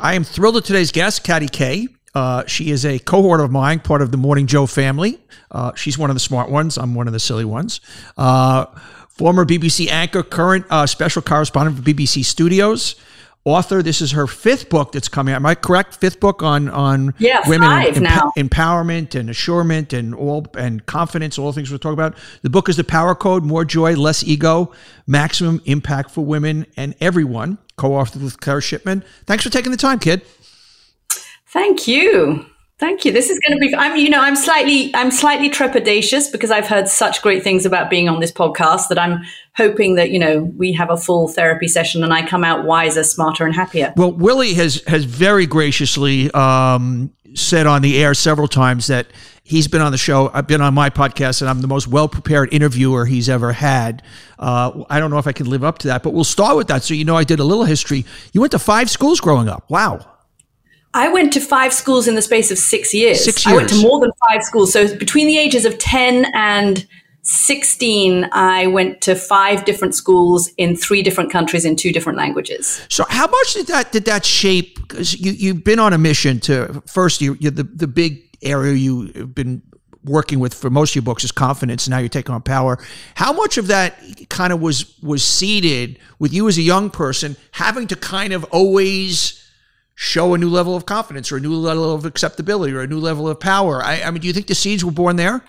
I 0.00 0.14
am 0.14 0.22
thrilled 0.22 0.54
to 0.54 0.60
today's 0.60 0.92
guest, 0.92 1.24
Katty 1.24 1.48
Kay. 1.48 1.88
Uh, 2.14 2.46
she 2.46 2.70
is 2.70 2.86
a 2.86 3.00
cohort 3.00 3.40
of 3.40 3.50
mine, 3.50 3.80
part 3.80 4.00
of 4.00 4.12
the 4.12 4.16
Morning 4.16 4.46
Joe 4.46 4.66
family. 4.66 5.18
Uh, 5.50 5.74
she's 5.74 5.98
one 5.98 6.08
of 6.08 6.14
the 6.14 6.20
smart 6.20 6.50
ones. 6.50 6.78
I'm 6.78 6.94
one 6.94 7.08
of 7.08 7.12
the 7.12 7.18
silly 7.18 7.44
ones. 7.44 7.80
Uh, 8.16 8.66
former 9.08 9.44
BBC 9.44 9.88
anchor, 9.88 10.22
current 10.22 10.66
uh, 10.70 10.86
special 10.86 11.20
correspondent 11.20 11.76
for 11.76 11.82
BBC 11.82 12.24
Studios. 12.24 12.94
Author. 13.44 13.82
This 13.82 14.00
is 14.00 14.12
her 14.12 14.26
fifth 14.26 14.68
book 14.68 14.92
that's 14.92 15.08
coming 15.08 15.32
out. 15.32 15.36
Am 15.36 15.46
I 15.46 15.54
correct? 15.54 15.94
Fifth 15.96 16.20
book 16.20 16.42
on 16.42 16.68
on 16.68 17.14
yeah, 17.18 17.48
women 17.48 17.70
emp- 17.70 17.96
now. 17.98 18.32
empowerment 18.36 19.14
and 19.14 19.30
assurement 19.30 19.92
and 19.92 20.14
all 20.14 20.46
and 20.56 20.84
confidence. 20.86 21.38
All 21.38 21.46
the 21.46 21.54
things 21.54 21.70
we're 21.70 21.78
talking 21.78 21.94
about. 21.94 22.14
The 22.42 22.50
book 22.50 22.68
is 22.68 22.76
the 22.76 22.84
Power 22.84 23.14
Code: 23.14 23.44
More 23.44 23.64
Joy, 23.64 23.94
Less 23.94 24.22
Ego, 24.24 24.72
Maximum 25.06 25.62
Impact 25.64 26.10
for 26.10 26.24
Women 26.24 26.66
and 26.76 26.94
Everyone. 27.00 27.58
Co-authored 27.76 28.22
with 28.22 28.40
Claire 28.40 28.60
Shipman. 28.60 29.04
Thanks 29.24 29.44
for 29.44 29.50
taking 29.50 29.70
the 29.70 29.78
time, 29.78 29.98
kid. 29.98 30.22
Thank 31.46 31.88
you. 31.88 32.44
Thank 32.78 33.04
you. 33.04 33.10
This 33.10 33.28
is 33.28 33.40
going 33.40 33.58
to 33.58 33.66
be. 33.66 33.74
I'm, 33.74 33.96
you 33.96 34.08
know, 34.08 34.20
I'm 34.20 34.36
slightly, 34.36 34.94
I'm 34.94 35.10
slightly 35.10 35.50
trepidatious 35.50 36.30
because 36.30 36.52
I've 36.52 36.68
heard 36.68 36.86
such 36.86 37.22
great 37.22 37.42
things 37.42 37.66
about 37.66 37.90
being 37.90 38.08
on 38.08 38.20
this 38.20 38.30
podcast 38.30 38.88
that 38.88 38.98
I'm 39.00 39.24
hoping 39.56 39.96
that 39.96 40.10
you 40.10 40.18
know 40.20 40.42
we 40.56 40.72
have 40.74 40.88
a 40.88 40.96
full 40.96 41.26
therapy 41.26 41.66
session 41.66 42.04
and 42.04 42.14
I 42.14 42.24
come 42.24 42.44
out 42.44 42.64
wiser, 42.64 43.02
smarter, 43.02 43.44
and 43.44 43.54
happier. 43.54 43.92
Well, 43.96 44.12
Willie 44.12 44.54
has 44.54 44.82
has 44.86 45.04
very 45.04 45.44
graciously 45.44 46.30
um, 46.30 47.12
said 47.34 47.66
on 47.66 47.82
the 47.82 48.00
air 48.00 48.14
several 48.14 48.46
times 48.46 48.86
that 48.86 49.08
he's 49.42 49.66
been 49.66 49.80
on 49.80 49.90
the 49.90 49.98
show. 49.98 50.30
I've 50.32 50.46
been 50.46 50.60
on 50.60 50.72
my 50.72 50.88
podcast, 50.88 51.40
and 51.40 51.50
I'm 51.50 51.62
the 51.62 51.68
most 51.68 51.88
well 51.88 52.08
prepared 52.08 52.54
interviewer 52.54 53.06
he's 53.06 53.28
ever 53.28 53.52
had. 53.52 54.04
Uh, 54.38 54.84
I 54.88 55.00
don't 55.00 55.10
know 55.10 55.18
if 55.18 55.26
I 55.26 55.32
can 55.32 55.50
live 55.50 55.64
up 55.64 55.78
to 55.78 55.88
that, 55.88 56.04
but 56.04 56.12
we'll 56.12 56.22
start 56.22 56.56
with 56.56 56.68
that. 56.68 56.84
So 56.84 56.94
you 56.94 57.04
know, 57.04 57.16
I 57.16 57.24
did 57.24 57.40
a 57.40 57.44
little 57.44 57.64
history. 57.64 58.06
You 58.32 58.40
went 58.40 58.52
to 58.52 58.60
five 58.60 58.88
schools 58.88 59.18
growing 59.18 59.48
up. 59.48 59.68
Wow. 59.68 60.06
I 60.98 61.06
went 61.06 61.32
to 61.34 61.40
five 61.40 61.72
schools 61.72 62.08
in 62.08 62.16
the 62.16 62.22
space 62.22 62.50
of 62.50 62.58
six 62.58 62.92
years. 62.92 63.24
Six 63.24 63.46
I 63.46 63.54
went 63.54 63.68
to 63.68 63.80
more 63.80 64.00
than 64.00 64.10
five 64.28 64.42
schools. 64.42 64.72
So 64.72 64.96
between 64.96 65.28
the 65.28 65.38
ages 65.38 65.64
of 65.64 65.78
10 65.78 66.26
and 66.34 66.84
16, 67.22 68.28
I 68.32 68.66
went 68.66 69.00
to 69.02 69.14
five 69.14 69.64
different 69.64 69.94
schools 69.94 70.50
in 70.56 70.74
three 70.74 71.04
different 71.04 71.30
countries 71.30 71.64
in 71.64 71.76
two 71.76 71.92
different 71.92 72.18
languages. 72.18 72.84
So 72.88 73.04
how 73.08 73.28
much 73.28 73.54
did 73.54 73.68
that 73.68 73.92
did 73.92 74.06
that 74.06 74.24
shape? 74.24 74.74
Because 74.74 75.14
you 75.20 75.30
you've 75.30 75.62
been 75.62 75.78
on 75.78 75.92
a 75.92 75.98
mission 75.98 76.40
to 76.40 76.82
first 76.86 77.20
you 77.20 77.36
you 77.38 77.50
the 77.50 77.62
the 77.62 77.86
big 77.86 78.36
area 78.42 78.74
you've 78.74 79.34
been 79.36 79.62
working 80.04 80.40
with 80.40 80.54
for 80.54 80.68
most 80.68 80.92
of 80.92 80.96
your 80.96 81.02
books 81.02 81.22
is 81.22 81.30
confidence. 81.30 81.86
And 81.86 81.92
now 81.92 81.98
you're 81.98 82.08
taking 82.08 82.34
on 82.34 82.42
power. 82.42 82.78
How 83.14 83.32
much 83.32 83.56
of 83.56 83.68
that 83.68 84.02
kind 84.30 84.52
of 84.52 84.60
was 84.60 84.98
was 85.00 85.22
seeded 85.22 86.00
with 86.18 86.32
you 86.32 86.48
as 86.48 86.58
a 86.58 86.62
young 86.62 86.90
person 86.90 87.36
having 87.52 87.86
to 87.86 87.94
kind 87.94 88.32
of 88.32 88.42
always 88.44 89.37
show 90.00 90.32
a 90.32 90.38
new 90.38 90.48
level 90.48 90.76
of 90.76 90.86
confidence 90.86 91.32
or 91.32 91.38
a 91.38 91.40
new 91.40 91.52
level 91.52 91.92
of 91.92 92.04
acceptability 92.04 92.72
or 92.72 92.80
a 92.80 92.86
new 92.86 93.00
level 93.00 93.28
of 93.28 93.40
power? 93.40 93.82
I, 93.82 94.00
I 94.02 94.12
mean, 94.12 94.20
do 94.20 94.28
you 94.28 94.32
think 94.32 94.46
the 94.46 94.54
seeds 94.54 94.84
were 94.84 94.92
born 94.92 95.16
there? 95.16 95.42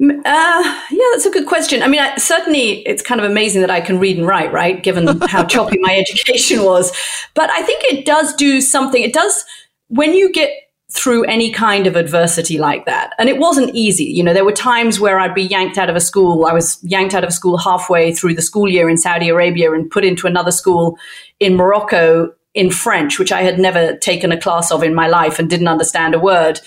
Uh, 0.00 0.80
yeah, 0.90 1.06
that's 1.12 1.26
a 1.26 1.30
good 1.30 1.48
question. 1.48 1.82
I 1.82 1.88
mean, 1.88 1.98
I, 1.98 2.14
certainly 2.16 2.86
it's 2.86 3.02
kind 3.02 3.20
of 3.20 3.28
amazing 3.28 3.62
that 3.62 3.72
I 3.72 3.80
can 3.80 3.98
read 3.98 4.16
and 4.16 4.28
write, 4.28 4.52
right? 4.52 4.80
Given 4.80 5.20
how 5.22 5.44
choppy 5.44 5.78
my 5.80 5.96
education 5.96 6.62
was. 6.62 6.92
But 7.34 7.50
I 7.50 7.62
think 7.64 7.82
it 7.82 8.06
does 8.06 8.32
do 8.34 8.60
something. 8.60 9.02
It 9.02 9.12
does, 9.12 9.44
when 9.88 10.14
you 10.14 10.30
get 10.30 10.50
through 10.92 11.24
any 11.24 11.50
kind 11.50 11.88
of 11.88 11.96
adversity 11.96 12.58
like 12.58 12.86
that, 12.86 13.12
and 13.18 13.28
it 13.28 13.38
wasn't 13.38 13.74
easy. 13.74 14.04
You 14.04 14.22
know, 14.22 14.32
there 14.32 14.44
were 14.44 14.52
times 14.52 15.00
where 15.00 15.18
I'd 15.18 15.34
be 15.34 15.42
yanked 15.42 15.78
out 15.78 15.90
of 15.90 15.96
a 15.96 16.00
school. 16.00 16.46
I 16.46 16.52
was 16.52 16.78
yanked 16.84 17.12
out 17.12 17.24
of 17.24 17.32
school 17.32 17.58
halfway 17.58 18.14
through 18.14 18.34
the 18.34 18.42
school 18.42 18.68
year 18.68 18.88
in 18.88 18.96
Saudi 18.96 19.30
Arabia 19.30 19.72
and 19.72 19.90
put 19.90 20.04
into 20.04 20.28
another 20.28 20.52
school 20.52 20.96
in 21.40 21.56
Morocco 21.56 22.32
in 22.54 22.70
French, 22.70 23.18
which 23.18 23.32
I 23.32 23.42
had 23.42 23.58
never 23.58 23.96
taken 23.96 24.32
a 24.32 24.40
class 24.40 24.70
of 24.70 24.82
in 24.82 24.94
my 24.94 25.08
life 25.08 25.38
and 25.38 25.50
didn't 25.50 25.68
understand 25.68 26.14
a 26.14 26.20
word. 26.20 26.60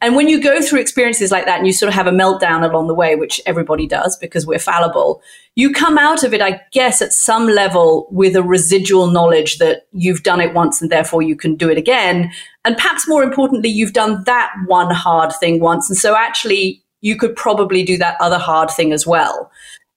And 0.00 0.16
when 0.16 0.28
you 0.28 0.42
go 0.42 0.60
through 0.60 0.80
experiences 0.80 1.30
like 1.30 1.46
that 1.46 1.58
and 1.58 1.66
you 1.66 1.72
sort 1.72 1.88
of 1.88 1.94
have 1.94 2.06
a 2.06 2.10
meltdown 2.10 2.68
along 2.68 2.88
the 2.88 2.94
way, 2.94 3.14
which 3.14 3.40
everybody 3.46 3.86
does 3.86 4.16
because 4.18 4.46
we're 4.46 4.58
fallible, 4.58 5.22
you 5.54 5.72
come 5.72 5.96
out 5.96 6.24
of 6.24 6.34
it, 6.34 6.42
I 6.42 6.60
guess, 6.72 7.00
at 7.00 7.12
some 7.12 7.46
level 7.46 8.06
with 8.10 8.36
a 8.36 8.42
residual 8.42 9.06
knowledge 9.06 9.58
that 9.58 9.86
you've 9.92 10.22
done 10.22 10.40
it 10.40 10.52
once 10.52 10.82
and 10.82 10.90
therefore 10.90 11.22
you 11.22 11.36
can 11.36 11.54
do 11.56 11.70
it 11.70 11.78
again. 11.78 12.30
And 12.64 12.76
perhaps 12.76 13.08
more 13.08 13.22
importantly, 13.22 13.70
you've 13.70 13.92
done 13.92 14.24
that 14.24 14.52
one 14.66 14.90
hard 14.90 15.32
thing 15.40 15.60
once. 15.60 15.88
And 15.88 15.96
so 15.96 16.16
actually, 16.16 16.82
you 17.00 17.16
could 17.16 17.36
probably 17.36 17.82
do 17.82 17.96
that 17.98 18.16
other 18.20 18.38
hard 18.38 18.70
thing 18.70 18.92
as 18.92 19.06
well. 19.06 19.50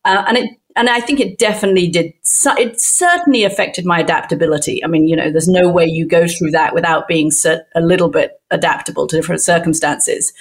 Uh, 0.05 0.23
and 0.27 0.37
it 0.37 0.49
and 0.77 0.89
I 0.89 1.01
think 1.01 1.19
it 1.19 1.37
definitely 1.39 1.87
did. 1.87 2.13
It 2.57 2.79
certainly 2.79 3.43
affected 3.43 3.85
my 3.85 3.99
adaptability. 3.99 4.83
I 4.83 4.87
mean, 4.87 5.07
you 5.07 5.15
know, 5.15 5.31
there's 5.31 5.47
no 5.47 5.69
way 5.69 5.85
you 5.85 6.07
go 6.07 6.27
through 6.27 6.51
that 6.51 6.73
without 6.73 7.07
being 7.07 7.31
a 7.75 7.81
little 7.81 8.09
bit 8.09 8.39
adaptable 8.51 9.07
to 9.07 9.15
different 9.15 9.41
circumstances. 9.41 10.31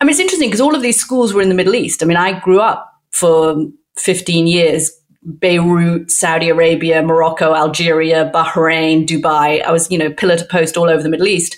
I 0.00 0.04
mean, 0.04 0.10
it's 0.10 0.20
interesting 0.20 0.48
because 0.48 0.60
all 0.60 0.74
of 0.74 0.82
these 0.82 0.98
schools 0.98 1.32
were 1.32 1.42
in 1.42 1.48
the 1.48 1.54
Middle 1.54 1.76
East. 1.76 2.02
I 2.02 2.06
mean, 2.06 2.16
I 2.16 2.40
grew 2.40 2.60
up 2.60 2.92
for 3.10 3.56
15 3.98 4.46
years 4.48 4.90
Beirut, 5.38 6.10
Saudi 6.10 6.48
Arabia, 6.48 7.00
Morocco, 7.00 7.54
Algeria, 7.54 8.30
Bahrain, 8.34 9.06
Dubai. 9.06 9.62
I 9.62 9.70
was, 9.70 9.88
you 9.90 9.96
know, 9.96 10.12
pillar 10.12 10.36
to 10.36 10.44
post 10.44 10.76
all 10.76 10.90
over 10.90 11.02
the 11.02 11.08
Middle 11.08 11.28
East 11.28 11.56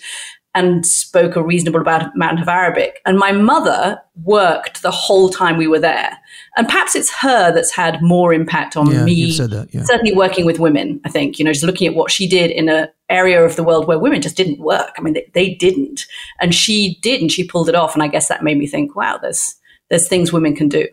and 0.54 0.86
spoke 0.86 1.34
a 1.34 1.42
reasonable 1.42 1.80
amount 1.80 2.40
of 2.40 2.48
Arabic. 2.48 3.00
And 3.04 3.18
my 3.18 3.32
mother 3.32 4.00
worked 4.22 4.82
the 4.82 4.90
whole 4.90 5.28
time 5.28 5.56
we 5.56 5.66
were 5.66 5.80
there. 5.80 6.16
And 6.56 6.68
perhaps 6.68 6.94
it's 6.94 7.12
her 7.14 7.52
that's 7.52 7.72
had 7.72 8.00
more 8.00 8.32
impact 8.32 8.76
on 8.76 8.90
Yeah, 8.90 9.04
me. 9.04 9.36
that, 9.36 9.68
yeah. 9.72 9.82
Certainly 9.82 10.14
working 10.14 10.44
with 10.44 10.60
women, 10.60 11.00
I 11.04 11.08
think, 11.08 11.38
you 11.38 11.44
know, 11.44 11.52
just 11.52 11.64
looking 11.64 11.88
at 11.88 11.94
what 11.96 12.12
she 12.12 12.28
did 12.28 12.52
in 12.52 12.68
an 12.68 12.88
area 13.08 13.44
of 13.44 13.56
the 13.56 13.64
world 13.64 13.88
where 13.88 13.98
women 13.98 14.22
just 14.22 14.36
didn't 14.36 14.60
work. 14.60 14.92
I 14.96 15.02
mean, 15.02 15.14
they, 15.14 15.30
they 15.34 15.54
didn't. 15.54 16.06
And 16.40 16.54
she 16.54 16.98
did, 17.02 17.20
and 17.20 17.32
she 17.32 17.46
pulled 17.46 17.68
it 17.68 17.74
off. 17.74 17.94
And 17.94 18.02
I 18.02 18.08
guess 18.08 18.28
that 18.28 18.44
made 18.44 18.58
me 18.58 18.68
think, 18.68 18.94
wow, 18.94 19.18
there's, 19.20 19.56
there's 19.90 20.06
things 20.06 20.32
women 20.32 20.54
can 20.54 20.68
do. 20.68 20.86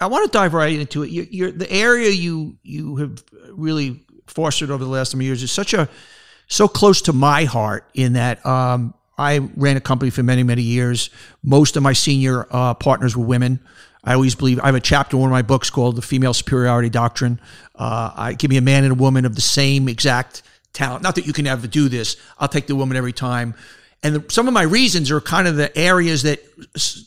I 0.00 0.06
want 0.08 0.24
to 0.26 0.30
dive 0.36 0.52
right 0.52 0.78
into 0.78 1.04
it. 1.04 1.10
You're, 1.10 1.26
you're, 1.30 1.52
the 1.52 1.70
area 1.72 2.10
you 2.10 2.58
you 2.62 2.96
have 2.96 3.24
really 3.52 4.04
fostered 4.26 4.70
over 4.70 4.84
the 4.84 4.90
last 4.90 5.14
number 5.14 5.22
of 5.22 5.26
years 5.26 5.42
is 5.42 5.50
such 5.50 5.72
a 5.72 5.88
so 6.48 6.68
close 6.68 7.00
to 7.02 7.12
my 7.12 7.44
heart 7.44 7.88
in 7.94 8.12
that 8.12 8.44
um, 8.44 8.94
I 9.18 9.38
ran 9.56 9.76
a 9.76 9.80
company 9.80 10.10
for 10.10 10.22
many 10.22 10.42
many 10.42 10.62
years. 10.62 11.10
Most 11.42 11.76
of 11.76 11.82
my 11.82 11.92
senior 11.92 12.46
uh, 12.50 12.74
partners 12.74 13.16
were 13.16 13.24
women. 13.24 13.60
I 14.04 14.14
always 14.14 14.34
believe 14.34 14.60
I 14.60 14.66
have 14.66 14.74
a 14.74 14.80
chapter 14.80 15.16
in 15.16 15.20
one 15.20 15.30
of 15.30 15.32
my 15.32 15.42
books 15.42 15.70
called 15.70 15.96
"The 15.96 16.02
Female 16.02 16.34
Superiority 16.34 16.90
Doctrine." 16.90 17.40
Uh, 17.74 18.12
I 18.14 18.32
give 18.34 18.50
me 18.50 18.56
a 18.56 18.62
man 18.62 18.84
and 18.84 18.92
a 18.92 18.96
woman 18.96 19.24
of 19.24 19.34
the 19.34 19.40
same 19.40 19.88
exact 19.88 20.42
talent. 20.72 21.02
Not 21.02 21.14
that 21.16 21.26
you 21.26 21.32
can 21.32 21.46
ever 21.46 21.66
do 21.66 21.88
this. 21.88 22.16
I'll 22.38 22.48
take 22.48 22.66
the 22.66 22.76
woman 22.76 22.96
every 22.96 23.12
time. 23.12 23.54
And 24.06 24.14
the, 24.14 24.32
some 24.32 24.46
of 24.46 24.54
my 24.54 24.62
reasons 24.62 25.10
are 25.10 25.20
kind 25.20 25.48
of 25.48 25.56
the 25.56 25.76
areas 25.76 26.22
that 26.22 26.40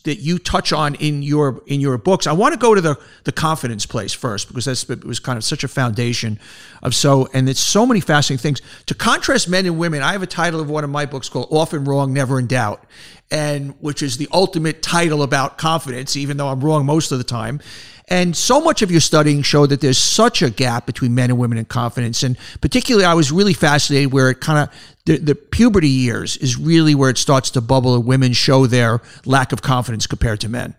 that 0.04 0.18
you 0.20 0.38
touch 0.38 0.74
on 0.74 0.96
in 0.96 1.24
your 1.24 1.64
in 1.66 1.80
your 1.80 1.98
books. 1.98 2.28
I 2.28 2.34
want 2.34 2.54
to 2.54 2.60
go 2.60 2.76
to 2.76 2.82
the 2.82 3.00
the 3.24 3.32
confidence 3.32 3.86
place 3.86 4.12
first 4.12 4.50
because 4.50 4.66
that's 4.66 4.90
it 4.90 5.06
was 5.06 5.22
kind 5.22 5.38
of 5.38 5.46
such 5.46 5.64
a 5.64 5.70
foundation 5.70 6.42
of 6.84 6.94
so 6.94 7.30
and 7.34 7.48
it's 7.48 7.62
so 7.62 7.86
many 7.86 8.02
fascinating 8.02 8.42
things. 8.42 8.62
To 8.88 8.94
contrast 8.94 9.48
men 9.48 9.66
and 9.66 9.80
women, 9.80 10.02
I 10.02 10.12
have 10.12 10.24
a 10.24 10.28
title 10.28 10.59
of 10.59 10.70
one 10.70 10.84
of 10.84 10.90
my 10.90 11.06
books 11.06 11.30
called 11.30 11.48
"Often 11.52 11.86
Wrong, 11.86 12.12
Never 12.12 12.38
in 12.38 12.48
Doubt," 12.48 12.84
and 13.32 13.76
which 13.80 14.04
is 14.04 14.18
the 14.18 14.28
ultimate 14.34 14.82
title 14.82 15.24
about 15.24 15.58
confidence, 15.58 16.18
even 16.18 16.36
though 16.36 16.50
I'm 16.50 16.59
wrong 16.59 16.86
most 16.86 17.14
of 17.14 17.18
the 17.18 17.24
time. 17.24 17.62
And 18.09 18.36
so 18.36 18.59
much 18.59 18.81
of 18.81 18.90
your 18.90 19.02
studying 19.02 19.44
showed 19.44 19.70
that 19.70 19.81
there's 19.81 19.97
such 19.97 20.42
a 20.42 20.50
gap 20.50 20.88
between 20.88 21.14
men 21.14 21.30
and 21.30 21.40
women 21.40 21.59
in 21.59 21.66
confidence. 21.66 22.24
And 22.24 22.38
particularly, 22.59 23.06
I 23.06 23.14
was 23.14 23.31
really 23.31 23.53
fascinated 23.53 24.12
where 24.12 24.31
it 24.31 24.42
kind 24.42 24.59
of, 24.59 24.75
the, 25.06 25.18
the 25.18 25.36
puberty 25.36 25.90
years 25.90 26.36
is 26.38 26.58
really 26.58 26.96
where 26.96 27.12
it 27.12 27.20
starts 27.20 27.52
to 27.52 27.62
bubble 27.62 27.96
and 27.96 28.06
women 28.06 28.34
show 28.34 28.66
their 28.66 29.02
lack 29.25 29.52
of 29.52 29.62
confidence 29.62 30.08
compared 30.08 30.42
to 30.42 30.50
men. 30.50 30.75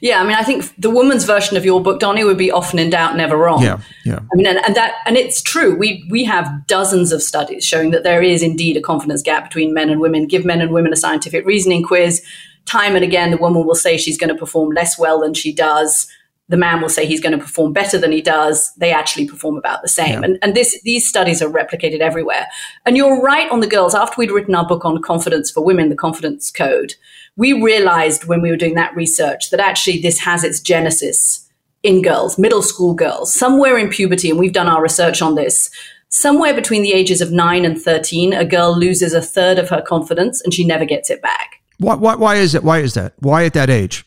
Yeah, 0.00 0.20
I 0.20 0.24
mean, 0.24 0.36
I 0.36 0.42
think 0.42 0.72
the 0.78 0.90
woman's 0.90 1.24
version 1.24 1.56
of 1.56 1.64
your 1.64 1.82
book, 1.82 2.00
Donny, 2.00 2.22
would 2.22 2.38
be 2.38 2.52
often 2.52 2.78
in 2.78 2.90
doubt, 2.90 3.16
never 3.16 3.36
wrong. 3.36 3.62
Yeah, 3.62 3.80
yeah. 4.04 4.20
I 4.20 4.36
mean, 4.36 4.46
and, 4.46 4.58
and 4.64 4.76
that, 4.76 4.94
and 5.06 5.16
it's 5.16 5.42
true. 5.42 5.74
We 5.74 6.06
we 6.08 6.24
have 6.24 6.66
dozens 6.68 7.12
of 7.12 7.20
studies 7.20 7.64
showing 7.64 7.90
that 7.90 8.04
there 8.04 8.22
is 8.22 8.42
indeed 8.42 8.76
a 8.76 8.80
confidence 8.80 9.22
gap 9.22 9.44
between 9.44 9.74
men 9.74 9.90
and 9.90 10.00
women. 10.00 10.28
Give 10.28 10.44
men 10.44 10.60
and 10.60 10.70
women 10.70 10.92
a 10.92 10.96
scientific 10.96 11.44
reasoning 11.44 11.82
quiz. 11.82 12.24
Time 12.64 12.94
and 12.94 13.04
again, 13.04 13.32
the 13.32 13.38
woman 13.38 13.66
will 13.66 13.74
say 13.74 13.98
she's 13.98 14.16
going 14.16 14.28
to 14.28 14.36
perform 14.36 14.70
less 14.70 14.98
well 14.98 15.20
than 15.20 15.34
she 15.34 15.52
does. 15.52 16.06
The 16.52 16.58
man 16.58 16.82
will 16.82 16.90
say 16.90 17.06
he's 17.06 17.22
going 17.22 17.32
to 17.32 17.42
perform 17.42 17.72
better 17.72 17.96
than 17.96 18.12
he 18.12 18.20
does. 18.20 18.74
They 18.74 18.92
actually 18.92 19.26
perform 19.26 19.56
about 19.56 19.80
the 19.80 19.88
same. 19.88 20.20
Yeah. 20.20 20.24
And, 20.26 20.38
and 20.42 20.54
this, 20.54 20.78
these 20.82 21.08
studies 21.08 21.40
are 21.40 21.48
replicated 21.48 22.00
everywhere. 22.00 22.46
And 22.84 22.94
you're 22.94 23.22
right 23.22 23.50
on 23.50 23.60
the 23.60 23.66
girls. 23.66 23.94
After 23.94 24.16
we'd 24.18 24.30
written 24.30 24.54
our 24.54 24.66
book 24.66 24.84
on 24.84 25.00
confidence 25.00 25.50
for 25.50 25.64
women, 25.64 25.88
the 25.88 25.96
confidence 25.96 26.50
code, 26.50 26.92
we 27.36 27.54
realized 27.54 28.26
when 28.26 28.42
we 28.42 28.50
were 28.50 28.58
doing 28.58 28.74
that 28.74 28.94
research 28.94 29.48
that 29.48 29.60
actually 29.60 30.02
this 30.02 30.18
has 30.18 30.44
its 30.44 30.60
genesis 30.60 31.48
in 31.82 32.02
girls, 32.02 32.38
middle 32.38 32.60
school 32.60 32.92
girls, 32.92 33.34
somewhere 33.34 33.78
in 33.78 33.88
puberty. 33.88 34.28
And 34.28 34.38
we've 34.38 34.52
done 34.52 34.68
our 34.68 34.82
research 34.82 35.22
on 35.22 35.36
this. 35.36 35.70
Somewhere 36.10 36.52
between 36.52 36.82
the 36.82 36.92
ages 36.92 37.22
of 37.22 37.32
nine 37.32 37.64
and 37.64 37.80
13, 37.80 38.34
a 38.34 38.44
girl 38.44 38.76
loses 38.76 39.14
a 39.14 39.22
third 39.22 39.58
of 39.58 39.70
her 39.70 39.80
confidence 39.80 40.42
and 40.42 40.52
she 40.52 40.66
never 40.66 40.84
gets 40.84 41.08
it 41.08 41.22
back. 41.22 41.62
Why, 41.78 41.94
why, 41.94 42.16
why 42.16 42.34
is 42.36 42.54
it? 42.54 42.62
Why 42.62 42.80
is 42.80 42.92
that? 42.92 43.14
Why 43.20 43.46
at 43.46 43.54
that 43.54 43.70
age? 43.70 44.04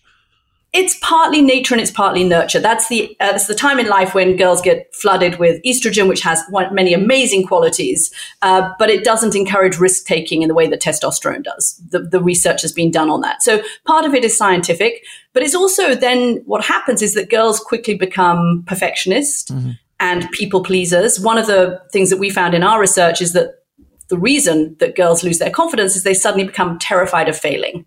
It's 0.76 0.98
partly 1.02 1.42
nature 1.42 1.74
and 1.74 1.82
it's 1.82 1.90
partly 1.90 2.26
nurture. 2.26 2.60
That's 2.60 2.90
the 2.90 3.16
uh, 3.22 3.32
that's 3.32 3.48
the 3.48 3.56
time 3.56 3.80
in 3.80 3.88
life 3.88 4.14
when 4.14 4.36
girls 4.36 4.62
get 4.62 4.94
flooded 4.94 5.40
with 5.40 5.64
estrogen, 5.64 6.10
which 6.10 6.22
has 6.22 6.44
one, 6.50 6.76
many 6.76 6.94
amazing 6.94 7.48
qualities, 7.48 8.14
uh, 8.42 8.72
but 8.78 8.90
it 8.90 9.06
doesn't 9.06 9.36
encourage 9.36 9.78
risk 9.78 10.06
taking 10.06 10.42
in 10.42 10.50
the 10.50 10.54
way 10.54 10.68
that 10.68 10.82
testosterone 10.82 11.44
does. 11.44 11.82
The, 11.90 12.00
the 12.00 12.22
research 12.22 12.62
has 12.62 12.74
been 12.74 12.92
done 12.92 13.10
on 13.10 13.22
that. 13.22 13.42
So 13.42 13.62
part 13.86 14.04
of 14.04 14.14
it 14.14 14.26
is 14.26 14.38
scientific, 14.38 15.06
but 15.32 15.44
it's 15.44 15.56
also 15.56 15.96
then 15.96 16.44
what 16.46 16.66
happens 16.66 17.02
is 17.02 17.14
that 17.14 17.30
girls 17.30 17.62
quickly 17.62 17.96
become 17.96 18.66
perfectionists 18.68 19.50
mm-hmm. 19.50 19.72
and 20.02 20.30
people 20.32 20.62
pleasers. 20.62 21.22
One 21.22 21.38
of 21.38 21.48
the 21.48 21.82
things 21.94 22.10
that 22.10 22.20
we 22.20 22.30
found 22.30 22.54
in 22.54 22.64
our 22.64 22.82
research 22.82 23.22
is 23.22 23.32
that 23.32 23.64
the 24.10 24.18
reason 24.18 24.76
that 24.80 24.98
girls 24.98 25.24
lose 25.24 25.40
their 25.40 25.50
confidence 25.50 25.96
is 25.96 26.04
they 26.04 26.14
suddenly 26.14 26.46
become 26.46 26.78
terrified 26.80 27.30
of 27.30 27.38
failing. 27.38 27.86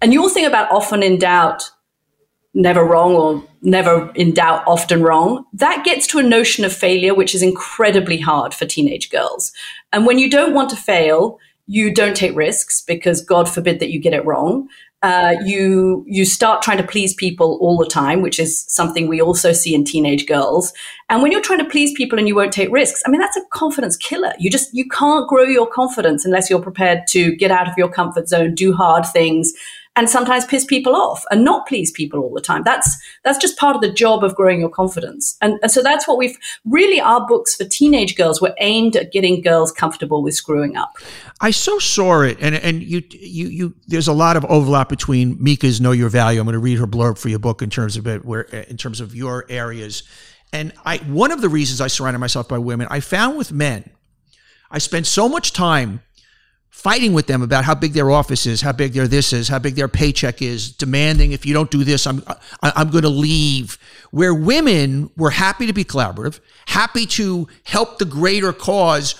And 0.00 0.14
your 0.14 0.30
thing 0.30 0.46
about 0.46 0.70
often 0.70 1.02
in 1.02 1.18
doubt 1.18 1.70
never 2.58 2.84
wrong 2.84 3.14
or 3.14 3.42
never 3.62 4.10
in 4.14 4.34
doubt, 4.34 4.64
often 4.66 5.02
wrong, 5.02 5.44
that 5.52 5.84
gets 5.84 6.06
to 6.08 6.18
a 6.18 6.22
notion 6.22 6.64
of 6.64 6.72
failure, 6.72 7.14
which 7.14 7.34
is 7.34 7.42
incredibly 7.42 8.18
hard 8.18 8.52
for 8.52 8.66
teenage 8.66 9.10
girls. 9.10 9.52
And 9.92 10.04
when 10.04 10.18
you 10.18 10.28
don't 10.28 10.54
want 10.54 10.68
to 10.70 10.76
fail, 10.76 11.38
you 11.66 11.94
don't 11.94 12.16
take 12.16 12.36
risks 12.36 12.82
because 12.82 13.22
God 13.22 13.48
forbid 13.48 13.78
that 13.78 13.90
you 13.90 14.00
get 14.00 14.12
it 14.12 14.24
wrong. 14.24 14.68
Uh, 15.00 15.36
you 15.44 16.04
you 16.08 16.24
start 16.24 16.60
trying 16.60 16.78
to 16.78 16.86
please 16.86 17.14
people 17.14 17.56
all 17.60 17.76
the 17.76 17.86
time, 17.86 18.20
which 18.20 18.40
is 18.40 18.64
something 18.66 19.06
we 19.06 19.20
also 19.20 19.52
see 19.52 19.72
in 19.72 19.84
teenage 19.84 20.26
girls. 20.26 20.72
And 21.08 21.22
when 21.22 21.30
you're 21.30 21.40
trying 21.40 21.60
to 21.60 21.70
please 21.70 21.92
people 21.92 22.18
and 22.18 22.26
you 22.26 22.34
won't 22.34 22.52
take 22.52 22.72
risks, 22.72 23.00
I 23.06 23.10
mean 23.10 23.20
that's 23.20 23.36
a 23.36 23.44
confidence 23.52 23.96
killer. 23.96 24.32
You 24.40 24.50
just 24.50 24.74
you 24.74 24.88
can't 24.88 25.28
grow 25.28 25.44
your 25.44 25.68
confidence 25.68 26.24
unless 26.24 26.50
you're 26.50 26.60
prepared 26.60 27.02
to 27.10 27.36
get 27.36 27.52
out 27.52 27.68
of 27.68 27.74
your 27.78 27.88
comfort 27.88 28.28
zone, 28.28 28.56
do 28.56 28.72
hard 28.72 29.06
things, 29.06 29.52
and 29.98 30.08
sometimes 30.08 30.44
piss 30.44 30.64
people 30.64 30.94
off 30.94 31.24
and 31.28 31.44
not 31.44 31.66
please 31.66 31.90
people 31.90 32.20
all 32.20 32.32
the 32.32 32.40
time. 32.40 32.62
That's 32.62 32.96
that's 33.24 33.36
just 33.36 33.58
part 33.58 33.74
of 33.74 33.82
the 33.82 33.92
job 33.92 34.22
of 34.22 34.36
growing 34.36 34.60
your 34.60 34.70
confidence. 34.70 35.36
And, 35.42 35.58
and 35.60 35.72
so 35.72 35.82
that's 35.82 36.06
what 36.06 36.18
we've 36.18 36.38
really 36.64 37.00
our 37.00 37.26
books 37.26 37.56
for 37.56 37.64
teenage 37.64 38.16
girls 38.16 38.40
were 38.40 38.54
aimed 38.60 38.94
at 38.94 39.10
getting 39.10 39.42
girls 39.42 39.72
comfortable 39.72 40.22
with 40.22 40.34
screwing 40.34 40.76
up. 40.76 40.96
I 41.40 41.50
so 41.50 41.80
saw 41.80 42.20
it, 42.20 42.38
and 42.40 42.54
and 42.54 42.80
you 42.80 43.02
you 43.10 43.48
you. 43.48 43.74
There's 43.88 44.06
a 44.06 44.12
lot 44.12 44.36
of 44.36 44.44
overlap 44.44 44.88
between 44.88 45.36
Mika's 45.42 45.80
Know 45.80 45.90
Your 45.90 46.10
Value. 46.10 46.38
I'm 46.38 46.46
going 46.46 46.52
to 46.52 46.60
read 46.60 46.78
her 46.78 46.86
blurb 46.86 47.18
for 47.18 47.28
your 47.28 47.40
book 47.40 47.60
in 47.60 47.68
terms 47.68 47.96
of 47.96 48.06
it, 48.06 48.24
where 48.24 48.42
in 48.42 48.76
terms 48.76 49.00
of 49.00 49.16
your 49.16 49.46
areas. 49.48 50.04
And 50.52 50.72
I 50.86 50.98
one 50.98 51.32
of 51.32 51.40
the 51.40 51.48
reasons 51.48 51.80
I 51.80 51.88
surrounded 51.88 52.20
myself 52.20 52.46
by 52.46 52.58
women, 52.58 52.86
I 52.88 53.00
found 53.00 53.36
with 53.36 53.52
men, 53.52 53.90
I 54.70 54.78
spent 54.78 55.08
so 55.08 55.28
much 55.28 55.52
time 55.52 56.02
fighting 56.78 57.12
with 57.12 57.26
them 57.26 57.42
about 57.42 57.64
how 57.64 57.74
big 57.74 57.92
their 57.92 58.08
office 58.08 58.46
is, 58.46 58.60
how 58.60 58.70
big 58.70 58.92
their 58.92 59.08
this 59.08 59.32
is, 59.32 59.48
how 59.48 59.58
big 59.58 59.74
their 59.74 59.88
paycheck 59.88 60.40
is, 60.40 60.70
demanding 60.70 61.32
if 61.32 61.44
you 61.44 61.52
don't 61.52 61.72
do 61.72 61.82
this, 61.82 62.06
I'm 62.06 62.22
I'm 62.62 62.90
going 62.90 63.02
to 63.02 63.08
leave. 63.08 63.78
Where 64.12 64.32
women 64.32 65.10
were 65.16 65.30
happy 65.30 65.66
to 65.66 65.72
be 65.72 65.84
collaborative, 65.84 66.38
happy 66.66 67.04
to 67.06 67.48
help 67.64 67.98
the 67.98 68.04
greater 68.04 68.52
cause, 68.52 69.16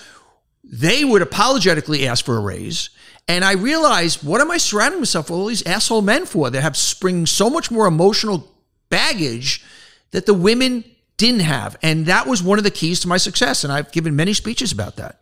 they 0.63 1.03
would 1.03 1.21
apologetically 1.21 2.07
ask 2.07 2.23
for 2.23 2.37
a 2.37 2.39
raise. 2.39 2.91
And 3.27 3.43
I 3.43 3.53
realized, 3.53 4.23
what 4.23 4.39
am 4.39 4.51
I 4.51 4.57
surrounding 4.57 5.01
myself 5.01 5.29
with 5.29 5.37
all 5.37 5.47
these 5.47 5.63
asshole 5.63 6.01
men 6.01 6.25
for? 6.25 6.49
that 6.49 6.61
have 6.61 6.77
spring 6.77 7.25
so 7.25 7.49
much 7.49 7.69
more 7.69 7.87
emotional 7.87 8.55
baggage 8.89 9.65
that 10.11 10.25
the 10.25 10.33
women 10.33 10.85
didn't 11.17 11.41
have. 11.41 11.77
And 11.83 12.05
that 12.05 12.25
was 12.25 12.41
one 12.41 12.57
of 12.57 12.63
the 12.63 12.71
keys 12.71 13.01
to 13.01 13.09
my 13.09 13.17
success. 13.17 13.65
And 13.65 13.73
I've 13.73 13.91
given 13.91 14.15
many 14.15 14.33
speeches 14.33 14.71
about 14.71 14.95
that. 14.95 15.19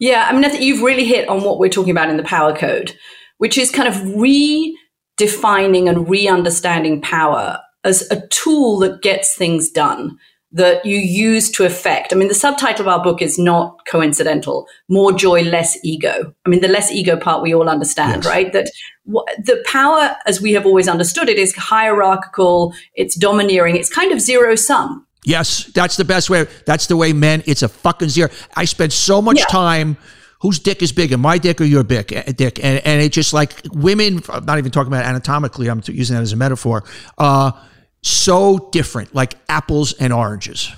Yeah, 0.00 0.26
I 0.28 0.32
mean, 0.32 0.44
I 0.44 0.48
think 0.48 0.62
you've 0.62 0.82
really 0.82 1.04
hit 1.04 1.28
on 1.28 1.44
what 1.44 1.58
we're 1.58 1.68
talking 1.68 1.92
about 1.92 2.10
in 2.10 2.16
the 2.16 2.22
power 2.24 2.56
code, 2.56 2.96
which 3.38 3.56
is 3.56 3.70
kind 3.70 3.86
of 3.86 3.94
redefining 3.94 5.88
and 5.88 6.08
re 6.08 6.26
understanding 6.26 7.00
power 7.00 7.60
as 7.84 8.10
a 8.10 8.26
tool 8.28 8.78
that 8.78 9.02
gets 9.02 9.36
things 9.36 9.70
done 9.70 10.18
that 10.52 10.84
you 10.84 10.98
use 10.98 11.50
to 11.52 11.64
affect. 11.64 12.12
I 12.12 12.16
mean, 12.16 12.28
the 12.28 12.34
subtitle 12.34 12.80
of 12.80 12.88
our 12.88 13.02
book 13.02 13.22
is 13.22 13.38
not 13.38 13.78
coincidental 13.86 14.66
more 14.88 15.12
joy, 15.12 15.42
less 15.42 15.78
ego. 15.84 16.34
I 16.44 16.48
mean, 16.48 16.60
the 16.60 16.68
less 16.68 16.90
ego 16.90 17.16
part 17.16 17.42
we 17.42 17.54
all 17.54 17.68
understand, 17.68 18.24
yes. 18.24 18.26
right? 18.26 18.52
That 18.52 18.68
w- 19.06 19.24
the 19.44 19.62
power, 19.66 20.16
as 20.26 20.40
we 20.40 20.52
have 20.54 20.66
always 20.66 20.88
understood 20.88 21.28
it, 21.28 21.38
is 21.38 21.54
hierarchical, 21.54 22.74
it's 22.94 23.14
domineering, 23.14 23.76
it's 23.76 23.94
kind 23.94 24.10
of 24.10 24.20
zero 24.20 24.56
sum. 24.56 25.06
Yes, 25.24 25.64
that's 25.66 25.96
the 25.96 26.04
best 26.04 26.30
way. 26.30 26.46
That's 26.66 26.86
the 26.86 26.96
way 26.96 27.12
men. 27.12 27.42
It's 27.46 27.62
a 27.62 27.68
fucking 27.68 28.08
zero. 28.08 28.30
I 28.56 28.64
spend 28.64 28.92
so 28.92 29.20
much 29.20 29.38
yeah. 29.38 29.44
time. 29.46 29.96
Whose 30.40 30.58
dick 30.58 30.82
is 30.82 30.90
bigger, 30.92 31.18
my 31.18 31.36
dick 31.36 31.60
or 31.60 31.64
your 31.64 31.82
dick? 31.82 32.08
Dick, 32.36 32.64
and 32.64 32.80
and 32.86 33.02
it's 33.02 33.14
just 33.14 33.34
like 33.34 33.60
women. 33.72 34.22
I'm 34.30 34.46
not 34.46 34.56
even 34.56 34.70
talking 34.70 34.90
about 34.90 35.04
anatomically. 35.04 35.68
I'm 35.68 35.82
using 35.86 36.16
that 36.16 36.22
as 36.22 36.32
a 36.32 36.36
metaphor. 36.36 36.82
Uh, 37.18 37.52
so 38.02 38.70
different, 38.72 39.14
like 39.14 39.34
apples 39.50 39.92
and 39.92 40.14
oranges. 40.14 40.72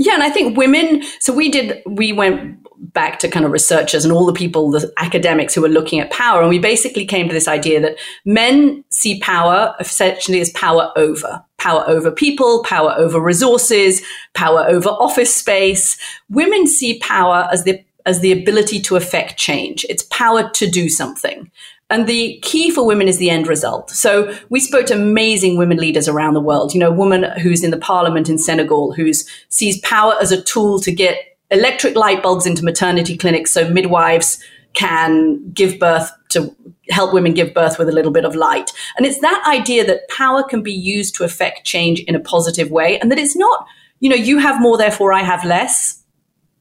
Yeah, 0.00 0.14
and 0.14 0.22
I 0.24 0.30
think 0.30 0.56
women. 0.56 1.04
So 1.20 1.32
we 1.32 1.48
did. 1.48 1.82
We 1.86 2.12
went 2.12 2.57
back 2.80 3.18
to 3.18 3.28
kind 3.28 3.44
of 3.44 3.52
researchers 3.52 4.04
and 4.04 4.12
all 4.12 4.26
the 4.26 4.32
people, 4.32 4.70
the 4.70 4.92
academics 4.96 5.54
who 5.54 5.62
were 5.62 5.68
looking 5.68 6.00
at 6.00 6.10
power, 6.10 6.40
and 6.40 6.48
we 6.48 6.58
basically 6.58 7.04
came 7.04 7.28
to 7.28 7.34
this 7.34 7.48
idea 7.48 7.80
that 7.80 7.96
men 8.24 8.84
see 8.90 9.20
power 9.20 9.74
essentially 9.80 10.40
as 10.40 10.50
power 10.50 10.92
over, 10.96 11.42
power 11.58 11.84
over 11.86 12.10
people, 12.10 12.62
power 12.64 12.94
over 12.96 13.20
resources, 13.20 14.02
power 14.34 14.64
over 14.68 14.88
office 14.88 15.34
space. 15.34 15.98
Women 16.28 16.66
see 16.66 16.98
power 17.00 17.48
as 17.52 17.64
the 17.64 17.84
as 18.06 18.20
the 18.20 18.32
ability 18.32 18.80
to 18.80 18.96
affect 18.96 19.36
change. 19.36 19.84
It's 19.90 20.02
power 20.04 20.48
to 20.50 20.70
do 20.70 20.88
something. 20.88 21.50
And 21.90 22.06
the 22.06 22.38
key 22.42 22.70
for 22.70 22.86
women 22.86 23.08
is 23.08 23.18
the 23.18 23.30
end 23.30 23.46
result. 23.46 23.90
So 23.90 24.34
we 24.50 24.60
spoke 24.60 24.86
to 24.86 24.94
amazing 24.94 25.56
women 25.56 25.78
leaders 25.78 26.06
around 26.06 26.34
the 26.34 26.40
world. 26.40 26.74
You 26.74 26.80
know, 26.80 26.90
a 26.90 26.94
woman 26.94 27.24
who's 27.40 27.64
in 27.64 27.70
the 27.70 27.78
parliament 27.78 28.28
in 28.28 28.38
Senegal 28.38 28.92
who 28.92 29.10
sees 29.48 29.80
power 29.80 30.14
as 30.20 30.30
a 30.30 30.42
tool 30.42 30.80
to 30.80 30.92
get 30.92 31.27
electric 31.50 31.96
light 31.96 32.22
bulbs 32.22 32.46
into 32.46 32.64
maternity 32.64 33.16
clinics 33.16 33.52
so 33.52 33.68
midwives 33.68 34.42
can 34.74 35.50
give 35.52 35.78
birth 35.78 36.10
to 36.28 36.54
help 36.90 37.12
women 37.12 37.34
give 37.34 37.54
birth 37.54 37.78
with 37.78 37.88
a 37.88 37.92
little 37.92 38.12
bit 38.12 38.24
of 38.24 38.34
light. 38.34 38.70
And 38.96 39.06
it's 39.06 39.20
that 39.20 39.42
idea 39.46 39.86
that 39.86 40.08
power 40.08 40.42
can 40.42 40.62
be 40.62 40.72
used 40.72 41.14
to 41.16 41.24
affect 41.24 41.64
change 41.64 42.00
in 42.00 42.14
a 42.14 42.20
positive 42.20 42.70
way 42.70 42.98
and 43.00 43.10
that 43.10 43.18
it's 43.18 43.36
not, 43.36 43.66
you 44.00 44.10
know, 44.10 44.16
you 44.16 44.38
have 44.38 44.60
more, 44.60 44.76
therefore 44.76 45.12
I 45.12 45.22
have 45.22 45.44
less 45.44 45.98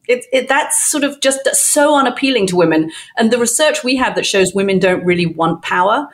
it, 0.08 0.26
it, 0.32 0.48
that's 0.48 0.90
sort 0.90 1.04
of 1.04 1.20
just 1.22 1.46
so 1.54 1.96
unappealing 1.96 2.48
to 2.48 2.56
women. 2.56 2.92
And 3.18 3.32
the 3.32 3.38
research 3.38 3.84
we 3.84 3.96
have 3.98 4.16
that 4.16 4.26
shows 4.26 4.54
women 4.54 4.80
don't 4.80 5.04
really 5.06 5.26
want 5.26 5.62
power, 5.62 6.08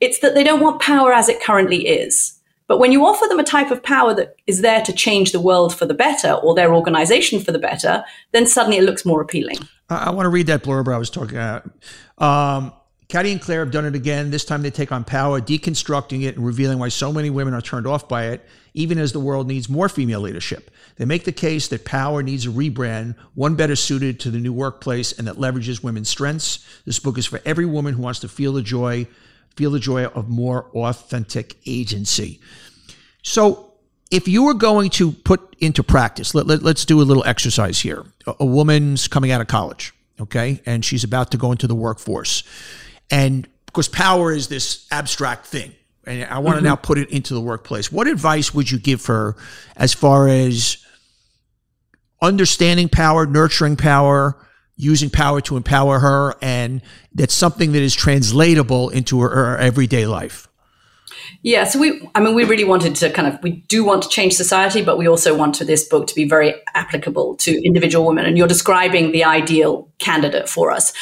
it's 0.00 0.20
that 0.20 0.34
they 0.34 0.44
don't 0.44 0.60
want 0.60 0.80
power 0.80 1.12
as 1.12 1.28
it 1.28 1.42
currently 1.42 1.86
is. 1.86 2.37
But 2.68 2.78
when 2.78 2.92
you 2.92 3.04
offer 3.04 3.26
them 3.26 3.40
a 3.40 3.44
type 3.44 3.70
of 3.72 3.82
power 3.82 4.14
that 4.14 4.36
is 4.46 4.60
there 4.60 4.82
to 4.82 4.92
change 4.92 5.32
the 5.32 5.40
world 5.40 5.74
for 5.74 5.86
the 5.86 5.94
better 5.94 6.34
or 6.34 6.54
their 6.54 6.72
organization 6.72 7.40
for 7.40 7.50
the 7.50 7.58
better, 7.58 8.04
then 8.32 8.46
suddenly 8.46 8.76
it 8.76 8.84
looks 8.84 9.04
more 9.04 9.20
appealing. 9.20 9.56
I, 9.88 9.96
I 9.96 10.10
want 10.10 10.26
to 10.26 10.30
read 10.30 10.46
that 10.46 10.62
blurb 10.62 10.92
I 10.92 10.98
was 10.98 11.10
talking 11.10 11.36
about. 11.36 11.68
Um, 12.18 12.72
Katty 13.08 13.32
and 13.32 13.40
Claire 13.40 13.60
have 13.60 13.70
done 13.70 13.86
it 13.86 13.94
again. 13.94 14.30
This 14.30 14.44
time 14.44 14.60
they 14.60 14.70
take 14.70 14.92
on 14.92 15.02
power, 15.02 15.40
deconstructing 15.40 16.24
it 16.24 16.36
and 16.36 16.44
revealing 16.44 16.78
why 16.78 16.88
so 16.88 17.10
many 17.10 17.30
women 17.30 17.54
are 17.54 17.62
turned 17.62 17.86
off 17.86 18.06
by 18.06 18.26
it, 18.26 18.44
even 18.74 18.98
as 18.98 19.12
the 19.12 19.20
world 19.20 19.48
needs 19.48 19.66
more 19.66 19.88
female 19.88 20.20
leadership. 20.20 20.70
They 20.96 21.06
make 21.06 21.24
the 21.24 21.32
case 21.32 21.68
that 21.68 21.86
power 21.86 22.22
needs 22.22 22.44
a 22.44 22.50
rebrand, 22.50 23.14
one 23.34 23.54
better 23.54 23.76
suited 23.76 24.20
to 24.20 24.30
the 24.30 24.38
new 24.38 24.52
workplace 24.52 25.12
and 25.12 25.26
that 25.26 25.36
leverages 25.36 25.82
women's 25.82 26.10
strengths. 26.10 26.58
This 26.84 26.98
book 26.98 27.16
is 27.16 27.24
for 27.24 27.40
every 27.46 27.64
woman 27.64 27.94
who 27.94 28.02
wants 28.02 28.20
to 28.20 28.28
feel 28.28 28.52
the 28.52 28.60
joy, 28.60 29.06
feel 29.56 29.70
the 29.70 29.80
joy 29.80 30.04
of 30.04 30.28
more 30.28 30.70
authentic 30.74 31.56
agency. 31.66 32.40
So, 33.22 33.64
if 34.10 34.26
you 34.26 34.44
were 34.44 34.54
going 34.54 34.88
to 34.90 35.12
put 35.12 35.54
into 35.58 35.82
practice, 35.82 36.34
let, 36.34 36.46
let, 36.46 36.64
us 36.64 36.84
do 36.86 37.00
a 37.00 37.04
little 37.04 37.24
exercise 37.26 37.80
here. 37.80 38.06
A, 38.26 38.34
a 38.40 38.46
woman's 38.46 39.06
coming 39.06 39.30
out 39.30 39.40
of 39.40 39.48
college, 39.48 39.92
okay, 40.20 40.62
and 40.64 40.84
she's 40.84 41.04
about 41.04 41.30
to 41.32 41.36
go 41.36 41.52
into 41.52 41.66
the 41.66 41.74
workforce. 41.74 42.42
And 43.10 43.46
of 43.66 43.72
course, 43.74 43.88
power 43.88 44.32
is 44.32 44.48
this 44.48 44.86
abstract 44.90 45.46
thing. 45.46 45.72
And 46.06 46.24
I 46.24 46.38
want 46.38 46.54
to 46.54 46.58
mm-hmm. 46.60 46.64
now 46.64 46.76
put 46.76 46.96
it 46.96 47.10
into 47.10 47.34
the 47.34 47.40
workplace. 47.40 47.92
What 47.92 48.06
advice 48.06 48.54
would 48.54 48.70
you 48.70 48.78
give 48.78 49.04
her 49.06 49.36
as 49.76 49.92
far 49.92 50.26
as 50.26 50.78
understanding 52.22 52.88
power, 52.88 53.26
nurturing 53.26 53.76
power, 53.76 54.36
using 54.78 55.10
power 55.10 55.42
to 55.42 55.56
empower 55.56 55.98
her, 55.98 56.34
and 56.40 56.80
that's 57.12 57.34
something 57.34 57.72
that 57.72 57.82
is 57.82 57.94
translatable 57.94 58.88
into 58.88 59.20
her, 59.20 59.28
her 59.28 59.58
everyday 59.58 60.06
life. 60.06 60.48
Yeah, 61.42 61.64
so 61.64 61.78
we, 61.78 62.08
I 62.14 62.20
mean, 62.20 62.34
we 62.34 62.44
really 62.44 62.64
wanted 62.64 62.94
to 62.96 63.10
kind 63.10 63.28
of, 63.28 63.42
we 63.42 63.64
do 63.68 63.84
want 63.84 64.02
to 64.04 64.08
change 64.08 64.34
society, 64.34 64.82
but 64.82 64.96
we 64.96 65.06
also 65.06 65.36
want 65.36 65.58
this 65.58 65.86
book 65.86 66.06
to 66.06 66.14
be 66.14 66.28
very 66.28 66.54
applicable 66.74 67.36
to 67.36 67.64
individual 67.64 68.06
women. 68.06 68.24
And 68.24 68.38
you're 68.38 68.48
describing 68.48 69.12
the 69.12 69.24
ideal 69.24 69.90
candidate 69.98 70.48
for 70.48 70.70
us. 70.70 70.92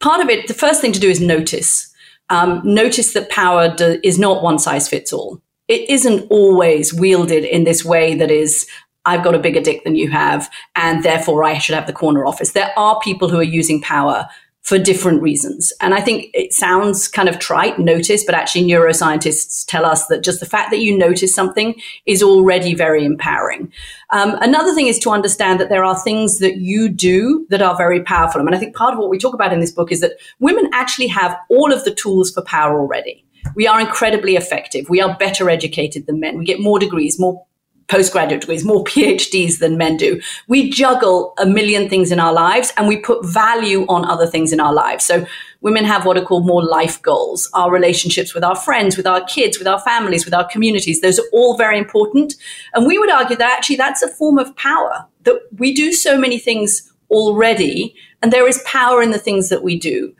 Part 0.00 0.20
of 0.20 0.28
it, 0.28 0.48
the 0.48 0.54
first 0.54 0.80
thing 0.80 0.92
to 0.92 1.00
do 1.00 1.10
is 1.10 1.20
notice. 1.20 1.92
Um, 2.30 2.62
notice 2.64 3.12
that 3.12 3.30
power 3.30 3.74
do, 3.74 4.00
is 4.02 4.18
not 4.18 4.42
one 4.42 4.58
size 4.58 4.88
fits 4.88 5.12
all. 5.12 5.42
It 5.68 5.88
isn't 5.88 6.26
always 6.30 6.92
wielded 6.92 7.44
in 7.44 7.64
this 7.64 7.84
way 7.84 8.14
that 8.16 8.30
is 8.30 8.66
I've 9.06 9.24
got 9.24 9.34
a 9.34 9.38
bigger 9.38 9.60
dick 9.60 9.84
than 9.84 9.96
you 9.96 10.10
have, 10.10 10.50
and 10.76 11.02
therefore 11.02 11.44
I 11.44 11.58
should 11.58 11.74
have 11.74 11.86
the 11.86 11.92
corner 11.92 12.26
office. 12.26 12.52
There 12.52 12.72
are 12.76 13.00
people 13.00 13.28
who 13.28 13.38
are 13.38 13.42
using 13.42 13.80
power 13.80 14.26
for 14.64 14.78
different 14.78 15.20
reasons. 15.20 15.74
And 15.82 15.92
I 15.92 16.00
think 16.00 16.30
it 16.32 16.54
sounds 16.54 17.06
kind 17.06 17.28
of 17.28 17.38
trite, 17.38 17.78
notice, 17.78 18.24
but 18.24 18.34
actually 18.34 18.64
neuroscientists 18.64 19.66
tell 19.66 19.84
us 19.84 20.06
that 20.06 20.24
just 20.24 20.40
the 20.40 20.46
fact 20.46 20.70
that 20.70 20.78
you 20.78 20.96
notice 20.96 21.34
something 21.34 21.74
is 22.06 22.22
already 22.22 22.74
very 22.74 23.04
empowering. 23.04 23.70
Um, 24.08 24.36
another 24.40 24.74
thing 24.74 24.86
is 24.86 24.98
to 25.00 25.10
understand 25.10 25.60
that 25.60 25.68
there 25.68 25.84
are 25.84 26.02
things 26.02 26.38
that 26.38 26.56
you 26.56 26.88
do 26.88 27.46
that 27.50 27.60
are 27.60 27.76
very 27.76 28.02
powerful. 28.02 28.42
Mean, 28.42 28.54
I 28.54 28.58
think 28.58 28.74
part 28.74 28.94
of 28.94 28.98
what 28.98 29.10
we 29.10 29.18
talk 29.18 29.34
about 29.34 29.52
in 29.52 29.60
this 29.60 29.70
book 29.70 29.92
is 29.92 30.00
that 30.00 30.12
women 30.40 30.70
actually 30.72 31.08
have 31.08 31.36
all 31.50 31.70
of 31.70 31.84
the 31.84 31.94
tools 31.94 32.32
for 32.32 32.42
power 32.42 32.80
already. 32.80 33.22
We 33.54 33.66
are 33.66 33.78
incredibly 33.78 34.36
effective. 34.36 34.88
We 34.88 35.02
are 35.02 35.14
better 35.18 35.50
educated 35.50 36.06
than 36.06 36.20
men. 36.20 36.38
We 36.38 36.46
get 36.46 36.58
more 36.58 36.78
degrees, 36.78 37.20
more 37.20 37.44
postgraduate 37.88 38.40
degrees, 38.40 38.64
more 38.64 38.84
PhDs 38.84 39.58
than 39.58 39.76
men 39.76 39.96
do. 39.96 40.20
We 40.48 40.70
juggle 40.70 41.34
a 41.38 41.46
million 41.46 41.88
things 41.88 42.10
in 42.10 42.20
our 42.20 42.32
lives 42.32 42.72
and 42.76 42.88
we 42.88 42.96
put 42.96 43.24
value 43.24 43.84
on 43.86 44.04
other 44.04 44.26
things 44.26 44.52
in 44.52 44.60
our 44.60 44.72
lives. 44.72 45.04
So 45.04 45.26
women 45.60 45.84
have 45.84 46.04
what 46.04 46.16
are 46.16 46.24
called 46.24 46.46
more 46.46 46.62
life 46.62 47.00
goals, 47.02 47.50
our 47.54 47.70
relationships 47.70 48.34
with 48.34 48.44
our 48.44 48.56
friends, 48.56 48.96
with 48.96 49.06
our 49.06 49.24
kids, 49.24 49.58
with 49.58 49.68
our 49.68 49.80
families, 49.80 50.24
with 50.24 50.34
our 50.34 50.46
communities. 50.48 51.00
Those 51.00 51.18
are 51.18 51.28
all 51.32 51.56
very 51.56 51.78
important. 51.78 52.34
And 52.74 52.86
we 52.86 52.98
would 52.98 53.10
argue 53.10 53.36
that 53.36 53.52
actually 53.52 53.76
that's 53.76 54.02
a 54.02 54.08
form 54.08 54.38
of 54.38 54.54
power, 54.56 55.06
that 55.22 55.40
we 55.58 55.74
do 55.74 55.92
so 55.92 56.18
many 56.18 56.38
things 56.38 56.90
already 57.10 57.94
and 58.24 58.32
there 58.32 58.48
is 58.48 58.62
power 58.64 59.02
in 59.02 59.10
the 59.10 59.18
things 59.18 59.50
that 59.50 59.62
we 59.62 59.78
do. 59.78 60.14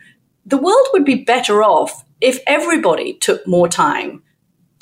The 0.45 0.59
world 0.59 0.87
would 0.93 1.07
be 1.07 1.25
better 1.25 1.63
off 1.63 2.05
if 2.21 2.39
everybody 2.47 3.15
took 3.15 3.47
more 3.47 3.67
time 3.67 4.23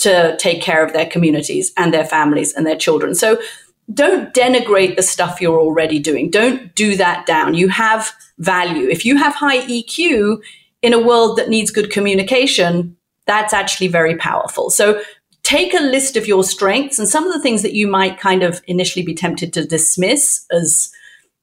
to 0.03 0.37
take 0.39 0.63
care 0.63 0.85
of 0.85 0.93
their 0.93 1.07
communities 1.07 1.73
and 1.77 1.93
their 1.93 2.05
families 2.05 2.53
and 2.55 2.67
their 2.67 2.77
children. 2.77 3.15
So 3.15 3.39
don't 3.93 4.33
denigrate 4.33 4.97
the 4.97 5.03
stuff 5.03 5.41
you're 5.41 5.61
already 5.61 5.99
doing. 5.99 6.31
Don't 6.31 6.75
do 6.75 6.97
that 6.97 7.27
down. 7.27 7.55
You 7.55 7.69
have 7.69 8.13
value. 8.39 8.89
If 8.89 9.05
you 9.05 9.17
have 9.17 9.35
high 9.35 9.61
EQ 9.67 10.41
in 10.83 10.93
a 10.93 11.01
world 11.03 11.37
that 11.37 11.49
needs 11.49 11.71
good 11.71 11.91
communication, 11.91 12.97
that's 13.27 13.53
actually 13.53 13.89
very 13.89 14.17
powerful. 14.17 14.71
So 14.71 15.01
take 15.43 15.75
a 15.75 15.83
list 15.83 16.17
of 16.17 16.27
your 16.27 16.45
strengths 16.45 16.99
and 16.99 17.09
some 17.09 17.27
of 17.27 17.33
the 17.33 17.41
things 17.41 17.63
that 17.63 17.75
you 17.75 17.87
might 17.87 18.19
kind 18.19 18.43
of 18.43 18.63
initially 18.67 19.05
be 19.05 19.15
tempted 19.15 19.53
to 19.53 19.67
dismiss 19.67 20.45
as 20.51 20.91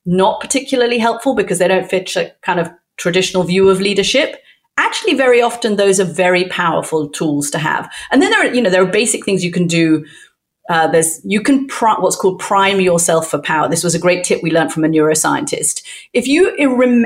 not 0.06 0.40
particularly 0.42 0.98
helpful 0.98 1.36
because 1.36 1.60
they 1.60 1.68
don't 1.68 1.90
fit 1.90 2.16
a 2.16 2.34
kind 2.42 2.60
of 2.60 2.70
traditional 2.98 3.44
view 3.44 3.70
of 3.70 3.80
leadership 3.80 4.42
actually 4.80 5.14
very 5.14 5.42
often 5.42 5.76
those 5.76 6.00
are 6.00 6.06
very 6.06 6.46
powerful 6.46 7.10
tools 7.10 7.50
to 7.52 7.60
have. 7.60 7.92
And 8.12 8.22
then 8.22 8.32
there 8.32 8.42
are, 8.42 8.54
you 8.54 8.62
know, 8.62 8.70
there 8.70 8.84
are 8.84 8.92
basic 8.92 9.26
things 9.26 9.44
you 9.44 9.52
can 9.52 9.68
do. 9.68 10.06
Uh, 10.70 10.88
there's 10.88 11.20
you 11.24 11.42
can 11.42 11.68
pr- 11.68 12.00
what's 12.00 12.16
called 12.16 12.40
prime 12.40 12.80
yourself 12.80 13.28
for 13.30 13.40
power. 13.40 13.68
This 13.68 13.84
was 13.84 13.96
a 13.96 14.00
great 14.00 14.24
tip 14.24 14.42
we 14.44 14.52
learned 14.52 14.72
from 14.72 14.86
a 14.86 14.88
neuroscientist. 14.88 15.84
If 16.14 16.28
you 16.28 16.56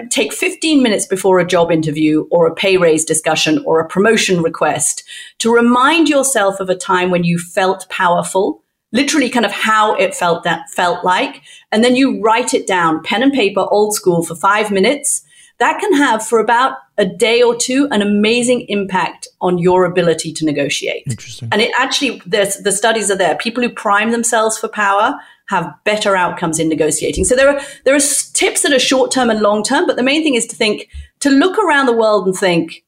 take 0.10 0.34
15 0.34 0.84
minutes 0.84 1.06
before 1.06 1.40
a 1.40 1.48
job 1.48 1.72
interview 1.72 2.28
or 2.30 2.46
a 2.46 2.54
pay 2.54 2.78
raise 2.78 3.06
discussion 3.06 3.64
or 3.66 3.80
a 3.80 3.88
promotion 3.88 4.42
request 4.42 5.04
to 5.40 5.54
remind 5.54 6.10
yourself 6.10 6.60
of 6.60 6.70
a 6.70 6.76
time 6.76 7.10
when 7.10 7.24
you 7.24 7.40
felt 7.40 7.90
powerful, 7.90 8.62
literally 8.92 9.30
kind 9.30 9.46
of 9.46 9.52
how 9.52 9.96
it 9.96 10.14
felt 10.14 10.44
that 10.44 10.70
felt 10.70 11.04
like, 11.06 11.42
and 11.72 11.84
then 11.84 11.96
you 11.96 12.22
write 12.22 12.54
it 12.54 12.68
down, 12.68 13.02
pen 13.02 13.24
and 13.24 13.34
paper, 13.34 13.62
old 13.72 13.96
school, 13.96 14.24
for 14.24 14.36
five 14.36 14.72
minutes 14.72 15.23
that 15.60 15.80
can 15.80 15.94
have 15.94 16.26
for 16.26 16.40
about 16.40 16.78
a 16.98 17.06
day 17.06 17.42
or 17.42 17.56
two 17.56 17.88
an 17.92 18.02
amazing 18.02 18.62
impact 18.70 19.28
on 19.42 19.58
your 19.58 19.86
ability 19.86 20.34
to 20.34 20.46
negotiate. 20.46 21.04
Interesting. 21.08 21.50
And 21.52 21.62
it 21.62 21.72
actually, 21.78 22.22
the 22.26 22.72
studies 22.72 23.10
are 23.10 23.18
there. 23.18 23.36
People 23.36 23.64
who 23.64 23.70
prime 23.70 24.12
themselves 24.12 24.58
for 24.58 24.68
power 24.68 25.16
have 25.48 25.74
better 25.84 26.16
outcomes 26.16 26.60
in 26.60 26.70
negotiating. 26.70 27.26
So 27.26 27.36
there 27.36 27.50
are 27.50 27.62
there 27.84 27.96
are 27.96 28.00
tips 28.34 28.62
that 28.62 28.72
are 28.72 28.80
short 28.80 29.12
term 29.12 29.30
and 29.30 29.42
long 29.42 29.64
term, 29.64 29.86
but 29.86 29.96
the 29.96 30.04
main 30.04 30.24
thing 30.24 30.36
is 30.36 30.48
to 30.48 30.56
think 30.56 30.90
to 31.20 31.30
look 31.30 31.58
around 31.60 31.86
the 31.86 31.98
world 31.98 32.26
and 32.26 32.36
think 32.36 32.84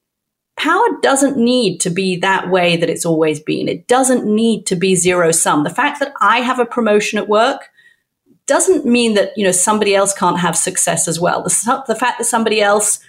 power 0.57 0.86
doesn't 1.01 1.38
need 1.38 1.79
to 1.81 1.89
be 1.89 2.15
that 2.17 2.50
way 2.50 2.77
that 2.77 2.89
it's 2.89 3.05
always 3.05 3.39
been. 3.41 3.67
It 3.67 3.88
doesn't 3.88 4.25
need 4.25 4.65
to 4.67 4.75
be 4.75 4.95
zero 4.95 5.31
sum. 5.31 5.63
The 5.63 5.69
fact 5.69 6.00
that 6.00 6.13
I 6.22 6.39
have 6.39 6.60
a 6.60 6.65
promotion 6.65 7.19
at 7.19 7.27
work 7.27 7.69
doesn't 8.47 8.85
mean 8.85 9.15
that 9.15 9.31
you 9.35 9.43
know 9.43 9.51
somebody 9.51 9.95
else 9.95 10.13
can't 10.13 10.39
have 10.39 10.55
success 10.55 11.07
as 11.07 11.19
well. 11.19 11.43
The, 11.43 11.83
the 11.87 11.95
fact 11.95 12.19
that 12.19 12.25
somebody 12.25 12.61
else 12.61 12.99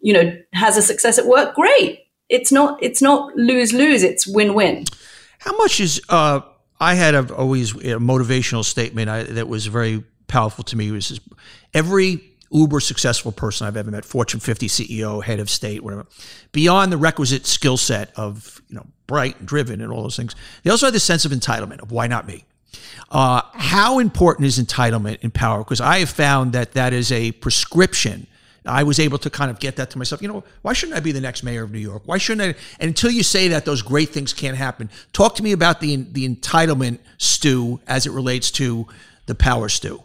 you 0.00 0.12
know 0.12 0.36
has 0.52 0.76
a 0.76 0.82
success 0.82 1.18
at 1.18 1.26
work, 1.26 1.54
great. 1.54 2.06
It's 2.28 2.52
not 2.52 2.82
it's 2.82 3.02
not 3.02 3.34
lose 3.36 3.72
lose. 3.72 4.02
It's 4.02 4.26
win 4.26 4.54
win. 4.54 4.84
How 5.38 5.56
much 5.56 5.80
is 5.80 6.00
uh, 6.08 6.40
I 6.80 6.94
had 6.94 7.14
a, 7.14 7.34
always 7.34 7.72
a 7.72 7.98
motivational 7.98 8.64
statement 8.64 9.08
I, 9.08 9.22
that 9.24 9.48
was 9.48 9.66
very 9.66 10.04
powerful 10.28 10.64
to 10.64 10.76
me. 10.76 10.90
Was 10.90 11.20
every 11.72 12.20
uber 12.50 12.80
successful 12.80 13.32
person 13.32 13.66
I've 13.66 13.76
ever 13.76 13.90
met, 13.90 14.04
Fortune 14.04 14.40
50 14.40 14.68
CEO, 14.68 15.22
head 15.22 15.40
of 15.40 15.50
state, 15.50 15.82
whatever, 15.82 16.06
beyond 16.52 16.92
the 16.92 16.96
requisite 16.96 17.46
skill 17.46 17.76
set 17.76 18.12
of 18.16 18.62
you 18.68 18.76
know 18.76 18.86
bright 19.06 19.38
and 19.38 19.48
driven 19.48 19.80
and 19.80 19.92
all 19.92 20.02
those 20.02 20.16
things, 20.16 20.34
they 20.62 20.70
also 20.70 20.86
had 20.86 20.94
this 20.94 21.04
sense 21.04 21.24
of 21.24 21.32
entitlement 21.32 21.80
of 21.80 21.92
why 21.92 22.06
not 22.06 22.26
me. 22.26 22.44
Uh, 23.10 23.42
how 23.54 23.98
important 23.98 24.46
is 24.46 24.58
entitlement 24.58 25.18
in 25.20 25.30
power? 25.30 25.58
Because 25.58 25.80
I 25.80 26.00
have 26.00 26.10
found 26.10 26.52
that 26.52 26.72
that 26.72 26.92
is 26.92 27.12
a 27.12 27.32
prescription. 27.32 28.26
I 28.64 28.82
was 28.82 28.98
able 28.98 29.18
to 29.18 29.30
kind 29.30 29.50
of 29.50 29.60
get 29.60 29.76
that 29.76 29.90
to 29.90 29.98
myself. 29.98 30.20
You 30.20 30.28
know, 30.28 30.44
why 30.62 30.72
shouldn't 30.72 30.96
I 30.96 31.00
be 31.00 31.12
the 31.12 31.20
next 31.20 31.42
mayor 31.42 31.62
of 31.62 31.70
New 31.70 31.78
York? 31.78 32.02
Why 32.04 32.18
shouldn't 32.18 32.56
I? 32.56 32.60
And 32.80 32.88
until 32.88 33.10
you 33.10 33.22
say 33.22 33.48
that, 33.48 33.64
those 33.64 33.80
great 33.82 34.08
things 34.08 34.32
can't 34.32 34.56
happen. 34.56 34.90
Talk 35.12 35.36
to 35.36 35.42
me 35.42 35.52
about 35.52 35.80
the 35.80 35.96
the 35.96 36.28
entitlement 36.28 36.98
stew 37.18 37.80
as 37.86 38.06
it 38.06 38.10
relates 38.10 38.50
to 38.52 38.86
the 39.26 39.34
power 39.34 39.68
stew. 39.68 40.02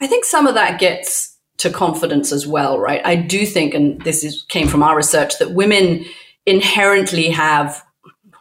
I 0.00 0.06
think 0.06 0.24
some 0.24 0.46
of 0.46 0.54
that 0.54 0.80
gets 0.80 1.38
to 1.58 1.70
confidence 1.70 2.32
as 2.32 2.46
well, 2.46 2.78
right? 2.78 3.00
I 3.04 3.14
do 3.14 3.46
think, 3.46 3.74
and 3.74 4.00
this 4.02 4.24
is 4.24 4.44
came 4.48 4.66
from 4.66 4.82
our 4.82 4.96
research, 4.96 5.38
that 5.38 5.52
women 5.52 6.04
inherently 6.46 7.30
have 7.30 7.82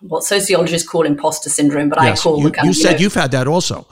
what 0.07 0.23
sociologists 0.23 0.87
call 0.87 1.05
imposter 1.05 1.49
syndrome, 1.49 1.89
but 1.89 2.01
yes, 2.01 2.19
I 2.19 2.23
call 2.23 2.37
you, 2.37 2.45
the 2.45 2.51
kind 2.51 2.67
you 2.67 2.73
said 2.73 2.91
you 2.91 2.95
know, 2.95 3.01
you've 3.01 3.13
had 3.13 3.31
that 3.31 3.47
also. 3.47 3.87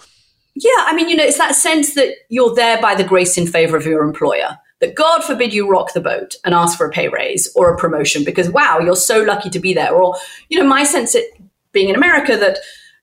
Yeah, 0.56 0.72
I 0.80 0.94
mean, 0.94 1.08
you 1.08 1.16
know, 1.16 1.24
it's 1.24 1.38
that 1.38 1.56
sense 1.56 1.96
that 1.96 2.14
you're 2.30 2.54
there 2.54 2.82
by 2.82 2.96
the 2.96 3.04
grace 3.04 3.38
in 3.38 3.48
favor 3.48 3.78
of 3.78 3.86
your 3.86 4.04
employer. 4.04 4.58
That 4.82 4.96
God 4.96 5.24
forbid 5.24 5.54
you 5.54 5.70
rock 5.70 5.94
the 5.94 6.02
boat 6.02 6.36
and 6.44 6.56
ask 6.56 6.76
for 6.76 6.88
a 6.88 6.92
pay 6.92 7.08
raise 7.08 7.52
or 7.56 7.72
a 7.72 7.78
promotion 7.78 8.24
because 8.24 8.50
wow, 8.50 8.80
you're 8.80 8.96
so 8.96 9.22
lucky 9.22 9.50
to 9.52 9.60
be 9.60 9.74
there. 9.74 9.94
Or, 9.94 10.16
you 10.50 10.58
know, 10.58 10.66
my 10.66 10.84
sense 10.84 11.14
it 11.14 11.32
being 11.72 11.90
in 11.90 11.96
America 11.96 12.36
that 12.36 12.58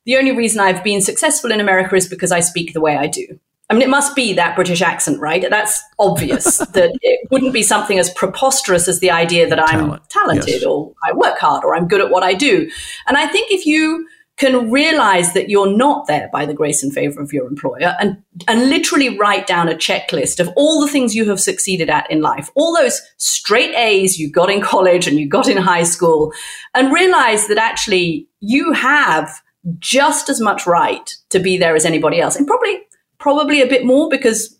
the 0.05 0.17
only 0.17 0.33
reason 0.33 0.61
I've 0.61 0.83
been 0.83 1.01
successful 1.01 1.53
in 1.53 1.61
America 1.61 1.95
is 1.95 2.09
because 2.09 2.33
I 2.33 2.41
speak 2.41 2.73
the 2.73 2.81
way 2.81 2.97
I 2.97 3.07
do. 3.07 3.39
I 3.71 3.75
mean, 3.75 3.83
it 3.83 3.91
must 3.91 4.17
be 4.17 4.33
that 4.33 4.57
British 4.57 4.81
accent, 4.81 5.21
right? 5.21 5.45
That's 5.49 5.83
obvious 5.99 6.59
that 6.73 6.99
it 7.03 7.29
wouldn't 7.31 7.53
be 7.53 7.63
something 7.63 7.99
as 7.99 8.11
preposterous 8.11 8.89
as 8.89 9.01
the 9.01 9.11
idea 9.11 9.49
that 9.49 9.61
I'm 9.61 9.81
Talent. 9.81 10.09
talented 10.09 10.49
yes. 10.49 10.65
or 10.65 10.95
I 11.05 11.13
work 11.13 11.39
hard 11.39 11.65
or 11.65 11.75
I'm 11.75 11.87
good 11.87 12.01
at 12.01 12.11
what 12.11 12.23
I 12.23 12.35
do. 12.35 12.71
And 13.07 13.17
I 13.17 13.27
think 13.27 13.51
if 13.51 13.67
you 13.67 14.07
can 14.39 14.71
realize 14.71 15.35
that 15.35 15.51
you're 15.51 15.77
not 15.77 16.07
there 16.07 16.31
by 16.33 16.47
the 16.47 16.55
grace 16.55 16.83
and 16.83 16.95
favor 16.95 17.21
of 17.21 17.33
your 17.33 17.47
employer 17.49 17.97
and, 18.01 18.23
and 18.47 18.71
literally 18.71 19.19
write 19.19 19.49
down 19.49 19.69
a 19.69 19.75
checklist 19.75 20.39
of 20.39 20.49
all 20.57 20.81
the 20.81 20.91
things 20.91 21.15
you 21.15 21.29
have 21.29 21.41
succeeded 21.41 21.91
at 21.91 22.09
in 22.11 22.23
life, 22.23 22.49
all 22.55 22.75
those 22.75 23.03
straight 23.17 23.75
A's 23.75 24.17
you 24.17 24.31
got 24.31 24.49
in 24.49 24.61
college 24.61 25.09
and 25.09 25.19
you 25.19 25.29
got 25.29 25.49
in 25.49 25.57
high 25.57 25.83
school, 25.83 26.33
and 26.73 26.93
realize 26.93 27.49
that 27.49 27.59
actually 27.59 28.29
you 28.39 28.73
have 28.73 29.43
just 29.81 30.29
as 30.29 30.41
much 30.41 30.67
right 30.67 31.17
to 31.31 31.41
be 31.41 31.59
there 31.59 31.75
as 31.75 31.85
anybody 31.85 32.21
else. 32.21 32.37
And 32.37 32.47
probably 32.47 32.81
probably 33.19 33.61
a 33.61 33.67
bit 33.67 33.85
more 33.85 34.09
because 34.09 34.57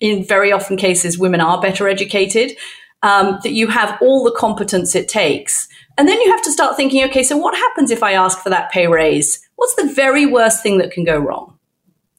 in 0.00 0.24
very 0.24 0.52
often 0.52 0.76
cases 0.76 1.18
women 1.18 1.40
are 1.40 1.60
better 1.60 1.88
educated 1.88 2.56
um, 3.02 3.38
that 3.42 3.52
you 3.52 3.68
have 3.68 3.96
all 4.00 4.24
the 4.24 4.32
competence 4.32 4.94
it 4.94 5.08
takes 5.08 5.68
and 5.96 6.08
then 6.08 6.20
you 6.20 6.30
have 6.30 6.42
to 6.42 6.52
start 6.52 6.76
thinking 6.76 7.04
okay 7.04 7.22
so 7.22 7.36
what 7.36 7.54
happens 7.54 7.90
if 7.90 8.02
i 8.02 8.12
ask 8.12 8.38
for 8.38 8.50
that 8.50 8.70
pay 8.70 8.86
raise 8.86 9.46
what's 9.56 9.74
the 9.76 9.92
very 9.92 10.26
worst 10.26 10.62
thing 10.62 10.78
that 10.78 10.90
can 10.90 11.04
go 11.04 11.18
wrong 11.18 11.58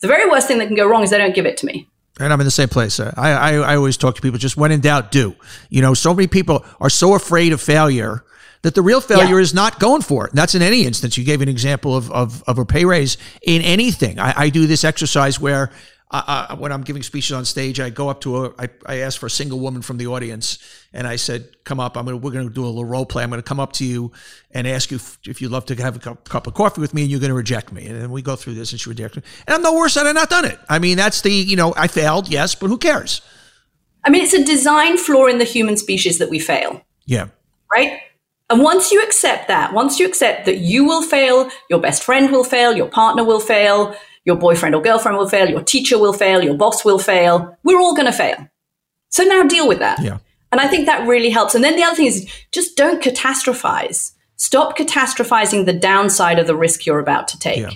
the 0.02 0.08
very 0.08 0.30
worst 0.30 0.48
thing 0.48 0.60
that 0.60 0.68
can 0.68 0.76
go 0.76 0.88
wrong 0.88 1.04
is 1.04 1.10
they 1.10 1.18
don't 1.18 1.36
give 1.36 1.46
it 1.46 1.58
to 1.58 1.66
me 1.66 1.88
and 2.22 2.34
I'm 2.34 2.42
in 2.42 2.46
the 2.46 2.52
same 2.52 2.68
place. 2.68 3.00
I, 3.00 3.14
I, 3.16 3.54
I 3.54 3.76
always 3.78 3.96
talk 3.96 4.16
to 4.16 4.22
people 4.22 4.40
just 4.40 4.58
when 4.58 4.74
in 4.74 4.82
doubt, 4.82 5.10
do. 5.10 5.38
You 5.70 5.82
know, 5.82 5.94
so 5.94 6.14
many 6.14 6.28
people 6.28 6.66
are 6.82 6.90
so 6.90 7.16
afraid 7.16 7.54
of 7.54 7.62
failure 7.62 8.26
that 8.62 8.76
the 8.76 8.82
real 8.82 9.02
failure 9.02 9.36
yeah. 9.36 9.42
is 9.42 9.54
not 9.54 9.80
going 9.80 10.02
for 10.02 10.26
it. 10.26 10.32
And 10.32 10.38
that's 10.38 10.56
in 10.56 10.62
any 10.62 10.86
instance. 10.86 11.18
You 11.18 11.24
gave 11.24 11.42
an 11.42 11.50
example 11.50 11.96
of, 11.96 12.12
of, 12.12 12.44
of 12.44 12.60
a 12.60 12.66
pay 12.66 12.86
raise 12.86 13.18
in 13.42 13.62
anything. 13.62 14.20
I, 14.20 14.34
I 14.36 14.50
do 14.50 14.68
this 14.68 14.84
exercise 14.84 15.40
where 15.40 15.72
uh, 16.12 16.56
when 16.56 16.72
I'm 16.72 16.82
giving 16.82 17.04
speeches 17.04 17.34
on 17.34 17.46
stage, 17.46 17.80
I 17.80 17.92
go 17.92 18.10
up 18.10 18.22
to 18.22 18.46
a, 18.46 18.54
I, 18.58 18.70
I 18.86 18.96
ask 18.98 19.20
for 19.20 19.28
a 19.28 19.30
single 19.30 19.60
woman 19.60 19.84
from 19.84 19.98
the 19.98 20.08
audience, 20.08 20.58
and 20.92 21.06
I 21.06 21.18
said, 21.18 21.64
"Come 21.66 21.80
up. 21.80 21.96
I'm 21.96 22.06
gonna, 22.06 22.18
we're 22.18 22.32
going 22.32 22.48
to 22.48 22.54
do 22.54 22.66
a 22.66 22.66
little 22.66 22.84
role 22.84 23.06
play. 23.06 23.22
I'm 23.22 23.30
going 23.30 23.40
to 23.40 23.48
come 23.48 23.60
up 23.60 23.74
to 23.74 23.86
you 23.86 24.12
and 24.50 24.68
ask 24.68 24.90
you 24.90 24.96
if, 24.96 25.20
if 25.28 25.40
you'd 25.40 25.52
love 25.52 25.66
to 25.66 25.76
have 25.76 25.98
a 25.98 26.00
cup, 26.00 26.28
cup, 26.28 26.48
of 26.48 26.56
coffee 26.56 26.82
with 26.82 26.96
me, 26.96 27.04
and 27.04 27.12
you're 27.12 27.20
going 27.20 27.30
to 27.30 27.36
reject 27.36 27.72
me." 27.72 27.86
And 27.86 28.02
then 28.02 28.10
we 28.10 28.24
go 28.24 28.36
through 28.36 28.56
this, 28.56 28.72
and 28.72 28.82
she 28.82 28.90
rejects 28.90 29.18
me. 29.18 29.24
And 29.46 29.54
I'm 29.54 29.62
no 29.62 29.76
worse 29.76 29.94
than 29.94 30.08
I've 30.08 30.16
not 30.16 30.32
done 30.32 30.46
it. 30.46 30.60
I 30.68 30.80
mean, 30.80 30.98
that's 30.98 31.22
the 31.22 31.32
you 31.32 31.56
know, 31.56 31.76
I 31.78 31.88
failed, 31.88 32.28
yes, 32.28 32.56
but 32.56 32.68
who 32.70 32.80
cares? 32.80 33.22
I 34.04 34.10
mean, 34.10 34.24
it's 34.24 34.34
a 34.34 34.44
design 34.44 34.98
flaw 34.98 35.28
in 35.28 35.38
the 35.38 35.44
human 35.44 35.78
species 35.78 36.18
that 36.18 36.32
we 36.32 36.40
fail. 36.40 36.82
Yeah. 37.06 37.28
Right. 37.72 38.00
And 38.50 38.64
once 38.64 38.92
you 38.92 39.04
accept 39.04 39.48
that, 39.48 39.74
once 39.74 40.00
you 40.00 40.08
accept 40.08 40.46
that 40.46 40.58
you 40.58 40.84
will 40.84 41.04
fail, 41.04 41.50
your 41.70 41.80
best 41.80 42.04
friend 42.04 42.32
will 42.32 42.44
fail, 42.44 42.76
your 42.76 42.88
partner 42.88 43.24
will 43.24 43.40
fail, 43.40 43.96
your 44.26 44.36
boyfriend 44.36 44.74
or 44.74 44.82
girlfriend 44.82 45.18
will 45.18 45.30
fail, 45.30 45.50
your 45.50 45.62
teacher 45.62 46.00
will 46.00 46.14
fail, 46.14 46.44
your 46.44 46.56
boss 46.56 46.84
will 46.84 47.00
fail, 47.00 47.58
we're 47.64 47.80
all 47.80 47.96
going 47.96 48.08
to 48.08 48.12
fail. 48.12 48.48
So 49.10 49.24
now 49.24 49.44
deal 49.44 49.68
with 49.68 49.80
that. 49.80 50.02
Yeah. 50.02 50.18
And 50.52 50.60
I 50.60 50.68
think 50.68 50.88
that 50.88 51.08
really 51.08 51.30
helps. 51.30 51.54
And 51.54 51.64
then 51.64 51.76
the 51.76 51.84
other 51.84 51.96
thing 51.96 52.08
is 52.08 52.28
just 52.52 52.76
don't 52.76 53.04
catastrophize. 53.04 54.14
Stop 54.36 54.78
catastrophizing 54.78 55.66
the 55.66 55.74
downside 55.74 56.40
of 56.40 56.48
the 56.48 56.56
risk 56.56 56.86
you're 56.86 57.00
about 57.00 57.28
to 57.30 57.40
take. 57.40 57.60
Yeah. 57.60 57.72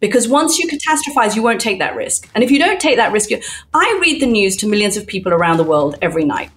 Because 0.00 0.28
once 0.28 0.58
you 0.58 0.68
catastrophize, 0.68 1.34
you 1.34 1.42
won't 1.42 1.60
take 1.60 1.80
that 1.80 1.96
risk. 1.96 2.30
And 2.34 2.44
if 2.44 2.52
you 2.52 2.60
don't 2.60 2.80
take 2.80 2.96
that 2.96 3.10
risk, 3.10 3.30
I 3.74 3.98
read 4.00 4.22
the 4.22 4.26
news 4.26 4.56
to 4.58 4.68
millions 4.68 4.96
of 4.96 5.08
people 5.08 5.32
around 5.32 5.56
the 5.56 5.64
world 5.64 5.96
every 6.00 6.24
night. 6.24 6.50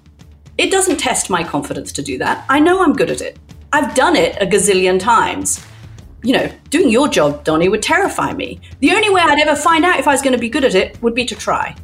It 0.58 0.72
doesn't 0.72 0.98
test 0.98 1.30
my 1.30 1.44
confidence 1.44 1.92
to 1.94 2.02
do 2.02 2.18
that. 2.18 2.46
I 2.50 2.60
know 2.60 2.84
I'm 2.84 2.94
good 2.94 3.10
at 3.10 3.22
it. 3.22 3.40
I've 3.74 3.96
done 3.96 4.16
it 4.16 4.38
a 4.42 4.46
gazillion 4.46 5.00
times. 5.00 5.66
You 6.24 6.34
know, 6.34 6.52
doing 6.70 6.90
your 6.90 7.08
job, 7.08 7.44
Donny, 7.44 7.70
would 7.70 7.82
terrify 7.82 8.34
me. 8.34 8.60
The 8.80 8.92
only 8.92 9.10
way 9.10 9.22
I'd 9.22 9.40
ever 9.40 9.56
find 9.56 9.86
out 9.86 10.00
if 10.00 10.08
I 10.08 10.12
was 10.12 10.22
going 10.22 10.34
to 10.34 10.40
be 10.40 10.50
good 10.50 10.66
at 10.66 10.76
it 10.76 11.02
would 11.02 11.16
be 11.16 11.26
to 11.26 11.36
try. 11.36 11.76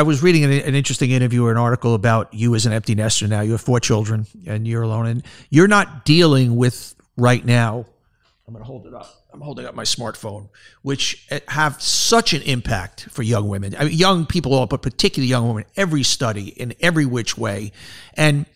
I 0.00 0.02
was 0.02 0.22
reading 0.22 0.44
an, 0.44 0.50
an, 0.50 0.74
interesting 0.74 1.10
interview 1.10 1.44
or 1.44 1.50
an 1.50 1.58
article 1.58 1.92
about 1.92 2.32
you 2.32 2.54
as 2.54 2.64
an 2.64 2.72
empty 2.72 2.94
nester 2.94 3.28
now. 3.28 3.42
You 3.42 3.52
have 3.52 3.60
four 3.60 3.80
children 3.80 4.26
and 4.46 4.66
you're 4.66 4.80
alone, 4.80 5.04
and 5.04 5.22
you're 5.50 5.68
not 5.68 6.06
dealing 6.06 6.56
with 6.56 6.94
right 7.18 7.44
now. 7.44 7.84
I'm 8.48 8.54
going 8.54 8.64
to 8.64 8.66
hold 8.66 8.86
it 8.86 8.94
up. 8.94 9.26
I'm 9.30 9.42
holding 9.42 9.66
up 9.66 9.74
my 9.74 9.82
smartphone, 9.82 10.48
which 10.80 11.26
eh, 11.28 11.40
have 11.48 11.82
such 11.82 12.32
an 12.32 12.40
impact 12.44 13.10
for 13.10 13.22
young 13.22 13.46
women, 13.46 13.76
I 13.78 13.84
mean, 13.84 13.92
young 13.92 14.24
people, 14.24 14.54
all, 14.54 14.66
but 14.66 14.80
particularly 14.80 15.28
young 15.28 15.46
women. 15.46 15.66
Every 15.76 16.02
study 16.02 16.48
in 16.48 16.72
every 16.80 17.04
which 17.04 17.36
way, 17.36 17.70
and 18.14 18.46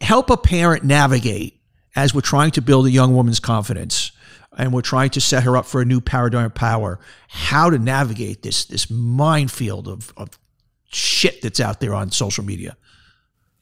help 0.00 0.30
a 0.30 0.36
parent 0.36 0.84
navigate 0.84 1.60
as 1.96 2.14
we're 2.14 2.20
trying 2.20 2.52
to 2.52 2.62
build 2.62 2.86
a 2.86 2.92
young 2.92 3.16
woman's 3.16 3.40
confidence 3.40 4.12
and 4.56 4.72
we're 4.72 4.82
trying 4.82 5.10
to 5.10 5.20
set 5.20 5.42
her 5.42 5.56
up 5.56 5.66
for 5.66 5.80
a 5.80 5.84
new 5.84 6.00
paradigm 6.00 6.46
of 6.46 6.54
power 6.54 7.00
how 7.28 7.70
to 7.70 7.78
navigate 7.78 8.42
this 8.42 8.64
this 8.66 8.90
minefield 8.90 9.88
of, 9.88 10.12
of 10.16 10.39
shit 10.90 11.40
that's 11.42 11.60
out 11.60 11.80
there 11.80 11.94
on 11.94 12.10
social 12.10 12.44
media. 12.44 12.76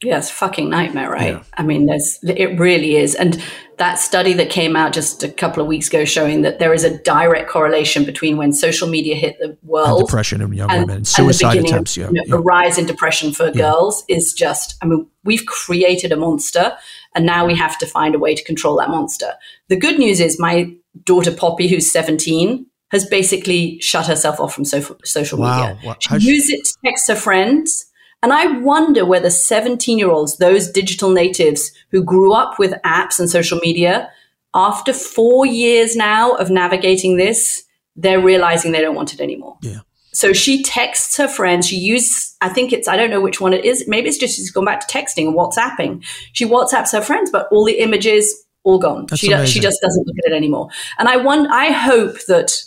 Yeah, 0.01 0.17
it's 0.17 0.31
fucking 0.31 0.69
nightmare, 0.69 1.09
right? 1.09 1.33
Yeah. 1.33 1.43
I 1.55 1.63
mean, 1.63 1.85
there's 1.85 2.19
it 2.23 2.57
really 2.57 2.95
is. 2.95 3.15
And 3.15 3.43
that 3.77 3.95
study 3.95 4.31
that 4.33 4.49
came 4.49 4.77
out 4.77 4.93
just 4.93 5.23
a 5.23 5.29
couple 5.29 5.61
of 5.61 5.67
weeks 5.67 5.89
ago 5.89 6.05
showing 6.05 6.41
that 6.43 6.57
there 6.57 6.73
is 6.73 6.85
a 6.85 6.97
direct 6.99 7.49
correlation 7.49 8.05
between 8.05 8.37
when 8.37 8.53
social 8.53 8.87
media 8.87 9.15
hit 9.15 9.37
the 9.39 9.57
world, 9.61 9.99
and 9.99 10.07
depression 10.07 10.41
in 10.41 10.53
young 10.53 10.71
and, 10.71 10.87
women, 10.87 11.03
suicide 11.05 11.57
attempts, 11.57 11.97
yeah, 11.97 12.07
you 12.07 12.13
know, 12.13 12.21
yeah. 12.25 12.31
the 12.31 12.39
rise 12.39 12.77
in 12.77 12.85
depression 12.85 13.33
for 13.33 13.51
girls 13.51 14.05
is 14.07 14.31
just. 14.31 14.75
I 14.81 14.85
mean, 14.85 15.05
we've 15.25 15.45
created 15.45 16.13
a 16.13 16.15
monster, 16.15 16.77
and 17.13 17.25
now 17.25 17.45
we 17.45 17.55
have 17.55 17.77
to 17.79 17.85
find 17.85 18.15
a 18.15 18.19
way 18.19 18.35
to 18.35 18.43
control 18.45 18.77
that 18.77 18.89
monster. 18.89 19.33
The 19.67 19.75
good 19.75 19.99
news 19.99 20.21
is, 20.21 20.39
my 20.39 20.73
daughter 21.03 21.35
Poppy, 21.35 21.67
who's 21.67 21.91
17, 21.91 22.65
has 22.91 23.05
basically 23.05 23.79
shut 23.79 24.07
herself 24.07 24.39
off 24.39 24.53
from 24.53 24.65
so- 24.65 24.97
social 25.03 25.39
wow. 25.39 25.73
media. 25.75 25.95
She 25.99 26.15
uses 26.19 26.49
it 26.49 26.65
to 26.65 26.73
text 26.85 27.07
her 27.07 27.15
friends. 27.15 27.85
And 28.21 28.33
I 28.33 28.59
wonder 28.59 29.05
whether 29.05 29.29
17 29.29 29.97
year 29.97 30.11
olds, 30.11 30.37
those 30.37 30.69
digital 30.69 31.09
natives 31.09 31.71
who 31.91 32.03
grew 32.03 32.33
up 32.33 32.59
with 32.59 32.73
apps 32.85 33.19
and 33.19 33.29
social 33.29 33.59
media, 33.59 34.09
after 34.53 34.93
four 34.93 35.45
years 35.45 35.95
now 35.95 36.33
of 36.33 36.49
navigating 36.49 37.17
this, 37.17 37.63
they're 37.95 38.21
realizing 38.21 38.71
they 38.71 38.81
don't 38.81 38.95
want 38.95 39.13
it 39.13 39.21
anymore. 39.21 39.57
Yeah. 39.61 39.79
So 40.11 40.33
she 40.33 40.63
texts 40.63 41.15
her 41.17 41.27
friends. 41.27 41.67
She 41.67 41.77
uses, 41.77 42.35
I 42.41 42.49
think 42.49 42.73
it's, 42.73 42.87
I 42.87 42.97
don't 42.97 43.11
know 43.11 43.21
which 43.21 43.39
one 43.39 43.53
it 43.53 43.63
is. 43.63 43.87
Maybe 43.87 44.09
it's 44.09 44.17
just 44.17 44.35
she's 44.35 44.51
gone 44.51 44.65
back 44.65 44.85
to 44.85 44.97
texting 44.97 45.27
and 45.27 45.37
WhatsApping. 45.37 46.03
She 46.33 46.45
WhatsApps 46.45 46.91
her 46.93 47.01
friends, 47.01 47.29
but 47.29 47.47
all 47.51 47.63
the 47.63 47.79
images, 47.79 48.43
all 48.63 48.79
gone. 48.79 49.05
That's 49.05 49.19
she, 49.19 49.27
she 49.45 49.59
just 49.59 49.79
doesn't 49.81 50.07
look 50.07 50.15
at 50.25 50.31
it 50.31 50.35
anymore. 50.35 50.69
And 50.97 51.07
I 51.07 51.17
want, 51.17 51.51
I 51.51 51.67
hope 51.67 52.25
that 52.27 52.59